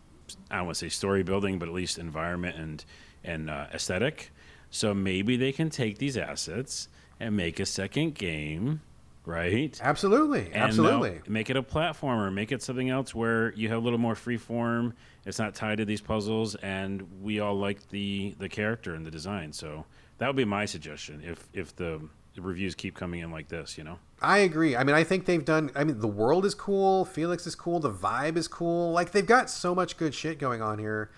[0.50, 2.86] I don't want to say story building, but at least environment and
[3.24, 4.32] and uh, aesthetic.
[4.70, 6.90] So maybe they can take these assets
[7.20, 8.82] and make a second game,
[9.26, 9.78] right?
[9.84, 11.22] Absolutely, And absolutely.
[11.28, 12.32] Make it a platformer.
[12.32, 14.94] Make it something else where you have a little more free form.
[15.26, 19.12] It's not tied to these puzzles, and we all like the the character and the
[19.12, 19.54] design.
[19.54, 19.86] So
[20.20, 21.22] that would be my suggestion.
[21.26, 22.02] If if the
[22.40, 24.00] reviews keep coming in like this, you know.
[24.22, 24.76] I agree.
[24.76, 25.72] I mean, I think they've done.
[25.76, 27.06] I mean, the world is cool.
[27.06, 27.80] Felix is cool.
[27.80, 28.92] The vibe is cool.
[28.92, 31.10] Like they've got so much good shit going on here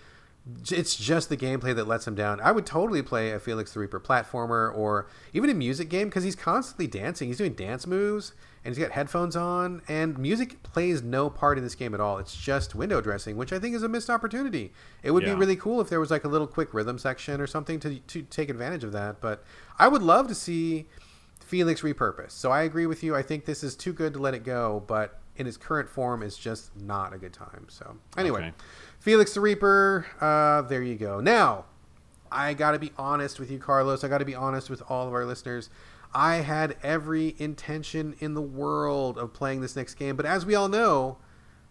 [0.71, 2.39] it's just the gameplay that lets him down.
[2.41, 6.23] I would totally play a Felix the Reaper platformer or even a music game because
[6.23, 7.27] he's constantly dancing.
[7.27, 8.33] He's doing dance moves
[8.63, 12.19] and he's got headphones on, and music plays no part in this game at all.
[12.19, 14.71] It's just window dressing, which I think is a missed opportunity.
[15.01, 15.33] It would Yeah.
[15.33, 17.99] be really cool if there was like a little quick rhythm section or something to
[17.99, 19.19] to take advantage of that.
[19.19, 19.43] But
[19.79, 20.87] I would love to see
[21.51, 22.31] Felix repurposed.
[22.31, 23.13] So I agree with you.
[23.13, 26.23] I think this is too good to let it go, but in its current form,
[26.23, 27.65] is just not a good time.
[27.67, 28.51] So anyway, Okay.
[29.01, 30.05] Felix the Reaper.
[30.21, 31.19] Uh, there you go.
[31.19, 31.65] Now,
[32.31, 34.05] I got to be honest with you, Carlos.
[34.05, 35.69] I got to be honest with all of our listeners.
[36.13, 40.55] I had every intention in the world of playing this next game, but as we
[40.55, 41.17] all know,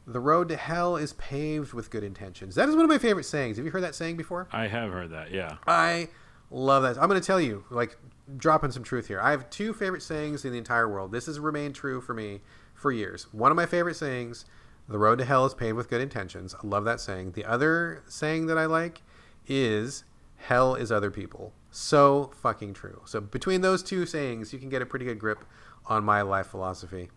[0.06, 2.54] the road to hell is paved with good intentions.
[2.54, 3.56] That is one of my favorite sayings.
[3.56, 4.46] Have you heard that saying before?
[4.52, 5.30] I have heard that.
[5.30, 5.56] Yeah.
[5.66, 6.08] I
[6.50, 7.00] love that.
[7.00, 7.96] I'm going to tell you, like,
[8.36, 9.20] dropping some truth here.
[9.20, 11.12] I have two favorite sayings in the entire world.
[11.12, 12.40] This has remained true for me
[12.74, 13.26] for years.
[13.32, 14.44] One of my favorite sayings,
[14.88, 16.54] the road to hell is paved with good intentions.
[16.54, 17.32] I love that saying.
[17.32, 19.02] The other saying that I like
[19.46, 20.04] is
[20.36, 21.52] hell is other people.
[21.70, 23.02] So fucking true.
[23.04, 25.44] So between those two sayings, you can get a pretty good grip
[25.86, 27.10] on my life philosophy.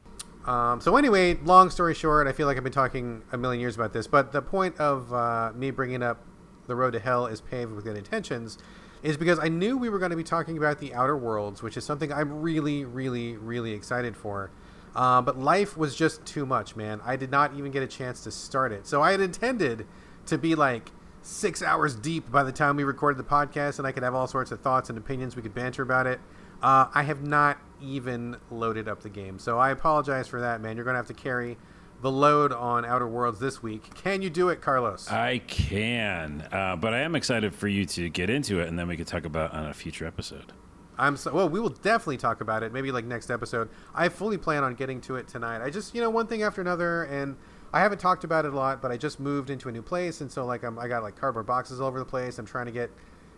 [0.46, 3.76] Um, so anyway, long story short, I feel like I've been talking a million years
[3.76, 6.26] about this, but the point of uh, me bringing up
[6.68, 8.58] the road to hell is paved with good intentions
[9.04, 11.76] is because I knew we were going to be talking about the Outer Worlds, which
[11.78, 14.50] is something I'm really, really, really excited for.
[14.96, 17.02] Uh, but life was just too much, man.
[17.04, 18.88] I did not even get a chance to start it.
[18.88, 19.86] So I had intended
[20.28, 23.92] to be like six hours deep by the time we recorded the podcast, and I
[23.92, 25.36] could have all sorts of thoughts and opinions.
[25.36, 26.20] We could banter about it.
[26.62, 30.78] Uh, I have not even loaded up the game, so I apologize for that, man.
[30.78, 31.58] You're going to have to carry
[32.04, 33.90] the load on Outer Worlds this week.
[33.96, 35.10] Can you do it, Carlos?
[35.10, 38.90] I can, uh, but I am excited for you to get into it, and then
[38.90, 40.52] we could talk about it on a future episode.
[40.98, 41.48] I'm so well.
[41.48, 42.74] We will definitely talk about it.
[42.74, 43.70] Maybe like next episode.
[43.96, 45.64] I fully plan on getting to it tonight.
[45.64, 47.38] I just you know one thing after another, and
[47.72, 48.82] I haven't talked about it a lot.
[48.82, 51.16] But I just moved into a new place, and so like I'm, I got like
[51.16, 52.38] cardboard boxes all over the place.
[52.38, 52.92] I'm trying to get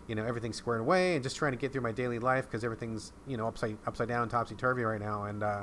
[0.08, 2.64] you know everything squared away, and just trying to get through my daily life because
[2.64, 5.62] everything's you know upside upside down, topsy turvy right now, and uh,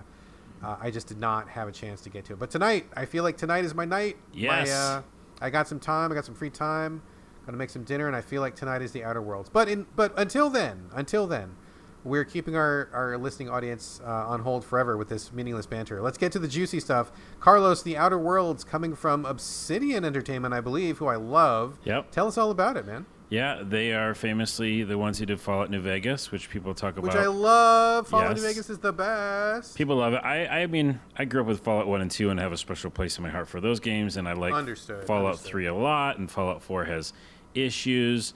[0.64, 2.40] uh, I just did not have a chance to get to it.
[2.40, 4.18] But tonight, I feel like tonight is my night.
[4.34, 4.70] Yes.
[4.70, 5.02] My, uh,
[5.42, 6.12] I got some time.
[6.12, 7.02] I got some free time.
[7.46, 9.50] Gonna make some dinner, and I feel like tonight is the Outer Worlds.
[9.50, 11.58] But in but until then, until then,
[12.06, 16.02] we're keeping our our listening audience uh, on hold forever with this meaningless banter.
[16.02, 17.12] Let's get to the juicy stuff.
[17.42, 21.80] Carlos, the Outer Worlds, coming from Obsidian Entertainment, I believe, who I love.
[21.84, 22.12] Yep.
[22.12, 23.06] Tell us all about it, man.
[23.34, 27.16] Yeah, they are famously the ones who did Fallout New Vegas, which people talk about.
[27.16, 28.08] Which I love.
[28.08, 29.76] Fallout New Vegas is the best.
[29.76, 30.18] People love it.
[30.18, 32.92] I, I mean, I grew up with Fallout 1 and 2 and have a special
[32.92, 34.18] place in my heart for those games.
[34.18, 35.50] And I like Understood, Fallout understood.
[35.50, 37.12] 3 a lot, and Fallout 4 has
[37.56, 38.36] issues.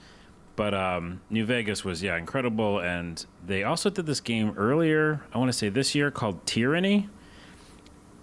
[0.56, 2.80] But um, New Vegas was, yeah, incredible.
[2.80, 7.08] And they also did this game earlier, I want to say this year, called Tyranny.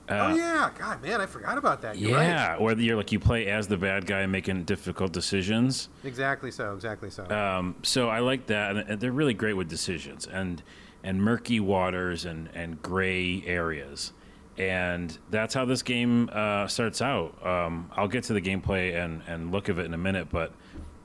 [0.10, 1.98] Oh yeah, God, man, I forgot about that.
[1.98, 2.62] You're yeah, right.
[2.62, 5.90] where you're like you play as the bad guy making difficult decisions.
[6.04, 6.74] Exactly so.
[6.74, 7.26] Exactly so.
[7.30, 10.62] Um, so I like that, and- and they're really great with decisions and
[11.04, 14.12] and murky waters and and gray areas,
[14.58, 17.46] and that's how this game uh, starts out.
[17.46, 20.54] Um, I'll get to the gameplay and and look of it in a minute, but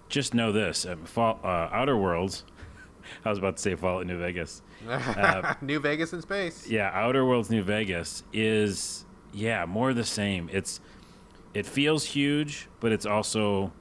[0.09, 2.44] just know this: um, Fall, uh, Outer Worlds.
[3.24, 4.62] I was about to say Fallout New Vegas.
[5.60, 6.66] New Vegas in space.
[6.66, 10.48] Yeah, Outer Worlds New Vegas is yeah more the same.
[10.52, 10.80] It's
[11.54, 13.72] it feels huge, but it's also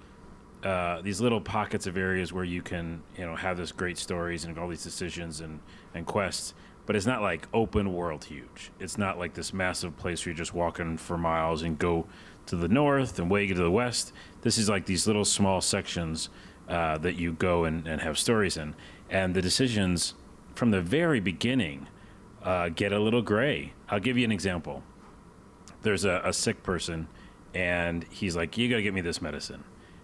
[0.64, 4.46] uh, these little pockets of areas where you can you know have this great stories
[4.46, 5.60] and all these decisions and
[5.94, 6.54] and quests.
[6.86, 8.72] But it's not like open world huge.
[8.80, 12.08] It's not like this massive place where you're just walking for miles and go
[12.48, 14.12] to the north and way to the west.
[14.42, 16.30] This is like these little small sections
[16.68, 18.74] uh, that you go and, and have stories in.
[19.10, 20.14] And the decisions
[20.56, 21.88] from the very beginning
[22.44, 23.74] uh, get a little gray.
[23.90, 24.84] I'll give you an example.
[25.82, 27.08] There's a, a sick person,
[27.54, 29.64] and he's like, "You gotta get me this medicine,"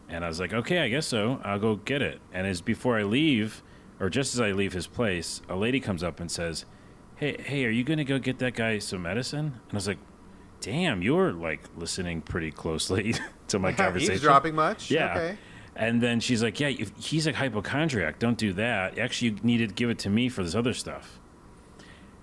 [0.10, 1.42] and I was like, "Okay, I guess so.
[1.44, 3.62] I'll go get it." And as before I leave,
[4.00, 6.66] or just as I leave his place, a lady comes up and says,
[7.18, 10.00] "Hey, hey, are you gonna go get that guy some medicine?" And I was like,
[10.62, 13.16] "Damn, you're like listening pretty closely
[13.50, 14.90] to my conversation." He's dropping much.
[14.90, 15.12] Yeah.
[15.12, 15.38] Okay.
[15.76, 18.18] And then she's like, "Yeah, he's a hypochondriac.
[18.20, 18.98] Don't do that.
[18.98, 21.20] Actually, you need to give it to me for this other stuff."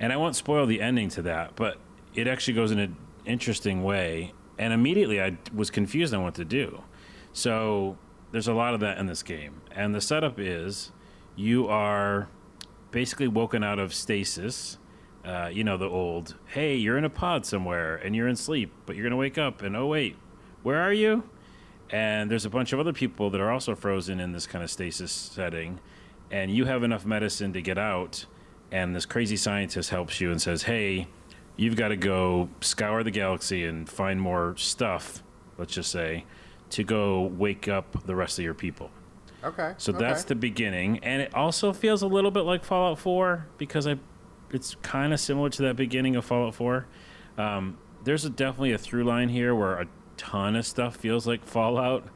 [0.00, 1.78] And I won't spoil the ending to that, but
[2.14, 4.32] it actually goes in an interesting way.
[4.58, 6.82] And immediately, I was confused on what to do.
[7.32, 7.98] So
[8.30, 10.92] there's a lot of that in this game, and the setup is
[11.36, 12.28] you are
[12.90, 14.78] basically woken out of stasis.
[15.24, 18.72] Uh, you know the old, "Hey, you're in a pod somewhere, and you're in sleep,
[18.86, 20.16] but you're gonna wake up, and oh wait,
[20.62, 21.24] where are you?"
[21.92, 24.70] And there's a bunch of other people that are also frozen in this kind of
[24.70, 25.78] stasis setting
[26.30, 28.26] and you have enough medicine to get out
[28.72, 31.06] and this crazy scientist helps you and says hey
[31.56, 35.22] you've got to go scour the galaxy and find more stuff
[35.58, 36.24] let's just say
[36.72, 38.90] to go wake up the rest of your people.
[39.44, 39.74] Okay.
[39.76, 40.04] So okay.
[40.04, 43.96] that's the beginning, and it also feels a little bit like Fallout 4 because I,
[44.50, 46.86] it's kind of similar to that beginning of Fallout 4.
[47.36, 49.86] Um, there's a, definitely a through line here where a
[50.22, 52.06] ton of stuff feels like Fallout,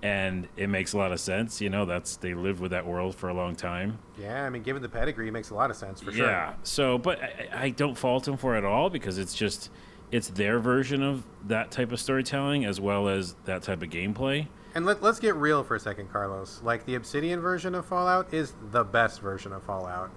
[0.00, 1.60] and it makes a lot of sense.
[1.60, 3.98] You know, that's they lived with that world for a long time.
[4.16, 6.26] Yeah, I mean, given the pedigree, it makes a lot of sense for sure.
[6.26, 6.54] Yeah.
[6.62, 9.70] So, but I, I don't fault them for it at all because it's just
[10.12, 14.46] it's their version of that type of storytelling as well as that type of gameplay.
[14.74, 16.60] And let, let's get real for a second, Carlos.
[16.62, 20.10] Like the Obsidian version of Fallout is the best version of Fallout.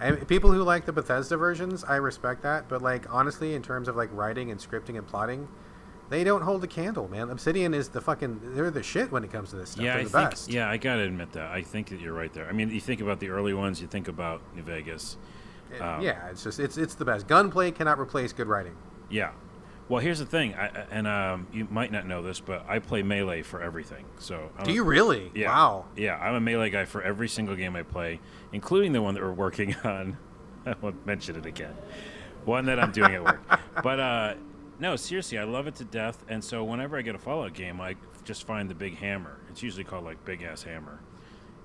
[0.00, 2.68] And people who like the Bethesda versions, I respect that.
[2.68, 5.46] But like honestly, in terms of like writing and scripting and plotting,
[6.10, 7.30] they don't hold a candle, man.
[7.30, 9.84] Obsidian is the fucking they're the shit when it comes to this stuff.
[9.84, 10.30] Yeah, they're I the think.
[10.30, 10.50] best.
[10.50, 11.50] Yeah, I gotta admit that.
[11.50, 12.46] I think that you're right there.
[12.48, 13.80] I mean, you think about the early ones.
[13.80, 15.16] You think about New Vegas.
[15.72, 17.26] It- Um, yeah, it's just it's it's the best.
[17.28, 18.74] Gunplay cannot replace good writing.
[19.08, 19.30] Yeah.
[19.88, 23.02] Well, here's the thing, I, and um, you might not know this, but I play
[23.02, 24.04] melee for everything.
[24.20, 25.32] So I'm Do a- you really?
[25.34, 25.48] Yeah.
[25.48, 25.86] Wow.
[25.96, 28.20] Yeah, I'm a melee guy for every single game I play,
[28.52, 30.16] including the one that we're working on.
[30.64, 31.74] I won't mention it again.
[32.44, 33.40] One that I'm doing at work.
[33.82, 34.34] but uh,
[34.80, 36.24] no, seriously, I love it to death.
[36.28, 39.38] And so whenever I get a Fallout game, I just find the big hammer.
[39.48, 41.00] It's usually called like Big Ass Hammer,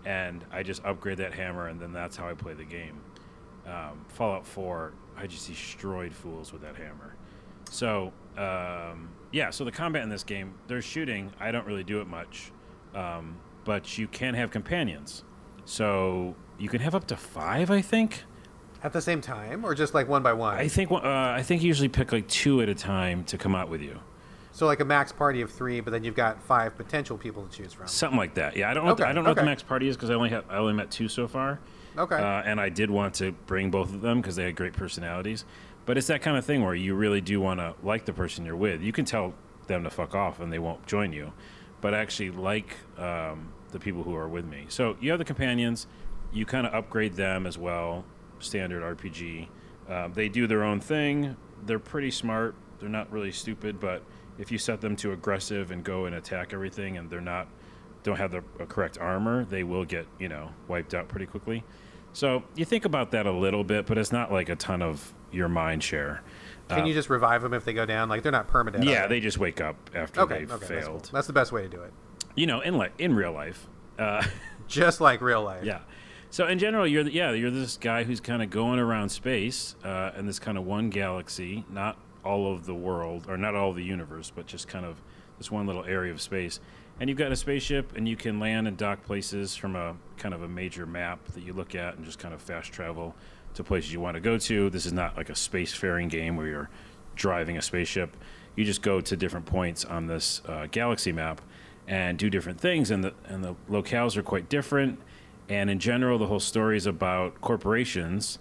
[0.06, 3.02] and I just upgrade that hammer, and then that's how I play the game.
[3.66, 7.16] Um, Fallout 4, I just destroyed fools with that hammer.
[7.72, 11.32] So um, yeah, so the combat in this game, there's shooting.
[11.40, 12.52] I don't really do it much,
[12.94, 15.24] um, but you can have companions.
[15.66, 18.24] So you can have up to five, I think.
[18.86, 20.56] At the same time, or just like one by one?
[20.57, 23.56] I think uh, I think you usually pick like two at a time to come
[23.56, 23.99] out with you,
[24.52, 27.49] so like a max party of three, but then you've got five potential people to
[27.52, 27.88] choose from.
[27.88, 28.56] something like that.
[28.56, 28.91] Yeah, I don't know.
[28.91, 30.57] what the- I don't know what the max party is because I only have I
[30.57, 31.60] only met two so far.
[31.98, 32.16] Okay.
[32.16, 35.45] Uh, and I did want to bring both of them because they had great personalities.
[35.88, 38.45] But it's that kind of thing where you really do want to like the person
[38.45, 38.82] you're with.
[38.84, 39.34] You can tell
[39.66, 41.34] them to fuck off and they won't join you,
[41.82, 44.66] but actually like um, the people who are with me.
[44.70, 45.88] So you have the companions.
[46.32, 48.03] You kind of upgrade them as well.
[48.46, 49.48] Standard RPG.
[49.90, 51.36] Um, they do their own thing.
[51.66, 52.56] They're pretty smart.
[52.80, 54.04] They're not really stupid, but
[54.38, 57.48] if you set them to aggressive and go and attack everything, and they're not
[58.04, 61.64] don't have the uh, correct armor, they will get you know wiped out pretty quickly.
[62.14, 65.14] So you think about that a little bit, but it's not like a ton of
[65.32, 66.22] your mind share.
[66.70, 68.10] Can you just revive them if they go down?
[68.10, 68.84] Like they're not permanent.
[68.86, 70.40] Yeah, they just wake up after Okay.
[70.40, 70.60] they've Okay.
[70.68, 70.94] That's, cool.
[70.94, 71.10] failed.
[71.14, 71.94] that's the best way to do it.
[72.36, 73.68] You know, in li- in real life.
[74.00, 74.24] Uh,
[74.68, 75.64] Just like real life.
[75.64, 75.82] yeah.
[76.36, 79.78] So in general, you're the, yeah you're this guy who's kind of going around space
[79.86, 83.70] uh, in this kind of one galaxy, not all of the world or not all
[83.70, 85.02] of the universe, but just kind of
[85.38, 86.60] this one little area of space.
[86.99, 90.34] And you've got a spaceship, and you can land and dock places from a kind
[90.34, 93.16] of a major map that you look at and just kind of fast travel
[93.53, 94.70] to places you want to go to.
[94.70, 96.70] This is not like a spacefaring game where you're
[97.16, 98.14] driving a spaceship.
[98.57, 101.40] You just go to different points on this uh, galaxy map
[101.88, 104.99] and do different things, and the and the locales are quite different.
[105.48, 108.40] And in general, the whole story is about corporations.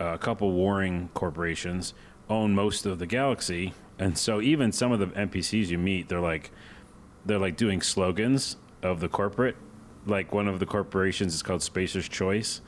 [0.00, 1.92] Uh, a couple warring corporations
[2.30, 6.20] own most of the galaxy, and so even some of the NPCs you meet, they're
[6.20, 6.50] like
[7.26, 9.56] they're like doing slogans of the corporate.
[10.06, 12.60] Like one of the corporations is called Spacer's Choice,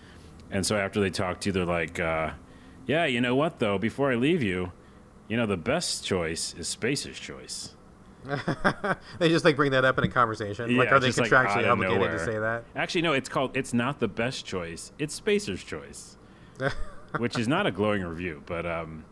[0.50, 2.32] and so after they talk to you, they're like, uh,
[2.86, 3.78] "Yeah, you know what though?
[3.78, 4.72] Before I leave you,
[5.28, 7.74] you know the best choice is Spacer's Choice."
[9.18, 10.76] they just like bring that up in a conversation.
[10.76, 12.18] like, are they just, like, contractually obligated nowhere.
[12.18, 12.64] to say that?
[12.76, 13.12] Actually, no.
[13.12, 13.56] It's called.
[13.56, 14.92] It's not the best choice.
[14.98, 16.16] It's Spacer's Choice,
[17.18, 18.42] which is not a glowing review.
[18.46, 19.04] But um,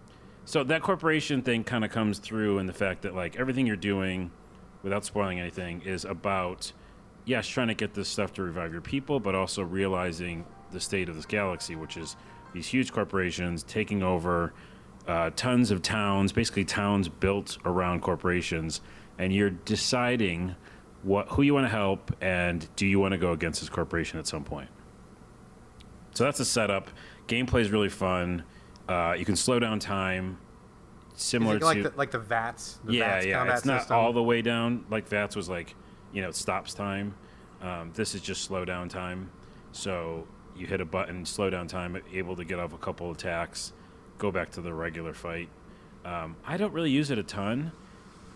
[0.44, 3.76] so that corporation thing kind of comes through in the fact that like everything you're
[3.76, 4.30] doing,
[4.82, 6.72] without spoiling anything, is about
[7.24, 11.08] yes, trying to get this stuff to revive your people, but also realizing the state
[11.08, 12.16] of this galaxy, which is
[12.52, 14.52] these huge corporations taking over
[15.06, 18.80] uh, tons of towns, basically towns built around corporations,
[19.18, 20.54] and you're deciding
[21.02, 24.18] what who you want to help and do you want to go against this corporation
[24.18, 24.68] at some point.
[26.14, 26.90] So that's the setup.
[27.28, 28.44] Gameplay is really fun.
[28.88, 30.38] Uh, you can slow down time,
[31.14, 32.80] similar it like to the, like the VATS?
[32.84, 33.54] The yeah, VATS yeah.
[33.54, 33.96] It's not system?
[33.96, 34.84] all the way down.
[34.90, 35.74] Like VATS was like,
[36.12, 37.14] you know, it stops time.
[37.60, 39.30] Um, this is just slow down time.
[39.72, 40.26] So
[40.56, 43.72] you hit a button, slow down time, able to get off a couple attacks,
[44.16, 45.48] go back to the regular fight.
[46.04, 47.72] Um, I don't really use it a ton,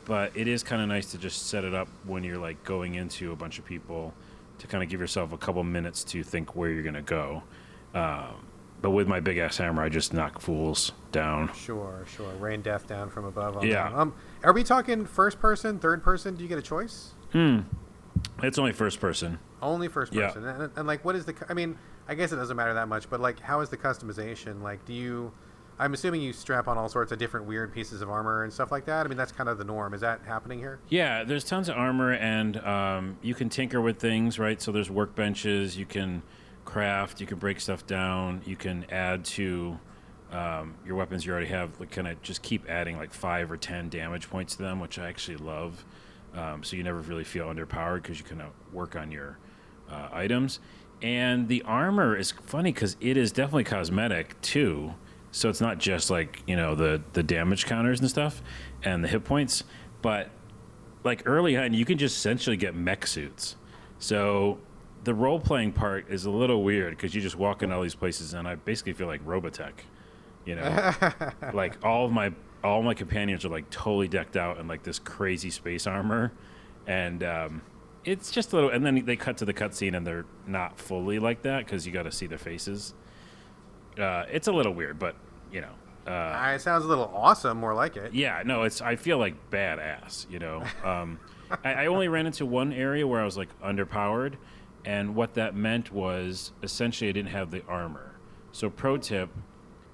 [0.04, 2.94] but it is kind of nice to just set it up when you're like going
[2.94, 4.12] into a bunch of people
[4.58, 7.42] to kind of give yourself a couple minutes to think where you're gonna go.
[7.94, 8.46] Um,
[8.80, 11.52] but with my big ass hammer, I just knock fools down.
[11.54, 12.32] Sure, sure.
[12.34, 13.56] Rain death down from above.
[13.58, 13.88] On Yeah.
[13.90, 13.98] them.
[13.98, 16.34] Um, are we talking first person, third person?
[16.34, 17.12] Do you get a choice?
[17.32, 17.60] Hmm.
[18.42, 19.38] It's only first person.
[19.60, 20.26] Only first Yeah.
[20.28, 20.44] person.
[20.46, 21.34] And, and like, what is the?
[21.48, 24.62] I mean, I guess it doesn't matter that much, but like, how is the customization?
[24.62, 25.32] Like, do you
[25.78, 28.70] I'm assuming you strap on all sorts of different weird pieces of armor and stuff
[28.70, 29.06] like that.
[29.06, 29.94] I mean, that's kind of the norm.
[29.94, 30.80] Is that happening here?
[30.88, 34.60] Yeah, there's tons of armor, and um, you can tinker with things, right?
[34.60, 35.76] So there's workbenches.
[35.76, 36.22] You can
[36.64, 37.20] craft.
[37.20, 38.42] You can break stuff down.
[38.44, 39.78] You can add to
[40.30, 41.80] um, your weapons you already have.
[41.80, 44.98] Like, kind of just keep adding like five or ten damage points to them, which
[44.98, 45.84] I actually love.
[46.34, 48.42] Um, so you never really feel underpowered because you can
[48.72, 49.38] work on your
[49.90, 50.60] uh, items.
[51.02, 54.94] And the armor is funny because it is definitely cosmetic too.
[55.32, 58.42] So it's not just like you know the the damage counters and stuff
[58.84, 59.64] and the hit points,
[60.02, 60.30] but
[61.04, 63.56] like early on you can just essentially get mech suits.
[63.98, 64.58] So
[65.04, 67.94] the role playing part is a little weird because you just walk in all these
[67.94, 69.72] places and I basically feel like Robotech.
[70.44, 70.92] You know,
[71.54, 72.32] like all of my
[72.64, 76.32] all my companions are like totally decked out in like this crazy space armor,
[76.86, 77.62] and um,
[78.04, 78.70] it's just a little.
[78.70, 81.92] And then they cut to the cutscene and they're not fully like that because you
[81.92, 82.94] got to see their faces.
[83.98, 85.16] Uh, it's a little weird, but
[85.52, 85.72] you know.
[86.10, 88.12] Uh, it sounds a little awesome, more like it.
[88.12, 88.80] yeah, no, it's.
[88.80, 90.28] I feel like badass.
[90.30, 91.20] You know, um,
[91.64, 94.34] I, I only ran into one area where I was like underpowered,
[94.84, 98.16] and what that meant was essentially I didn't have the armor.
[98.50, 99.30] So, pro tip: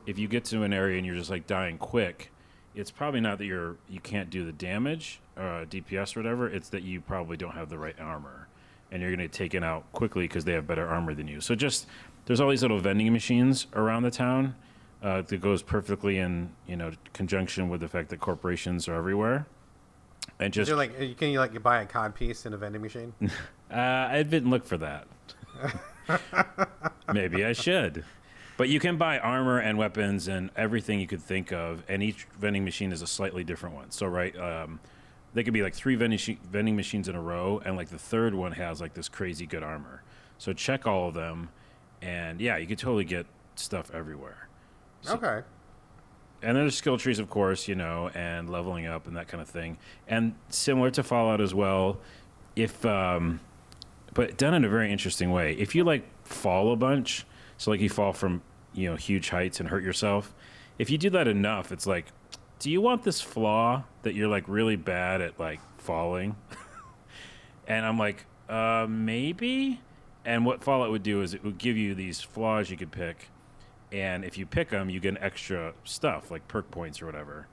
[0.06, 2.32] if you get to an area and you're just like dying quick,
[2.74, 6.48] it's probably not that you're you can't do the damage, uh, DPS or whatever.
[6.48, 8.48] It's that you probably don't have the right armor,
[8.90, 11.40] and you're going to get taken out quickly because they have better armor than you.
[11.40, 11.86] So just
[12.28, 14.54] there's all these little vending machines around the town
[15.02, 19.46] uh, that goes perfectly in you know conjunction with the fact that corporations are everywhere.
[20.38, 23.14] And just like, uh, can you like buy a cod piece in a vending machine?
[23.22, 25.08] uh, I didn't look for that.
[27.12, 28.04] Maybe I should.
[28.58, 32.26] But you can buy armor and weapons and everything you could think of, and each
[32.38, 33.90] vending machine is a slightly different one.
[33.90, 34.80] So, right, um,
[35.32, 38.34] they could be like three vending, vending machines in a row, and like the third
[38.34, 40.02] one has like this crazy good armor.
[40.36, 41.48] So, check all of them,
[42.02, 43.26] and yeah, you could totally get
[43.56, 44.48] stuff everywhere.
[45.08, 45.42] okay.
[46.40, 49.48] And there's skill trees, of course, you know, and leveling up and that kind of
[49.48, 49.76] thing.
[50.06, 51.98] And similar to Fallout as well,
[52.54, 53.40] if, um,
[54.14, 55.54] but done in a very interesting way.
[55.54, 57.26] If you like fall a bunch,
[57.56, 58.42] so like you fall from,
[58.72, 60.32] you know, huge heights and hurt yourself,
[60.78, 62.06] if you do that enough, it's like,
[62.60, 66.36] do you want this flaw that you're like really bad at like falling?
[67.66, 69.80] and I'm like, uh, maybe.
[70.28, 73.30] And what Fallout would do is it would give you these flaws you could pick
[73.90, 77.46] and if you pick them, you get extra stuff like perk points or whatever.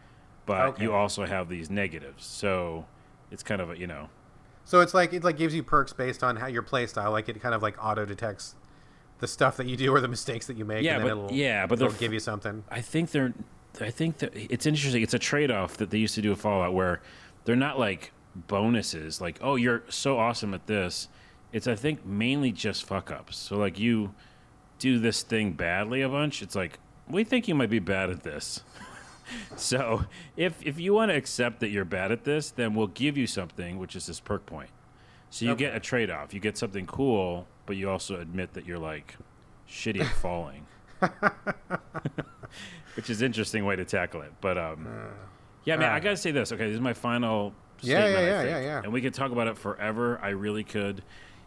[0.46, 0.84] But Okay.
[0.84, 2.86] you also have these negatives, so
[3.32, 4.10] it's kind of a you know.
[4.66, 7.12] So it's like it like gives you perks based on how your play style.
[7.12, 8.56] Like it kind of like auto detects
[9.20, 10.84] the stuff that you do or the mistakes that you make.
[10.84, 12.66] Yeah, and then but- it'll, yeah, but it'll give you something.
[12.70, 13.34] I think they're.
[13.80, 15.02] I think that it's interesting.
[15.02, 17.02] It's a trade off that they used to do with Fallout, where
[17.46, 19.22] they're not like bonuses.
[19.22, 21.08] Like, oh, you're so awesome at this.
[21.56, 23.38] It's I think mainly just fuck ups.
[23.38, 24.14] So like you
[24.78, 26.42] do this thing badly a bunch.
[26.42, 28.62] It's like we think you might be bad at this.
[29.56, 30.04] so
[30.36, 33.26] if if you want to accept that you're bad at this, then we'll give you
[33.26, 34.70] something, which is this perk point.
[35.30, 36.34] So you get a trade off.
[36.34, 39.16] You get something cool, but you also admit that you're like
[39.70, 40.66] shitty at falling.
[42.96, 44.32] Which is an interesting way to tackle it.
[44.42, 44.88] But um
[45.64, 46.52] yeah, man, I gotta say this.
[46.52, 48.14] Okay, this is my final Yeah, statement.
[48.14, 48.50] yeah, I yeah, think.
[48.52, 48.82] yeah, yeah.
[48.84, 50.20] And we could talk about it forever.
[50.22, 51.02] I really could.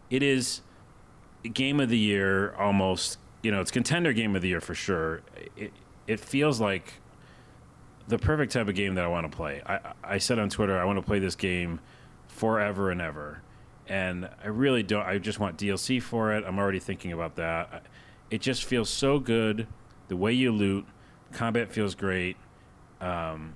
[0.09, 0.61] It is
[1.53, 3.17] game of the year almost.
[3.41, 5.21] You know, it's contender game of the year for sure.
[5.55, 5.71] It
[6.07, 6.93] it feels like
[8.07, 9.61] the perfect type of game that I want to play.
[9.65, 11.79] I I said on Twitter I want to play this game
[12.27, 13.41] forever and ever,
[13.87, 15.05] and I really don't.
[15.05, 16.43] I just want DLC for it.
[16.45, 17.83] I'm already thinking about that.
[18.29, 19.67] It just feels so good.
[20.07, 20.85] The way you loot,
[21.31, 22.35] combat feels great.
[22.99, 23.55] Um,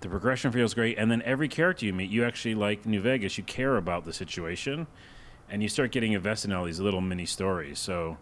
[0.00, 3.38] the progression feels great, and then every character you meet, you actually like New Vegas.
[3.38, 4.86] You care about the situation,
[5.48, 7.78] and you start getting invested in all these little mini stories.
[7.78, 8.18] So.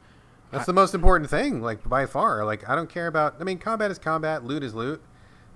[0.50, 2.44] That's the most important thing, like by far.
[2.44, 3.36] Like I don't care about.
[3.40, 5.02] I mean, combat is combat, loot is loot.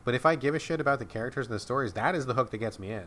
[0.07, 2.35] But if I give a shit about the characters and the stories, that is the
[2.35, 3.07] hook that gets me in.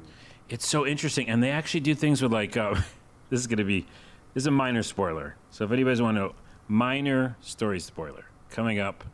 [0.50, 2.76] It's so interesting, and they actually do things with like uh,
[3.30, 3.88] this is going to be
[4.34, 5.36] this is a minor spoiler.
[5.50, 6.36] So if anybody's want to know,
[6.68, 9.06] minor story spoiler coming up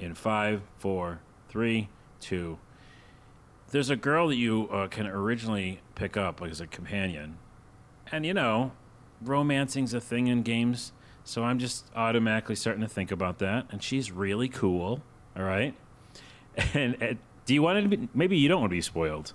[0.00, 1.20] in five, four,
[1.50, 1.90] three,
[2.20, 2.58] two.
[3.70, 7.36] There's a girl that you uh, can originally pick up as a companion,
[8.10, 8.72] and you know,
[9.22, 10.92] romancing's a thing in games.
[11.24, 15.02] So I'm just automatically starting to think about that, and she's really cool.
[15.36, 15.74] All right,
[16.74, 18.08] and, and do you want to be?
[18.14, 19.32] Maybe you don't want to be spoiled.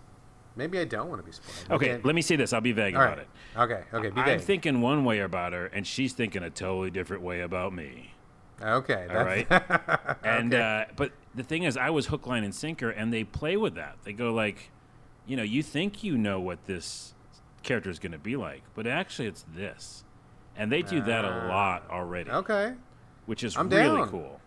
[0.56, 1.82] Maybe I don't want to be spoiled.
[1.82, 2.02] Okay, Okay.
[2.04, 2.54] let me say this.
[2.54, 3.28] I'll be vague All about right.
[3.56, 3.60] it.
[3.60, 3.82] Okay.
[3.94, 4.10] Okay.
[4.10, 7.74] Be I'm thinking one way about her, and she's thinking a totally different way about
[7.74, 8.14] me.
[8.62, 9.08] okay.
[9.10, 9.48] All right.
[10.24, 10.86] And Okay.
[10.90, 13.76] uh, but the thing is, I was hook, line, and sinker, and they play with
[13.76, 13.98] that.
[14.04, 14.70] They go like,
[15.26, 17.14] you know, you think you know what this
[17.64, 20.04] character is going to be like, but actually, it's this,
[20.56, 21.48] and they do that a Ah.
[21.48, 22.74] lot already, okay.
[23.26, 24.10] which is I'm really down.
[24.10, 24.40] cool.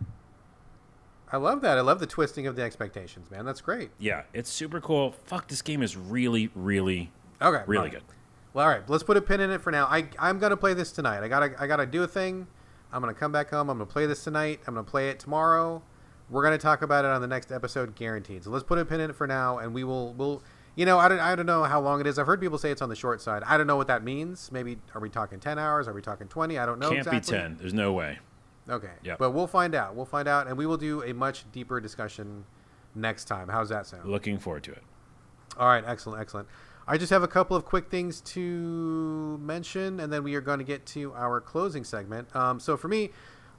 [1.31, 1.77] I love that.
[1.77, 3.45] I love the twisting of the expectations, man.
[3.45, 3.89] That's great.
[3.97, 5.11] Yeah, it's super cool.
[5.25, 7.11] Fuck, this game is really, really,
[7.41, 7.91] Okay, really all right.
[7.93, 8.03] good.
[8.53, 9.85] Well, all right, let's put a pin in it for now.
[9.85, 11.23] I I'm gonna play this tonight.
[11.23, 12.47] I gotta I gotta do a thing.
[12.93, 13.69] I'm gonna come back home.
[13.69, 14.61] I'm gonna play this tonight.
[14.67, 15.81] I'm gonna play it tomorrow.
[16.29, 18.45] We're gonna talk about it on the next episode, guaranteed.
[18.45, 20.41] So let's put a pin in it for now, and we will we'll.
[20.75, 22.19] You know, I don't, I don't know how long it is.
[22.19, 23.43] I've heard people say it's on the short side.
[23.45, 24.51] I don't know what that means.
[24.51, 25.87] Maybe are we talking ten hours?
[25.87, 26.59] Are we talking twenty?
[26.59, 26.89] I don't know.
[26.89, 27.37] Can't exactly.
[27.37, 27.57] be ten.
[27.57, 28.19] There's no way.
[28.69, 28.91] Okay.
[29.03, 29.19] Yep.
[29.19, 29.95] But we'll find out.
[29.95, 32.45] We'll find out, and we will do a much deeper discussion
[32.93, 33.47] next time.
[33.47, 34.09] How's that sound?
[34.09, 34.83] Looking forward to it.
[35.57, 36.47] All right, excellent, excellent.
[36.87, 40.59] I just have a couple of quick things to mention, and then we are going
[40.59, 42.35] to get to our closing segment.
[42.35, 43.11] Um, so for me,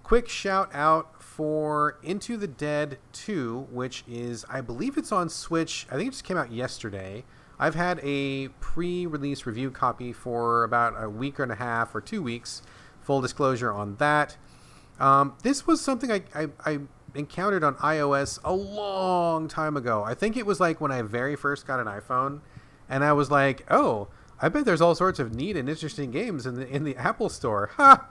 [0.06, 5.84] quick shout out for Into the Dead 2, which is, I believe it's on Switch.
[5.90, 7.24] I think it just came out yesterday.
[7.58, 12.00] I've had a pre release review copy for about a week and a half or
[12.00, 12.62] two weeks.
[13.00, 14.36] Full disclosure on that.
[15.00, 16.78] Um, this was something I, I, I
[17.16, 20.04] encountered on iOS a long time ago.
[20.04, 22.42] I think it was like when I very first got an iPhone,
[22.88, 24.06] and I was like, "Oh,
[24.40, 27.28] I bet there's all sorts of neat and interesting games in the in the Apple
[27.28, 27.70] Store."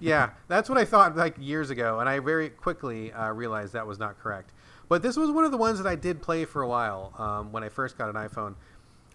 [0.00, 3.86] Yeah, that's what I thought like years ago, and I very quickly uh, realized that
[3.86, 4.52] was not correct.
[4.88, 7.52] But this was one of the ones that I did play for a while um,
[7.52, 8.54] when I first got an iPhone.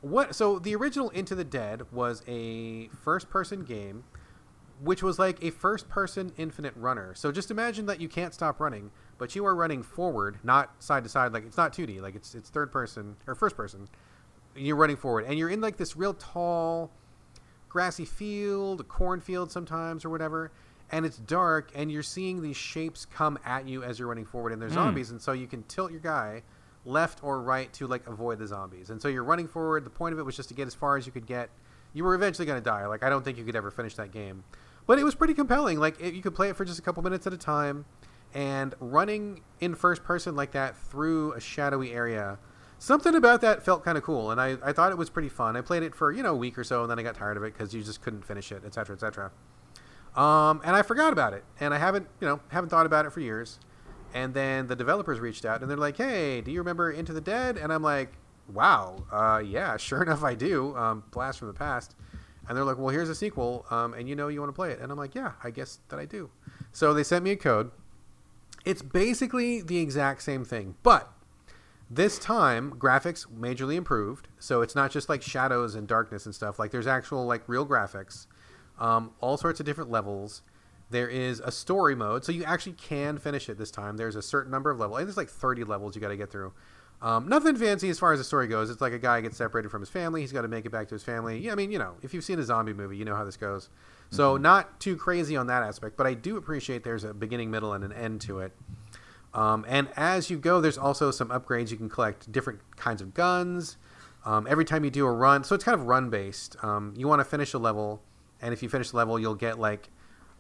[0.02, 0.36] What?
[0.36, 4.04] So the original Into the Dead was a first-person game
[4.82, 7.14] which was like a first person infinite runner.
[7.16, 11.04] So just imagine that you can't stop running, but you are running forward, not side
[11.04, 11.32] to side.
[11.32, 13.88] Like it's not 2D, like it's it's third person or first person.
[14.56, 16.92] You're running forward, and you're in like this real tall,
[17.70, 20.52] grassy field, a cornfield sometimes or whatever,
[20.92, 24.54] and it's dark, and you're seeing these shapes come at you as you're running forward,
[24.54, 24.76] and they're hmm.
[24.76, 26.44] zombies, and so you can tilt your guy
[26.86, 29.86] left or right to like avoid the zombies, and so you're running forward.
[29.86, 31.50] The point of it was just to get as far as you could get.
[31.96, 32.88] You were eventually going to die.
[32.88, 34.44] Like I don't think you could ever finish that game
[34.86, 35.80] but it was pretty compelling.
[35.80, 37.86] Like it, you could play it for just a couple minutes at a time,
[38.34, 42.38] and running in first person like that through a shadowy area,
[42.84, 45.56] something about that felt kind of cool, and I, I thought it was pretty fun.
[45.56, 47.38] I played it for you know a week or so, and then I got tired
[47.38, 49.32] of it because you just couldn't finish it, etc., etc.
[50.16, 53.12] Um, and I forgot about it, and I haven't you know haven't thought about it
[53.12, 53.60] for years.
[54.16, 57.22] And then the developers reached out, and they're like, "Hey, do you remember Into the
[57.22, 58.12] Dead?" And I'm like,
[58.52, 61.96] "Wow, uh, yeah, sure enough, I do." Um, blast from the past.
[62.46, 64.72] And they're like, well, here's a sequel, um, and you know you want to play
[64.72, 64.82] it.
[64.82, 66.30] And I'm like, yeah, I guess that I do.
[66.74, 67.72] So they sent me a code.
[68.66, 71.10] It's basically the exact same thing, but
[71.90, 74.28] this time graphics majorly improved.
[74.40, 76.60] So it's not just like shadows and darkness and stuff.
[76.60, 78.28] Like there's actual like real graphics,
[78.80, 80.42] um, all sorts of different levels.
[80.90, 83.98] There is a story mode, so you actually can finish it this time.
[83.98, 84.98] There's a certain number of levels.
[84.98, 86.54] I think there's like 30 levels you got to get through.
[87.02, 88.70] Um, nothing fancy as far as the story goes.
[88.70, 90.22] It's like a guy gets separated from his family.
[90.22, 91.38] He's got to make it back to his family.
[91.40, 93.36] Yeah, I mean, you know, if you've seen a zombie movie, you know how this
[93.36, 93.70] goes.
[94.10, 97.74] So not too crazy on that aspect, but I do appreciate there's a beginning, middle,
[97.74, 98.54] and an end to it.
[99.34, 101.72] Um, and as you go, there's also some upgrades.
[101.72, 103.78] You can collect different kinds of guns.
[104.26, 106.56] Um, every time you do a run, so it's kind of run based.
[106.64, 108.02] Um, you want to finish a level,
[108.42, 109.90] and if you finish the level, you'll get like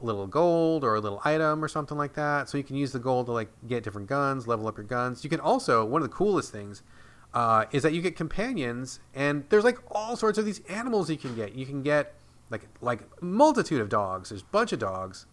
[0.02, 2.50] a little gold or a little item or something like that.
[2.50, 5.24] So you can use the gold to like get different guns, level up your guns.
[5.24, 6.84] You can also one of the coolest things
[7.34, 11.18] uh, is that you get companions, and there's like all sorts of these animals you
[11.18, 11.56] can get.
[11.56, 12.14] You can get
[12.50, 14.30] like like multitude of dogs.
[14.30, 15.26] There's a bunch of dogs.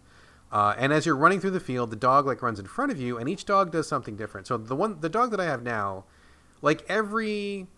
[0.53, 3.01] Uh, and as you're running through the field, the dog like runs in front of
[3.01, 4.47] you, and each dog does something different.
[4.47, 6.05] So the one, the dog that I have now,
[6.61, 7.69] like every,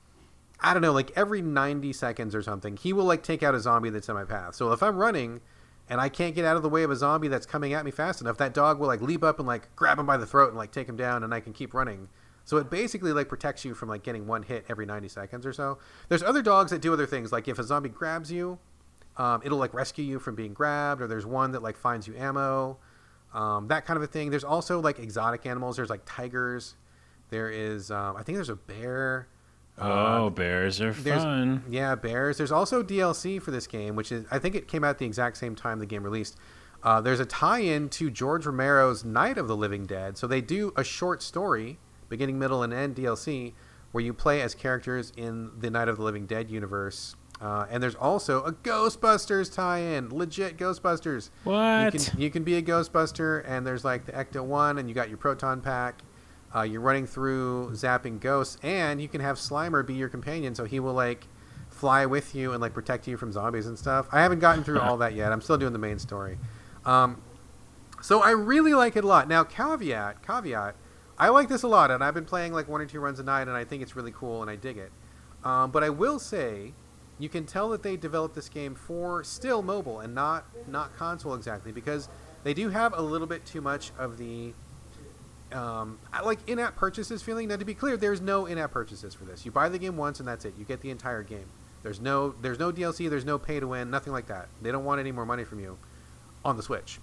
[0.61, 3.61] I don't know, like every 90 seconds or something, he will like take out a
[3.61, 4.55] zombie that's in my path.
[4.55, 5.40] So if I'm running,
[5.89, 7.90] and I can't get out of the way of a zombie that's coming at me
[7.90, 10.49] fast enough, that dog will like leap up and like grab him by the throat
[10.49, 12.09] and like take him down, and I can keep running.
[12.44, 15.53] So it basically like protects you from like getting one hit every 90 seconds or
[15.53, 15.78] so.
[16.09, 18.59] There's other dogs that do other things, like if a zombie grabs you,
[19.16, 22.14] um, it'll like rescue you from being grabbed, or there's one that like finds you
[22.16, 22.78] ammo,
[23.34, 24.30] um, that kind of a thing.
[24.30, 25.76] There's also like exotic animals.
[25.76, 26.76] There's like tigers.
[27.30, 29.28] There is, um, I think there's a bear.
[29.78, 31.64] Oh, bears are there's- fun.
[31.68, 32.36] Yeah, bears.
[32.36, 35.39] There's also DLC for this game, which is I think it came out the exact
[35.39, 36.36] same time the game released.
[36.82, 40.18] Uh, there's a tie-in to George Romero's Night of the Living Dead.
[40.18, 41.78] So they do a short story,
[42.09, 43.55] beginning, middle, and end DLC,
[43.93, 47.14] where you play as characters in the Night of the Living Dead universe.
[47.43, 51.31] Uh, and there's also a Ghostbusters tie-in, legit Ghostbusters.
[51.43, 51.93] What?
[51.93, 54.94] You can you can be a Ghostbuster, and there's like the Ecto One, and you
[54.94, 56.02] got your proton pack.
[56.55, 60.64] Uh, you're running through zapping ghosts, and you can have Slimer be your companion, so
[60.64, 61.27] he will like
[61.69, 64.06] fly with you and like protect you from zombies and stuff.
[64.12, 65.32] I haven't gotten through all that yet.
[65.32, 66.39] I'm still doing the main story.
[66.85, 67.23] Um,
[68.02, 69.27] so I really like it a lot.
[69.28, 70.77] Now, caveat, caveat,
[71.19, 73.24] I like this a lot, and I've been playing like one or two runs a
[73.24, 74.93] night, and I think it's really cool, and I dig it.
[75.43, 76.74] Um, but I will say,
[77.23, 81.35] you can tell that they developed this game for still mobile and not not console
[81.35, 82.09] exactly, because
[82.43, 84.53] they do have a little bit too much of the
[85.53, 87.47] um, like in-app purchases feeling.
[87.47, 89.44] Now, to be clear, there's no in-app purchases for this.
[89.44, 90.55] You buy the game once and that's it.
[90.59, 91.47] You get the entire game.
[91.85, 93.09] There's no there's no DLC.
[93.09, 93.89] There's no pay to win.
[93.89, 94.49] Nothing like that.
[94.61, 95.78] They don't want any more money from you
[96.44, 96.99] on the Switch.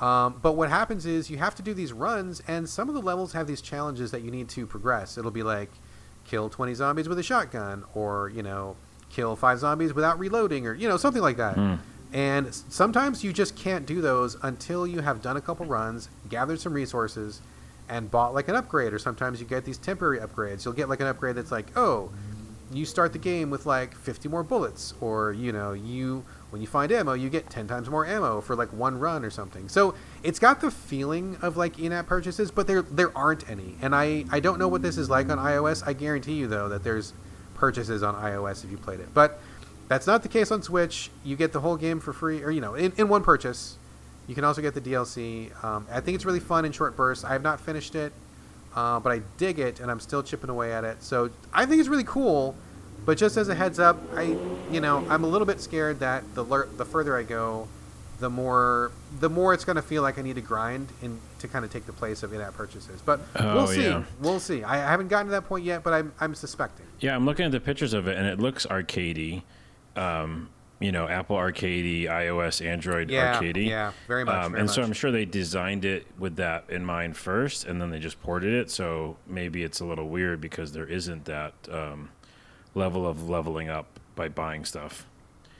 [0.00, 3.00] Um, but what happens is you have to do these runs, and some of the
[3.00, 5.16] levels have these challenges that you need to progress.
[5.16, 5.70] It'll be like
[6.24, 8.76] kill 20 zombies with a shotgun, or you know,
[9.12, 11.56] kill five zombies without reloading, or you know, something like that.
[11.56, 11.78] Mm.
[12.12, 16.60] And sometimes you just can't do those until you have done a couple runs, gathered
[16.60, 17.40] some resources,
[17.88, 18.92] and bought like an upgrade.
[18.92, 20.64] Or sometimes you get these temporary upgrades.
[20.64, 22.10] You'll get like an upgrade that's like, oh,
[22.70, 26.66] you start the game with like 50 more bullets, or you know, you when you
[26.66, 29.70] find ammo, you get 10 times more ammo for like one run or something.
[29.70, 33.76] So it's got the feeling of like in-app purchases, but there there aren't any.
[33.80, 35.82] And I I don't know what this is like on iOS.
[35.86, 37.14] I guarantee you though that there's
[37.62, 39.14] purchases on iOS if you played it.
[39.14, 39.38] But
[39.86, 41.10] that's not the case on Switch.
[41.22, 43.76] You get the whole game for free, or you know, in, in one purchase.
[44.26, 45.52] You can also get the DLC.
[45.64, 47.24] Um, I think it's really fun in short bursts.
[47.24, 48.12] I have not finished it,
[48.74, 51.04] uh, but I dig it, and I'm still chipping away at it.
[51.04, 52.56] So I think it's really cool.
[53.06, 54.36] But just as a heads up, I,
[54.72, 56.42] you know, I'm a little bit scared that the
[56.76, 57.68] the further I go,
[58.22, 61.48] the more the more it's going to feel like I need to grind in to
[61.48, 63.02] kind of take the place of in-app purchases.
[63.02, 63.82] But Oh, we'll see.
[63.84, 64.04] yeah.
[64.20, 64.62] We'll see.
[64.64, 66.86] I, haven't gotten to that point yet, but I'm I'm suspecting.
[67.00, 69.42] Yeah, I'm looking at the pictures of it, and it looks arcadey.
[69.96, 73.68] Um, you know, Apple arcadey, iOS, Android Yeah, arcadey.
[73.68, 74.82] yeah, very much, Um, very and so.
[74.82, 78.52] I'm sure they designed it with that in mind first, and then they just ported
[78.54, 78.70] it.
[78.70, 82.10] So maybe it's a little weird because there isn't that um,
[82.74, 85.06] level of leveling up by buying stuff.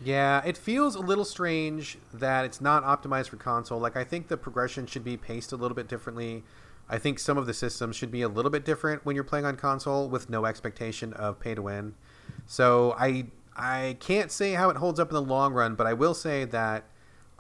[0.04, 3.78] Yeah, it feels a little strange that it's not optimized for console.
[3.78, 6.42] Like I think the progression should be paced a little bit differently.
[6.88, 9.44] I think some of the systems should be a little bit different when you're playing
[9.44, 11.94] on console with no expectation of pay to win.
[12.46, 13.26] So I
[13.56, 16.44] I can't say how it holds up in the long run, but I will say
[16.46, 16.84] that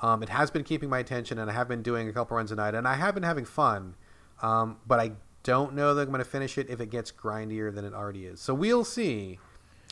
[0.00, 2.52] um, it has been keeping my attention, and I have been doing a couple runs
[2.52, 3.94] a night, and I have been having fun.
[4.42, 5.12] Um, but I
[5.42, 8.26] don't know that I'm going to finish it if it gets grindier than it already
[8.26, 8.40] is.
[8.40, 9.38] So we'll see.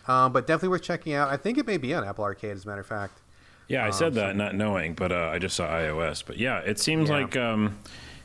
[0.09, 1.29] Um, but definitely worth checking out.
[1.29, 3.21] I think it may be on Apple Arcade, as a matter of fact.
[3.69, 6.25] Yeah, I Um, said so- that not knowing, but uh, I just saw iOS.
[6.27, 7.17] But yeah, it seems Yeah.
[7.19, 7.79] like, um,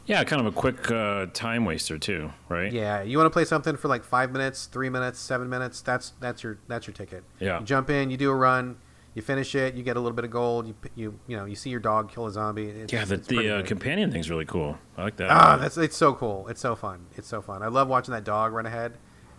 [0.08, 2.72] yeah, kind of a quick uh, time waster too, right?
[2.72, 5.82] Yeah, you want to play something for like five minutes, three minutes, seven minutes.
[5.82, 7.24] That's that's your that's your ticket.
[7.40, 7.60] Yeah.
[7.60, 8.78] You jump in, you do a run,
[9.14, 10.68] you finish it, you get a little bit of gold.
[10.68, 12.68] You you you know you see your dog kill a zombie.
[12.70, 14.78] It's, Yeah, the, the uh, companion thing's really cool.
[14.98, 15.30] I like that.
[15.30, 16.48] ah, that's it's so cool.
[16.48, 17.06] It's so fun.
[17.18, 17.62] It's so fun.
[17.62, 18.94] I love watching that dog run ahead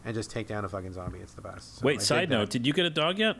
[0.07, 1.19] and just take down a fucking zombie.
[1.19, 1.78] It's the best.
[1.81, 3.37] So Wait, dig side note, did you get a dog yet?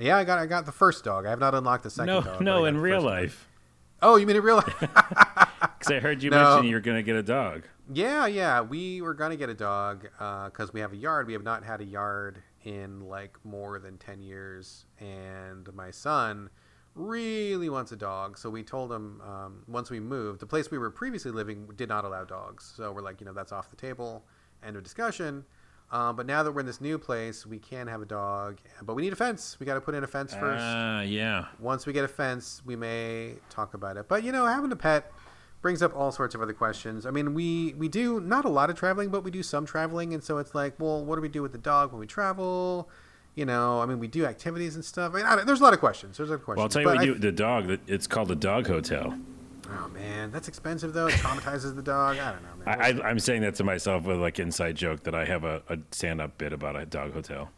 [0.00, 1.26] Yeah, I got I got the first dog.
[1.26, 2.40] I have not unlocked the second No, dog.
[2.40, 3.12] no, in real first dog.
[3.12, 3.48] life.
[4.00, 4.88] Oh, you mean in real life?
[5.78, 6.42] Because I heard you No.
[6.54, 7.62] mention you're going to get a dog.
[7.92, 8.60] Yeah, yeah.
[8.60, 11.26] We were gonna get a dog because we have a yard.
[11.28, 16.50] We have not had a yard in like more than ten years, and my son
[16.94, 18.36] really wants a dog.
[18.38, 21.88] So we told him um, once we moved, the place we were previously living did
[21.88, 22.72] not allow dogs.
[22.76, 24.24] So we're like, you know, that's off the table.
[24.62, 25.44] End of discussion.
[25.90, 28.94] Um, but now that we're in this new place, we can have a dog, but
[28.94, 29.56] we need a fence.
[29.58, 30.62] We got to put in a fence first.
[30.62, 31.46] Ah, yeah.
[31.58, 34.06] Once we get a fence, we may talk about it.
[34.06, 35.10] But you know, having a pet
[35.62, 37.06] brings up all sorts of other questions.
[37.06, 40.12] I mean, we we do not a lot of traveling, but we do some traveling,
[40.12, 42.90] and so it's like, well, what do we do with the dog when we travel?
[43.34, 45.14] You know, I mean, we do activities and stuff.
[45.14, 46.18] I mean, I there's a lot of questions.
[46.18, 46.56] There's a lot of questions.
[46.58, 47.20] Well, I'll tell you But what I- you do.
[47.20, 49.16] The dog, it's called the Dog Hotel.
[49.70, 51.08] Oh man, that's expensive though.
[51.08, 52.18] It traumatizes the dog.
[52.18, 52.80] I don't know, man.
[52.80, 55.62] I, I, I'm saying that to myself with like inside joke that I have a,
[55.68, 57.50] a stand-up bit about a dog hotel.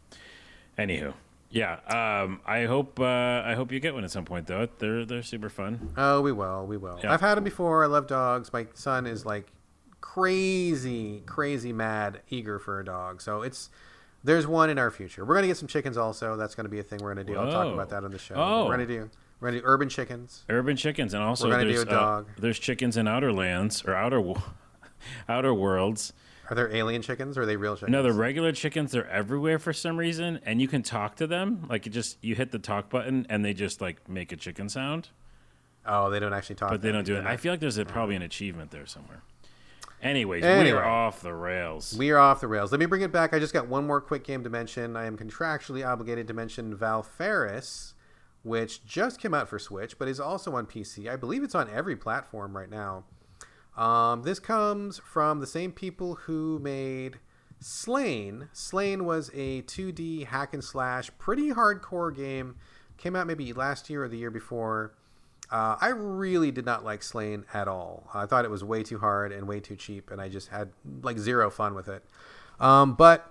[0.77, 1.13] Anywho,
[1.49, 1.75] yeah.
[1.87, 4.67] Um, I hope uh, I hope you get one at some point though.
[4.79, 5.93] They're they're super fun.
[5.95, 6.65] Oh, we will.
[6.65, 6.99] We will.
[7.01, 7.13] Yeah.
[7.13, 7.83] I've had them before.
[7.83, 8.51] I love dogs.
[8.51, 9.47] My son is like
[10.01, 13.21] crazy, crazy mad, eager for a dog.
[13.21, 13.69] So it's
[14.23, 15.23] there's one in our future.
[15.23, 16.35] We're gonna get some chickens also.
[16.35, 17.37] That's gonna be a thing we're gonna do.
[17.37, 18.35] I'll talk about that on the show.
[18.35, 18.65] Oh.
[18.65, 19.09] We're gonna do
[19.41, 20.43] we're gonna do urban chickens.
[20.49, 22.27] Urban chickens, and also We're gonna do there's a dog.
[22.29, 24.21] Uh, there's chickens in outer lands or outer
[25.29, 26.13] outer worlds.
[26.49, 27.91] Are there alien chickens or are they real chickens?
[27.91, 31.65] No, the regular chickens they're everywhere for some reason, and you can talk to them.
[31.69, 34.69] Like you just you hit the talk button, and they just like make a chicken
[34.69, 35.09] sound,
[35.85, 36.69] oh, they don't actually talk.
[36.69, 37.25] but they don't do it.
[37.25, 39.23] I feel like there's a, probably an achievement there somewhere.
[40.03, 41.95] Anyways, we are off the rails.
[41.97, 42.71] We are off the rails.
[42.71, 43.33] Let me bring it back.
[43.33, 44.95] I just got one more quick game to mention.
[44.95, 47.93] I am contractually obligated to mention Valfaris,
[48.43, 51.09] which just came out for Switch, but is also on PC.
[51.09, 53.03] I believe it's on every platform right now.
[53.77, 57.19] Um, this comes from the same people who made
[57.59, 58.49] Slain.
[58.51, 62.55] Slain was a 2D hack and slash, pretty hardcore game.
[62.97, 64.93] Came out maybe last year or the year before.
[65.51, 68.09] Uh, I really did not like Slain at all.
[68.13, 70.71] I thought it was way too hard and way too cheap, and I just had
[71.01, 72.03] like zero fun with it.
[72.59, 73.30] Um, but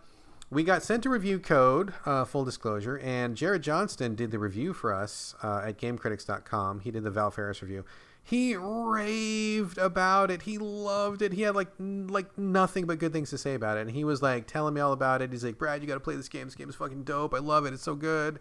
[0.51, 4.73] we got sent a review code, uh, full disclosure, and Jared Johnston did the review
[4.73, 6.81] for us uh, at GameCritics.com.
[6.81, 7.85] He did the Valfaris review.
[8.23, 10.43] He raved about it.
[10.43, 11.33] He loved it.
[11.33, 13.83] He had like n- like nothing but good things to say about it.
[13.83, 15.33] And he was like telling me all about it.
[15.33, 16.47] He's like, Brad, you got to play this game.
[16.47, 17.33] This game is fucking dope.
[17.35, 17.73] I love it.
[17.73, 18.41] It's so good.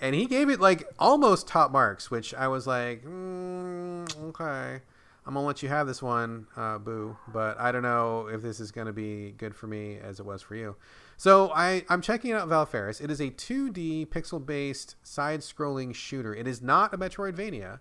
[0.00, 4.80] And he gave it like almost top marks, which I was like, mm, okay.
[5.26, 7.16] I'm gonna let you have this one, uh, boo.
[7.32, 10.40] But I don't know if this is gonna be good for me as it was
[10.40, 10.74] for you.
[11.18, 13.02] So I I'm checking out Valfaris.
[13.02, 16.32] It is a 2D pixel-based side-scrolling shooter.
[16.32, 17.80] It is not a Metroidvania,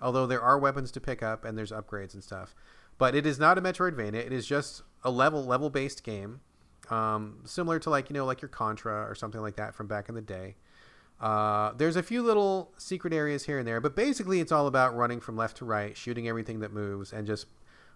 [0.00, 2.54] although there are weapons to pick up and there's upgrades and stuff.
[2.96, 4.14] But it is not a Metroidvania.
[4.14, 6.40] It is just a level level-based game,
[6.88, 10.08] um, similar to like you know like your Contra or something like that from back
[10.08, 10.54] in the day.
[11.20, 14.94] Uh, there's a few little secret areas here and there, but basically it's all about
[14.94, 17.46] running from left to right, shooting everything that moves, and just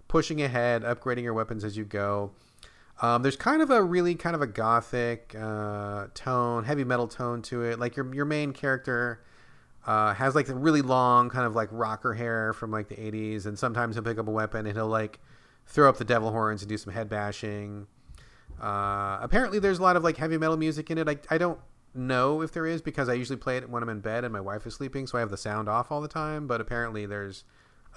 [0.08, 2.32] pushing ahead, upgrading your weapons as you go.
[3.02, 7.40] Um, there's kind of a really kind of a gothic uh, tone, heavy metal tone
[7.42, 7.78] to it.
[7.78, 9.22] Like your your main character
[9.86, 13.46] uh, has like the really long kind of like rocker hair from like the 80s,
[13.46, 15.18] and sometimes he'll pick up a weapon and he'll like
[15.66, 17.86] throw up the devil horns and do some head bashing.
[18.60, 21.08] Uh, apparently, there's a lot of like heavy metal music in it.
[21.08, 21.58] I, I don't
[21.94, 24.40] know if there is because I usually play it when I'm in bed and my
[24.40, 26.46] wife is sleeping, so I have the sound off all the time.
[26.46, 27.44] But apparently, there's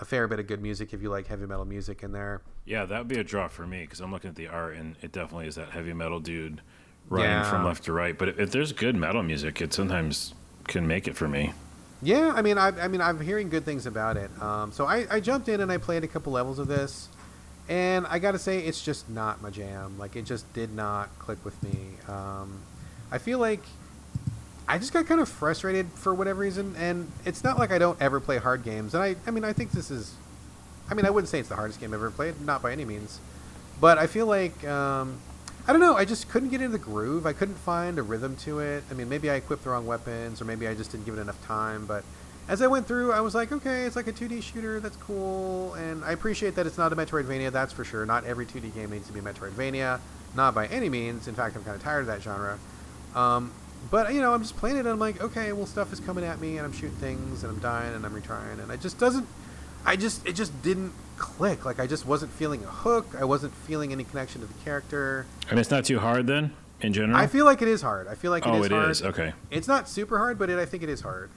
[0.01, 2.41] a fair bit of good music if you like heavy metal music in there.
[2.65, 4.95] Yeah, that would be a draw for me because I'm looking at the art and
[5.01, 6.61] it definitely is that heavy metal dude
[7.09, 7.49] running Yeah.
[7.49, 8.17] from left to right.
[8.17, 10.33] But if, if there's good metal music, it sometimes
[10.67, 11.53] can make it for me.
[12.01, 14.29] Yeah, I mean, I, I mean, I'm hearing good things about it.
[14.41, 17.07] Um, so I, I jumped in and I played a couple levels of this,
[17.69, 19.97] and I got to say, it's just not my jam.
[19.97, 21.77] Like, it just did not click with me.
[22.09, 22.59] Um,
[23.09, 23.61] I feel like
[24.67, 28.01] I just got kind of frustrated for whatever reason, and it's not like I don't
[28.01, 28.93] ever play hard games.
[28.93, 30.15] And I, I mean, I think this is,
[30.89, 32.85] I mean, I wouldn't say it's the hardest game I've ever played, not by any
[32.85, 33.19] means,
[33.79, 34.65] but I feel like.
[34.65, 35.19] Um,
[35.65, 35.95] I don't know.
[35.95, 37.25] I just couldn't get into the groove.
[37.25, 38.83] I couldn't find a rhythm to it.
[38.91, 41.21] I mean, maybe I equipped the wrong weapons, or maybe I just didn't give it
[41.21, 41.85] enough time.
[41.85, 42.03] But
[42.49, 44.81] as I went through, I was like, okay, it's like a 2D shooter.
[44.81, 47.49] That's cool, and I appreciate that it's not a Metroidvania.
[47.49, 48.05] That's for sure.
[48.05, 50.01] Not every 2D game needs to be a Metroidvania.
[50.35, 51.29] Not by any means.
[51.29, 52.59] In fact, I'm kind of tired of that genre.
[53.15, 53.53] Um,
[53.89, 56.23] but you know, I'm just playing it, and I'm like, okay, well, stuff is coming
[56.23, 58.97] at me, and I'm shooting things, and I'm dying, and I'm retrying, and it just
[58.99, 59.27] doesn't.
[59.85, 61.65] I just it just didn't click.
[61.65, 63.07] Like I just wasn't feeling a hook.
[63.19, 65.25] I wasn't feeling any connection to the character.
[65.49, 67.17] And it's not too hard then, in general?
[67.17, 68.07] I feel like it is hard.
[68.07, 68.91] I feel like it oh, is it hard.
[68.91, 69.01] is.
[69.01, 69.33] Okay.
[69.51, 71.29] It's not super hard, but it, I think it is hard.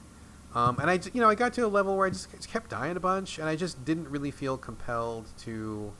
[0.55, 2.97] Um, and I, you know, I got to a level where I just kept dying
[2.97, 5.93] a bunch, and I just didn't really feel compelled to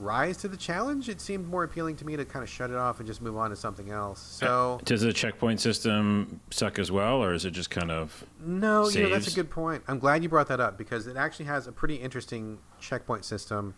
[0.00, 1.08] rise to the challenge.
[1.08, 3.36] It seemed more appealing to me to kind of shut it off and just move
[3.36, 4.20] on to something else.
[4.20, 8.24] So Does the checkpoint system suck as well, or is it just kind of.
[8.40, 9.82] no, you know, that's a good point.
[9.86, 13.74] I'm glad you brought that up because it actually has a pretty interesting checkpoint system.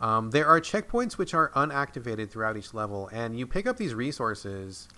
[0.00, 3.94] Um, there are checkpoints which are unactivated throughout each level, and you pick up these
[3.94, 4.88] resources.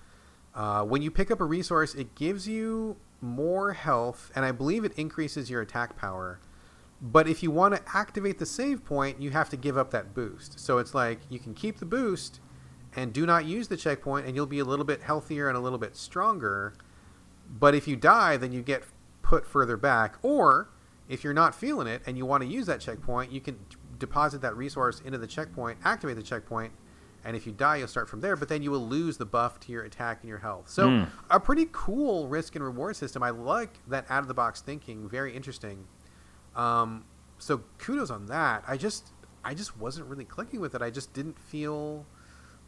[0.54, 4.84] Uh, when you pick up a resource, it gives you more health, and I believe
[4.84, 6.40] it increases your attack power.
[7.00, 10.14] But if you want to activate the save point, you have to give up that
[10.14, 10.58] boost.
[10.58, 12.40] So it's like you can keep the boost
[12.96, 15.60] and do not use the checkpoint, and you'll be a little bit healthier and a
[15.60, 16.72] little bit stronger.
[17.50, 18.84] But if you die, then you get
[19.22, 20.16] put further back.
[20.22, 20.70] Or
[21.08, 23.58] if you're not feeling it and you want to use that checkpoint, you can
[23.98, 26.72] deposit that resource into the checkpoint, activate the checkpoint,
[27.24, 28.36] and if you die, you'll start from there.
[28.36, 30.68] But then you will lose the buff to your attack and your health.
[30.68, 31.04] So Hmm.
[31.30, 33.22] a pretty cool risk and reward system.
[33.22, 35.08] I like that out of the box thinking.
[35.08, 35.86] Very interesting.
[36.56, 37.04] Um,
[37.38, 38.64] so kudos on that.
[38.66, 39.12] I just
[39.44, 40.82] I just wasn't really clicking with it.
[40.82, 42.06] I just didn't feel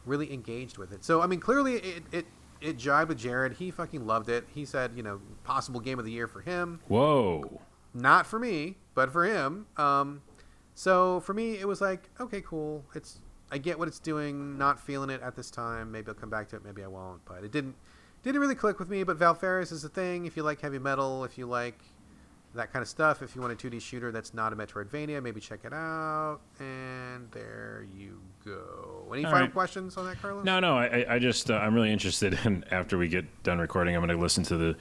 [0.05, 1.03] really engaged with it.
[1.03, 2.25] So I mean, clearly it it
[2.61, 3.53] it jibed with Jared.
[3.53, 4.45] He fucking loved it.
[4.53, 6.79] He said, you know, possible game of the year for him.
[6.87, 7.61] Whoa.
[7.93, 9.67] Not for me, but for him.
[9.77, 10.21] Um,
[10.73, 12.85] so for me, it was like, okay, cool.
[12.93, 13.19] It's
[13.51, 14.57] I get what it's doing.
[14.57, 15.91] Not feeling it at this time.
[15.91, 16.63] Maybe I'll come back to it.
[16.63, 17.23] Maybe I won't.
[17.25, 17.75] But it didn't
[18.23, 19.03] didn't really click with me.
[19.03, 20.25] But Valfaris is a thing.
[20.25, 21.79] If you like heavy metal, if you like
[22.57, 25.39] that kind of stuff, if you want a 2D shooter that's not a Metroidvania, maybe
[25.39, 26.39] check it out.
[26.59, 29.07] And there you go.
[29.13, 29.53] Any All final right.
[29.53, 30.43] questions on that, Carlos?
[30.43, 30.77] No, no.
[30.77, 34.15] I, I- just uh, I'm really interested in after we get done recording, I'm going
[34.15, 34.75] to listen to the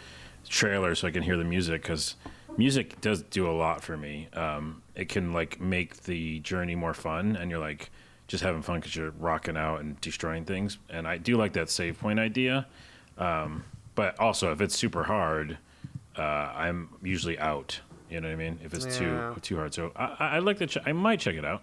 [0.48, 2.16] trailer so I can hear the music because
[2.56, 4.28] music does do a lot for me.
[4.32, 7.90] Um, it can like make the journey more fun, and you're like
[8.28, 10.78] just having fun because you're rocking out and destroying things.
[10.90, 12.66] And I do like that save point idea.
[13.18, 15.58] Um, but also, if it's super hard,
[16.18, 16.22] uh,
[16.54, 17.80] I'm usually out.
[18.10, 18.58] You know what I mean?
[18.62, 19.32] If it's Yeah.
[19.34, 20.66] too too hard, so I, I like to.
[20.66, 21.62] Ch- I might check it out.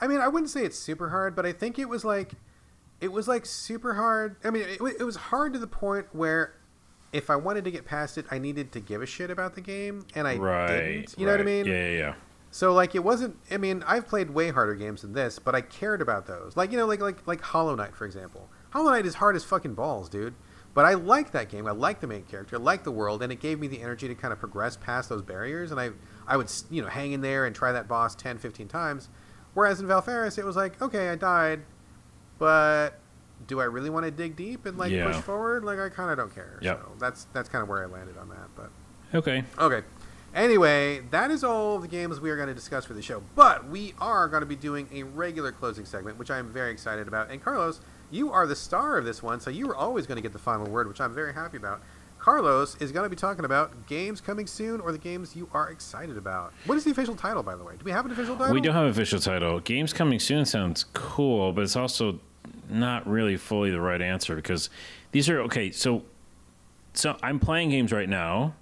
[0.00, 2.32] I mean, I wouldn't say it's super hard, but I think it was like,
[3.00, 4.36] it was like super hard.
[4.44, 6.54] I mean, it, it was hard to the point where,
[7.12, 9.60] if I wanted to get past it, I needed to give a shit about the
[9.60, 10.66] game, and I right.
[10.66, 11.14] didn't.
[11.18, 11.66] You know what I mean?
[11.66, 12.14] Yeah, yeah, yeah.
[12.50, 13.36] So like, it wasn't.
[13.50, 16.56] I mean, I've played way harder games than this, but I cared about those.
[16.56, 18.50] Like you know, like like like Hollow Knight, for example.
[18.70, 20.34] Hollow Knight is hard as fucking balls, dude.
[20.74, 21.66] But I like that game.
[21.66, 22.56] I like the main character.
[22.56, 25.08] I like the world, and it gave me the energy to kind of progress past
[25.10, 25.70] those barriers.
[25.70, 25.90] And I,
[26.26, 29.08] I would you know hang in there and try that boss 10, 15 times.
[29.54, 31.60] Whereas in Valfaris, it was like, okay, I died,
[32.38, 32.98] but
[33.46, 35.06] do I really want to dig deep and like Yeah.
[35.06, 35.64] push forward?
[35.64, 36.58] Like I kind of don't care.
[36.62, 36.80] Yep.
[36.80, 38.48] So that's that's kind of where I landed on that.
[38.56, 38.70] But
[39.14, 39.44] Okay.
[39.58, 39.82] okay.
[40.34, 43.22] Anyway, that is all the games we are going to discuss for the show.
[43.34, 46.70] But we are going to be doing a regular closing segment, which I am very
[46.72, 47.30] excited about.
[47.30, 47.82] And Carlos,
[48.12, 50.38] you are the star of this one, so you are always going to get the
[50.38, 51.82] final word, which I'm very happy about.
[52.18, 55.70] Carlos is going to be talking about games coming soon or the games you are
[55.70, 56.52] excited about.
[56.66, 57.74] What is the official title, by the way?
[57.76, 58.54] Do we have an official title?
[58.54, 59.58] We don't have an official title.
[59.58, 62.20] Games coming soon sounds cool, but it's also
[62.68, 64.70] not really fully the right answer because
[65.10, 65.72] these are okay.
[65.72, 66.04] So,
[66.92, 68.54] so I'm playing games right now.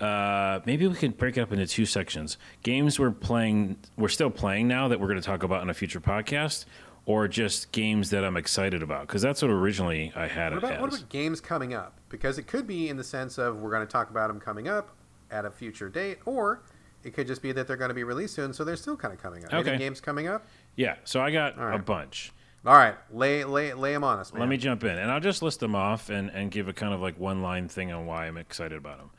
[0.00, 2.38] Uh, maybe we could break it up into two sections.
[2.62, 5.74] Games we're playing, we're still playing now that we're going to talk about in a
[5.74, 6.64] future podcast,
[7.06, 10.58] or just games that I'm excited about because that's what originally I had What it
[10.58, 10.80] about, as.
[10.80, 11.94] what about games coming up?
[12.08, 14.68] Because it could be in the sense of we're going to talk about them coming
[14.68, 14.90] up
[15.30, 16.62] at a future date, or
[17.04, 19.14] it could just be that they're going to be released soon, so they're still kind
[19.14, 19.52] of coming up.
[19.52, 19.78] Any Okay.
[19.78, 20.44] games coming up?
[20.74, 22.32] yeah, so I got All a bunch.
[22.64, 24.40] All right, lay lay lay them on us, man.
[24.40, 26.92] Let me jump in, and I'll just list them off and, and give a kind
[26.92, 29.10] of like one line thing on why I'm excited about them.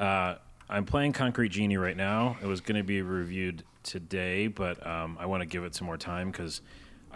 [0.00, 0.34] Uh,
[0.68, 2.36] I'm playing Concrete Genie right now.
[2.42, 5.86] It was going to be reviewed today, but um, I want to give it some
[5.86, 6.62] more time because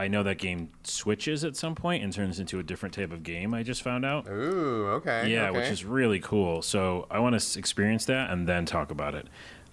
[0.01, 3.23] I know that game switches at some point and turns into a different type of
[3.23, 3.53] game.
[3.53, 4.27] I just found out.
[4.29, 5.31] Ooh, okay.
[5.31, 5.59] Yeah, okay.
[5.59, 6.63] which is really cool.
[6.63, 9.27] So I want to experience that and then talk about it.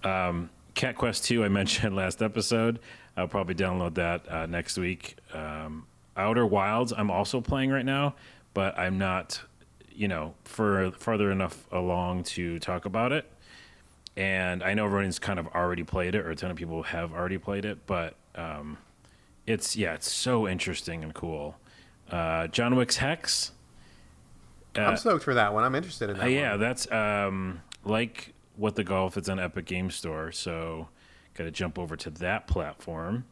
[0.04, 2.78] Um, Cat Quest 2, I mentioned last episode.
[3.16, 5.16] I'll probably download that uh, next week.
[5.32, 8.14] Um, Outer Wilds, I'm also playing right now,
[8.52, 9.40] but I'm not,
[9.90, 13.24] you know, for farther enough along to talk about it.
[14.14, 17.14] And I know everyone's kind of already played it, or a ton of people have
[17.14, 18.76] already played it, but um,
[19.48, 21.56] it's yeah, it's so interesting and cool.
[22.10, 23.52] Uh, John Wick's Hex.
[24.76, 25.64] I'm stoked for that one.
[25.64, 26.24] I'm interested in that.
[26.24, 26.60] Uh, yeah, one.
[26.60, 29.16] that's um, like what the golf.
[29.16, 30.88] It's on Epic Game Store, so
[31.34, 33.24] got to jump over to that platform,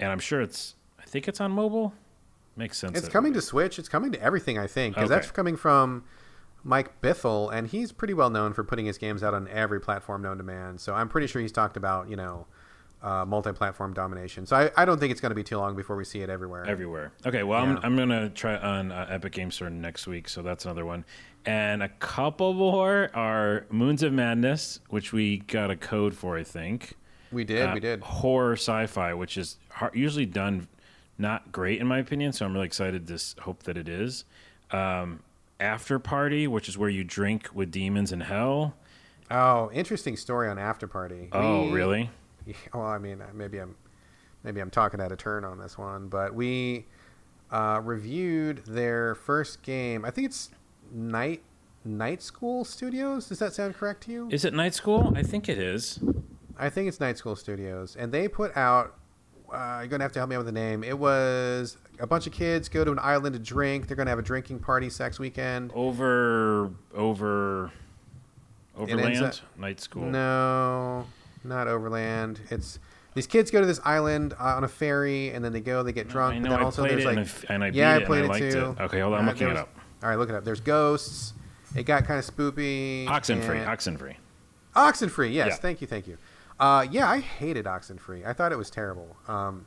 [0.00, 0.74] and I'm sure it's.
[0.98, 1.92] I think it's on mobile.
[2.56, 2.98] Makes sense.
[2.98, 3.78] it's coming to Switch.
[3.78, 5.14] It's coming to everything, I think, because Okay.
[5.20, 6.04] that's coming from
[6.64, 10.22] Mike Bithell, and he's pretty well known for putting his games out on every platform
[10.22, 10.78] known to man.
[10.78, 12.46] So I'm pretty sure he's talked about you know
[13.02, 14.46] uh, multi-platform domination.
[14.46, 16.30] So I, I don't think it's going to be too long before we see it
[16.30, 16.64] everywhere.
[16.66, 17.12] everywhere.
[17.26, 17.72] Okay, well, Yeah.
[17.72, 21.04] I'm, I'm gonna try on uh, Epic Game Store next week, so that's another one.
[21.44, 26.44] And a couple more are Moons of Madness, which we got a code for, I
[26.44, 26.94] think.
[27.32, 28.00] we did, uh, we did.
[28.02, 29.56] horror sci-fi, which is
[29.92, 30.68] usually done
[31.18, 32.32] not great in my opinion.
[32.32, 34.24] So I'm really excited to hope that it is.
[34.70, 35.20] Um,
[35.58, 38.74] After Party, which is where you drink with demons in hell.
[39.30, 41.28] Oh, interesting story on After Party.
[41.32, 42.10] Oh, We- really?
[42.46, 43.74] Yeah, well, I mean, uh, maybe I'm
[44.42, 46.86] maybe I'm talking out of turn on this one, but we
[47.50, 50.04] uh, reviewed their first game.
[50.04, 50.50] I think it's
[50.92, 51.42] Night
[51.84, 53.28] Night School Studios.
[53.28, 54.28] Does that sound correct to you?
[54.30, 55.12] Is it Night School?
[55.16, 56.00] I think it is.
[56.58, 58.96] I think it's Night School Studios, and they put out.
[59.52, 60.82] Uh, you're gonna have to help me out with the name.
[60.82, 63.86] It was a bunch of kids go to an island to drink.
[63.86, 65.72] They're gonna have a drinking party, sex weekend.
[65.74, 67.70] Over, over,
[68.74, 70.04] Overland, up- Night School.
[70.04, 71.06] No,
[71.44, 72.40] not Overland.
[72.50, 72.78] It's
[73.14, 75.92] these kids go to this island uh, on a ferry, and then they go, they
[75.92, 76.34] get drunk.
[76.34, 76.50] I know.
[76.50, 78.76] then I also there's like, and, I, and I yeah, I played and it too.
[78.78, 78.82] it.
[78.82, 79.20] Okay, hold on.
[79.20, 79.68] I'm looking it up.
[80.02, 80.44] All right, look it up.
[80.44, 81.34] There's ghosts.
[81.74, 83.06] It got kind of spoopy.
[83.06, 83.66] Oxenfree.
[83.66, 84.16] and- Oxenfree.
[84.74, 85.48] Oxenfree, yes.
[85.48, 85.54] Yeah.
[85.56, 86.16] Thank you, thank you.
[86.58, 88.26] Uh, yeah, I hated Oxenfree.
[88.26, 89.16] I thought it was terrible.
[89.28, 89.66] Um,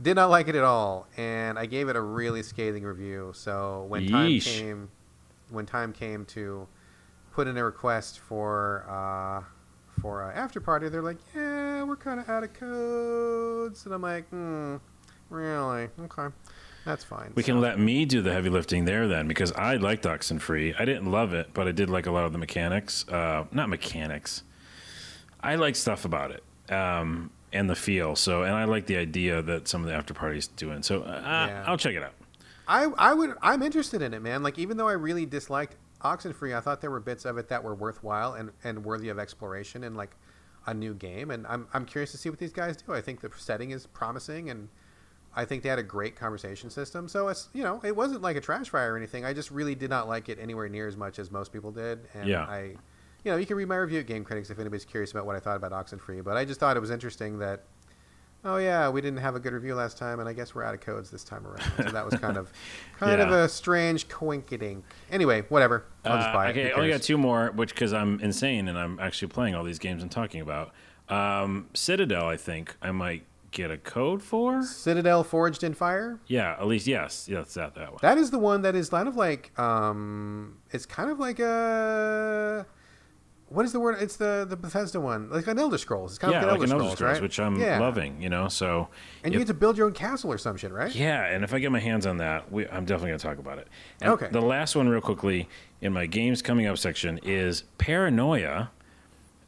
[0.00, 3.32] did not like it at all, and I gave it a really scathing review.
[3.34, 4.88] So when time came,
[5.50, 6.66] when time came to
[7.32, 9.42] put in a request for uh,
[10.02, 14.02] for uh, after party, they're like, "Yeah, we're kind of out of codes," and I'm
[14.02, 14.76] like, "Hmm,
[15.30, 15.88] really?
[16.00, 16.34] Okay,
[16.84, 19.76] that's fine." We So- can let me do the heavy lifting there then, because I
[19.76, 20.74] liked Oxenfree.
[20.78, 23.06] I didn't love it, but I did like a lot of the mechanics.
[23.08, 24.42] Uh, not mechanics.
[25.40, 28.14] I like stuff about it um, and the feel.
[28.14, 30.82] So, and I like the idea that some of the after parties doing.
[30.84, 31.64] So, uh, Yeah.
[31.66, 32.12] I'll check it out.
[32.68, 34.42] I I would I'm interested in it, man.
[34.44, 35.74] Like even though I really disliked
[36.04, 39.18] Oxenfree, I thought there were bits of it that were worthwhile and, and worthy of
[39.18, 40.16] exploration and like
[40.66, 41.30] a new game.
[41.30, 42.92] And I'm I'm curious to see what these guys do.
[42.92, 44.68] I think the setting is promising, and
[45.34, 47.08] I think they had a great conversation system.
[47.08, 49.24] So it's you know it wasn't like a trash fire or anything.
[49.24, 52.00] I just really did not like it anywhere near as much as most people did.
[52.14, 52.44] And Yeah.
[52.44, 52.74] I.
[53.24, 55.36] You know, you can read my review at Game Critics if anybody's curious about what
[55.36, 56.24] I thought about Oxenfree.
[56.24, 57.62] But I just thought it was interesting that
[58.44, 60.74] oh yeah, we didn't have a good review last time, and I guess we're out
[60.74, 61.62] of codes this time around.
[61.76, 62.52] So that was kind of,
[62.98, 64.82] kind of a strange coinkydink.
[65.10, 65.84] Anyway, whatever.
[66.04, 66.50] I'll just Uh, buy it.
[66.50, 69.64] okay, I only got two more, which because I'm insane and I'm actually playing all
[69.64, 70.72] these games I'm talking about.
[71.08, 74.62] Um, Citadel, I think I might get a code for.
[74.62, 76.18] Citadel Forged in Fire.
[76.26, 77.98] Yeah, at least yes, yes, that that one.
[78.02, 82.64] That is the one that is kind of like, um, it's kind of like a.
[83.52, 83.96] what is the word?
[84.00, 86.12] It's the the Bethesda one, like an Elder Scrolls.
[86.12, 87.22] It's kind yeah, of like like an Elder Elder Scrolls, Scrolls, right?
[87.22, 87.78] which I'm yeah.
[87.78, 88.20] loving.
[88.20, 88.88] You know, so
[89.24, 90.94] And you get to build your own castle or some shit, right?
[90.94, 93.38] Yeah, and if I get my hands on that, we, I'm definitely going to talk
[93.38, 93.68] about it.
[94.00, 94.28] And Okay.
[94.30, 95.48] The last one, real quickly,
[95.80, 98.70] in my games coming up section is Paranoia.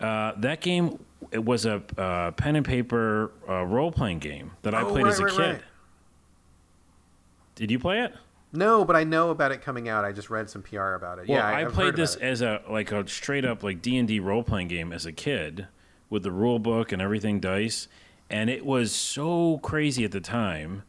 [0.00, 0.98] Uh, that game
[1.30, 5.04] it was a uh, pen and paper uh, role playing game that I Oh, played
[5.04, 5.40] right, as a right, kid.
[5.52, 5.62] right.
[7.54, 8.14] Did you play it?
[8.54, 10.04] No, but I know about it coming out.
[10.04, 11.28] I just read some PR about it.
[11.28, 14.06] Well, yeah, I, I've played this as a like a straight up like D and
[14.06, 15.66] D role playing game as a kid
[16.08, 17.88] with the rule book and everything dice,
[18.30, 20.84] and it was so crazy at the time.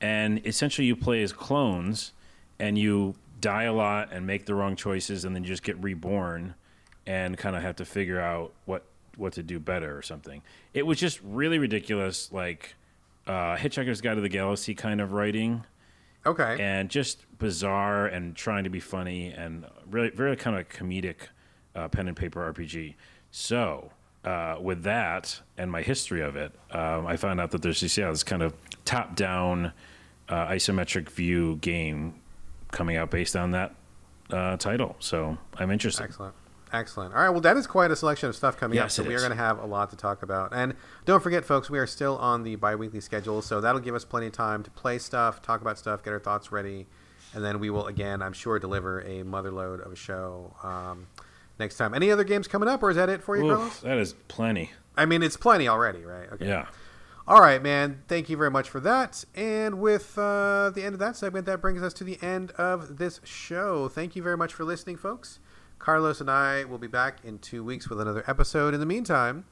[0.00, 2.12] And essentially, you play as clones,
[2.60, 5.76] and you die a lot and make the wrong choices, and then you just get
[5.82, 6.54] reborn,
[7.04, 8.84] and kind of have to figure out what
[9.16, 10.40] what to do better or something.
[10.72, 12.76] It was just really ridiculous, like
[13.26, 15.64] uh, Hitchhiker's Guide to the Galaxy kind of writing
[16.28, 16.56] Okay.
[16.60, 21.16] and just bizarre and trying to be funny and really very kind of comedic
[21.74, 22.94] uh, pen and paper RPG.
[23.30, 23.90] So
[24.24, 27.96] uh, with that and my history of it, um, I found out that there's this
[27.96, 29.72] yeah this kind of top down
[30.28, 32.14] uh, isometric view game
[32.72, 33.74] coming out based on that
[34.30, 34.96] uh, title.
[34.98, 36.04] So I'm interested.
[36.04, 36.34] Excellent.
[36.72, 37.14] Excellent.
[37.14, 37.30] All right.
[37.30, 38.90] Well, that is quite a selection of stuff coming up.
[38.90, 40.52] So we are going to have a lot to talk about.
[40.52, 40.74] And
[41.04, 43.42] don't forget, folks, we are still on the bi weekly schedule.
[43.42, 46.18] So that'll give us plenty of time to play stuff, talk about stuff, get our
[46.18, 46.86] thoughts ready.
[47.34, 51.06] And then we will, again, I'm sure, deliver a motherload of a show um,
[51.58, 51.94] next time.
[51.94, 53.80] Any other games coming up, or is that it for you, Oof, Carlos?
[53.80, 54.70] that is plenty.
[54.96, 56.30] I mean, it's plenty already, right?
[56.32, 56.46] Okay.
[56.46, 56.66] Yeah.
[57.26, 58.02] All right, man.
[58.08, 59.22] Thank you very much for that.
[59.34, 62.96] And with uh, the end of that segment, that brings us to the end of
[62.96, 63.88] this show.
[63.88, 65.38] Thank you very much for listening, folks.
[65.78, 68.74] Carlos and I will be back in two weeks with another episode.
[68.74, 69.44] In the meantime,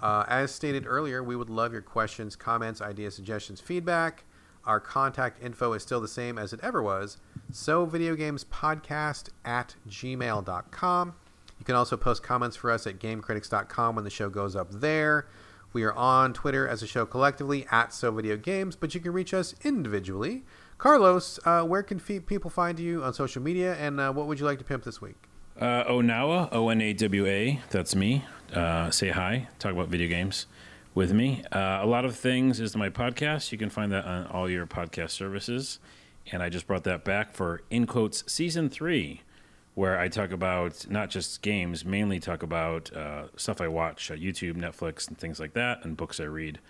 [0.00, 4.24] uh, as stated earlier, we would love your questions, comments, ideas, suggestions, feedback.
[4.64, 7.18] Our contact info is still the same as it ever was.
[7.50, 11.14] So, videogamespodcast at gmail.com.
[11.58, 15.26] You can also post comments for us at gamecritics.com when the show goes up there.
[15.72, 19.12] We are on Twitter as a show collectively at So Video Games, but you can
[19.12, 20.44] reach us individually.
[20.76, 24.44] Carlos, uh, where can people find you on social media, and uh, what would you
[24.44, 25.28] like to pimp this week?
[25.58, 28.24] Uh, Onawa, O N A W A, that's me.
[28.52, 30.46] Uh, say hi, talk about video games
[30.94, 31.42] with me.
[31.52, 33.52] Uh, a lot of things is my podcast.
[33.52, 35.78] You can find that on all your podcast services.
[36.30, 39.22] And I just brought that back for In Quotes Season 3,
[39.74, 44.54] where I talk about not just games, mainly talk about uh, stuff I watch, YouTube,
[44.54, 46.60] Netflix, and things like that, and books I read.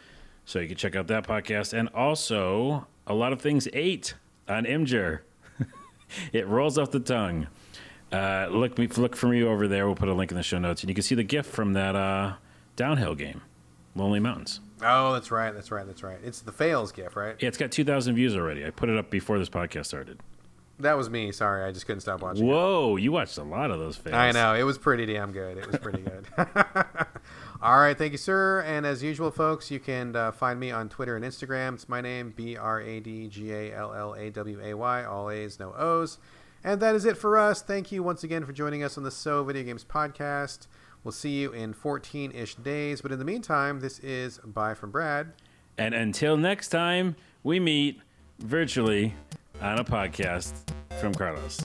[0.44, 1.72] So you can check out that podcast.
[1.72, 4.14] And also, a lot of things eight
[4.48, 5.20] on Imgur.
[6.32, 7.46] it rolls off the tongue.
[8.12, 9.86] Uh, look me look for me over there.
[9.86, 11.72] We'll put a link in the show notes, and you can see the GIF from
[11.72, 12.34] that uh,
[12.76, 13.40] downhill game,
[13.94, 14.60] Lonely Mountains.
[14.82, 16.18] Oh, that's right, that's right, that's right.
[16.22, 17.36] It's the fails GIF, right?
[17.39, 18.66] Yeah, it's got two thousand views already.
[18.66, 20.20] I put it up before this podcast started.
[20.78, 21.30] That was me.
[21.32, 22.44] Sorry, I just couldn't stop watching.
[22.47, 22.51] it.
[22.51, 24.14] Whoa, you watched a lot of those fails.
[24.14, 25.56] I know it was pretty damn good.
[25.56, 26.26] It was pretty good.
[27.62, 28.62] All right, thank you, sir.
[28.66, 31.74] And as usual, folks, you can uh, find me on Twitter and Instagram.
[31.74, 35.05] It's my name, B R A D G A L L A W A Y,
[35.05, 36.18] all A's, no O's.
[36.64, 37.60] And that is it for us.
[37.60, 40.68] Thank you once again for joining us on the So Video Games podcast.
[41.02, 43.01] We'll see you in 14 ish days.
[43.01, 45.32] But in the meantime, this is Bye from Brad.
[45.76, 48.01] And until next time, we meet
[48.39, 49.14] virtually
[49.60, 50.52] on a podcast
[51.01, 51.64] from Carlos.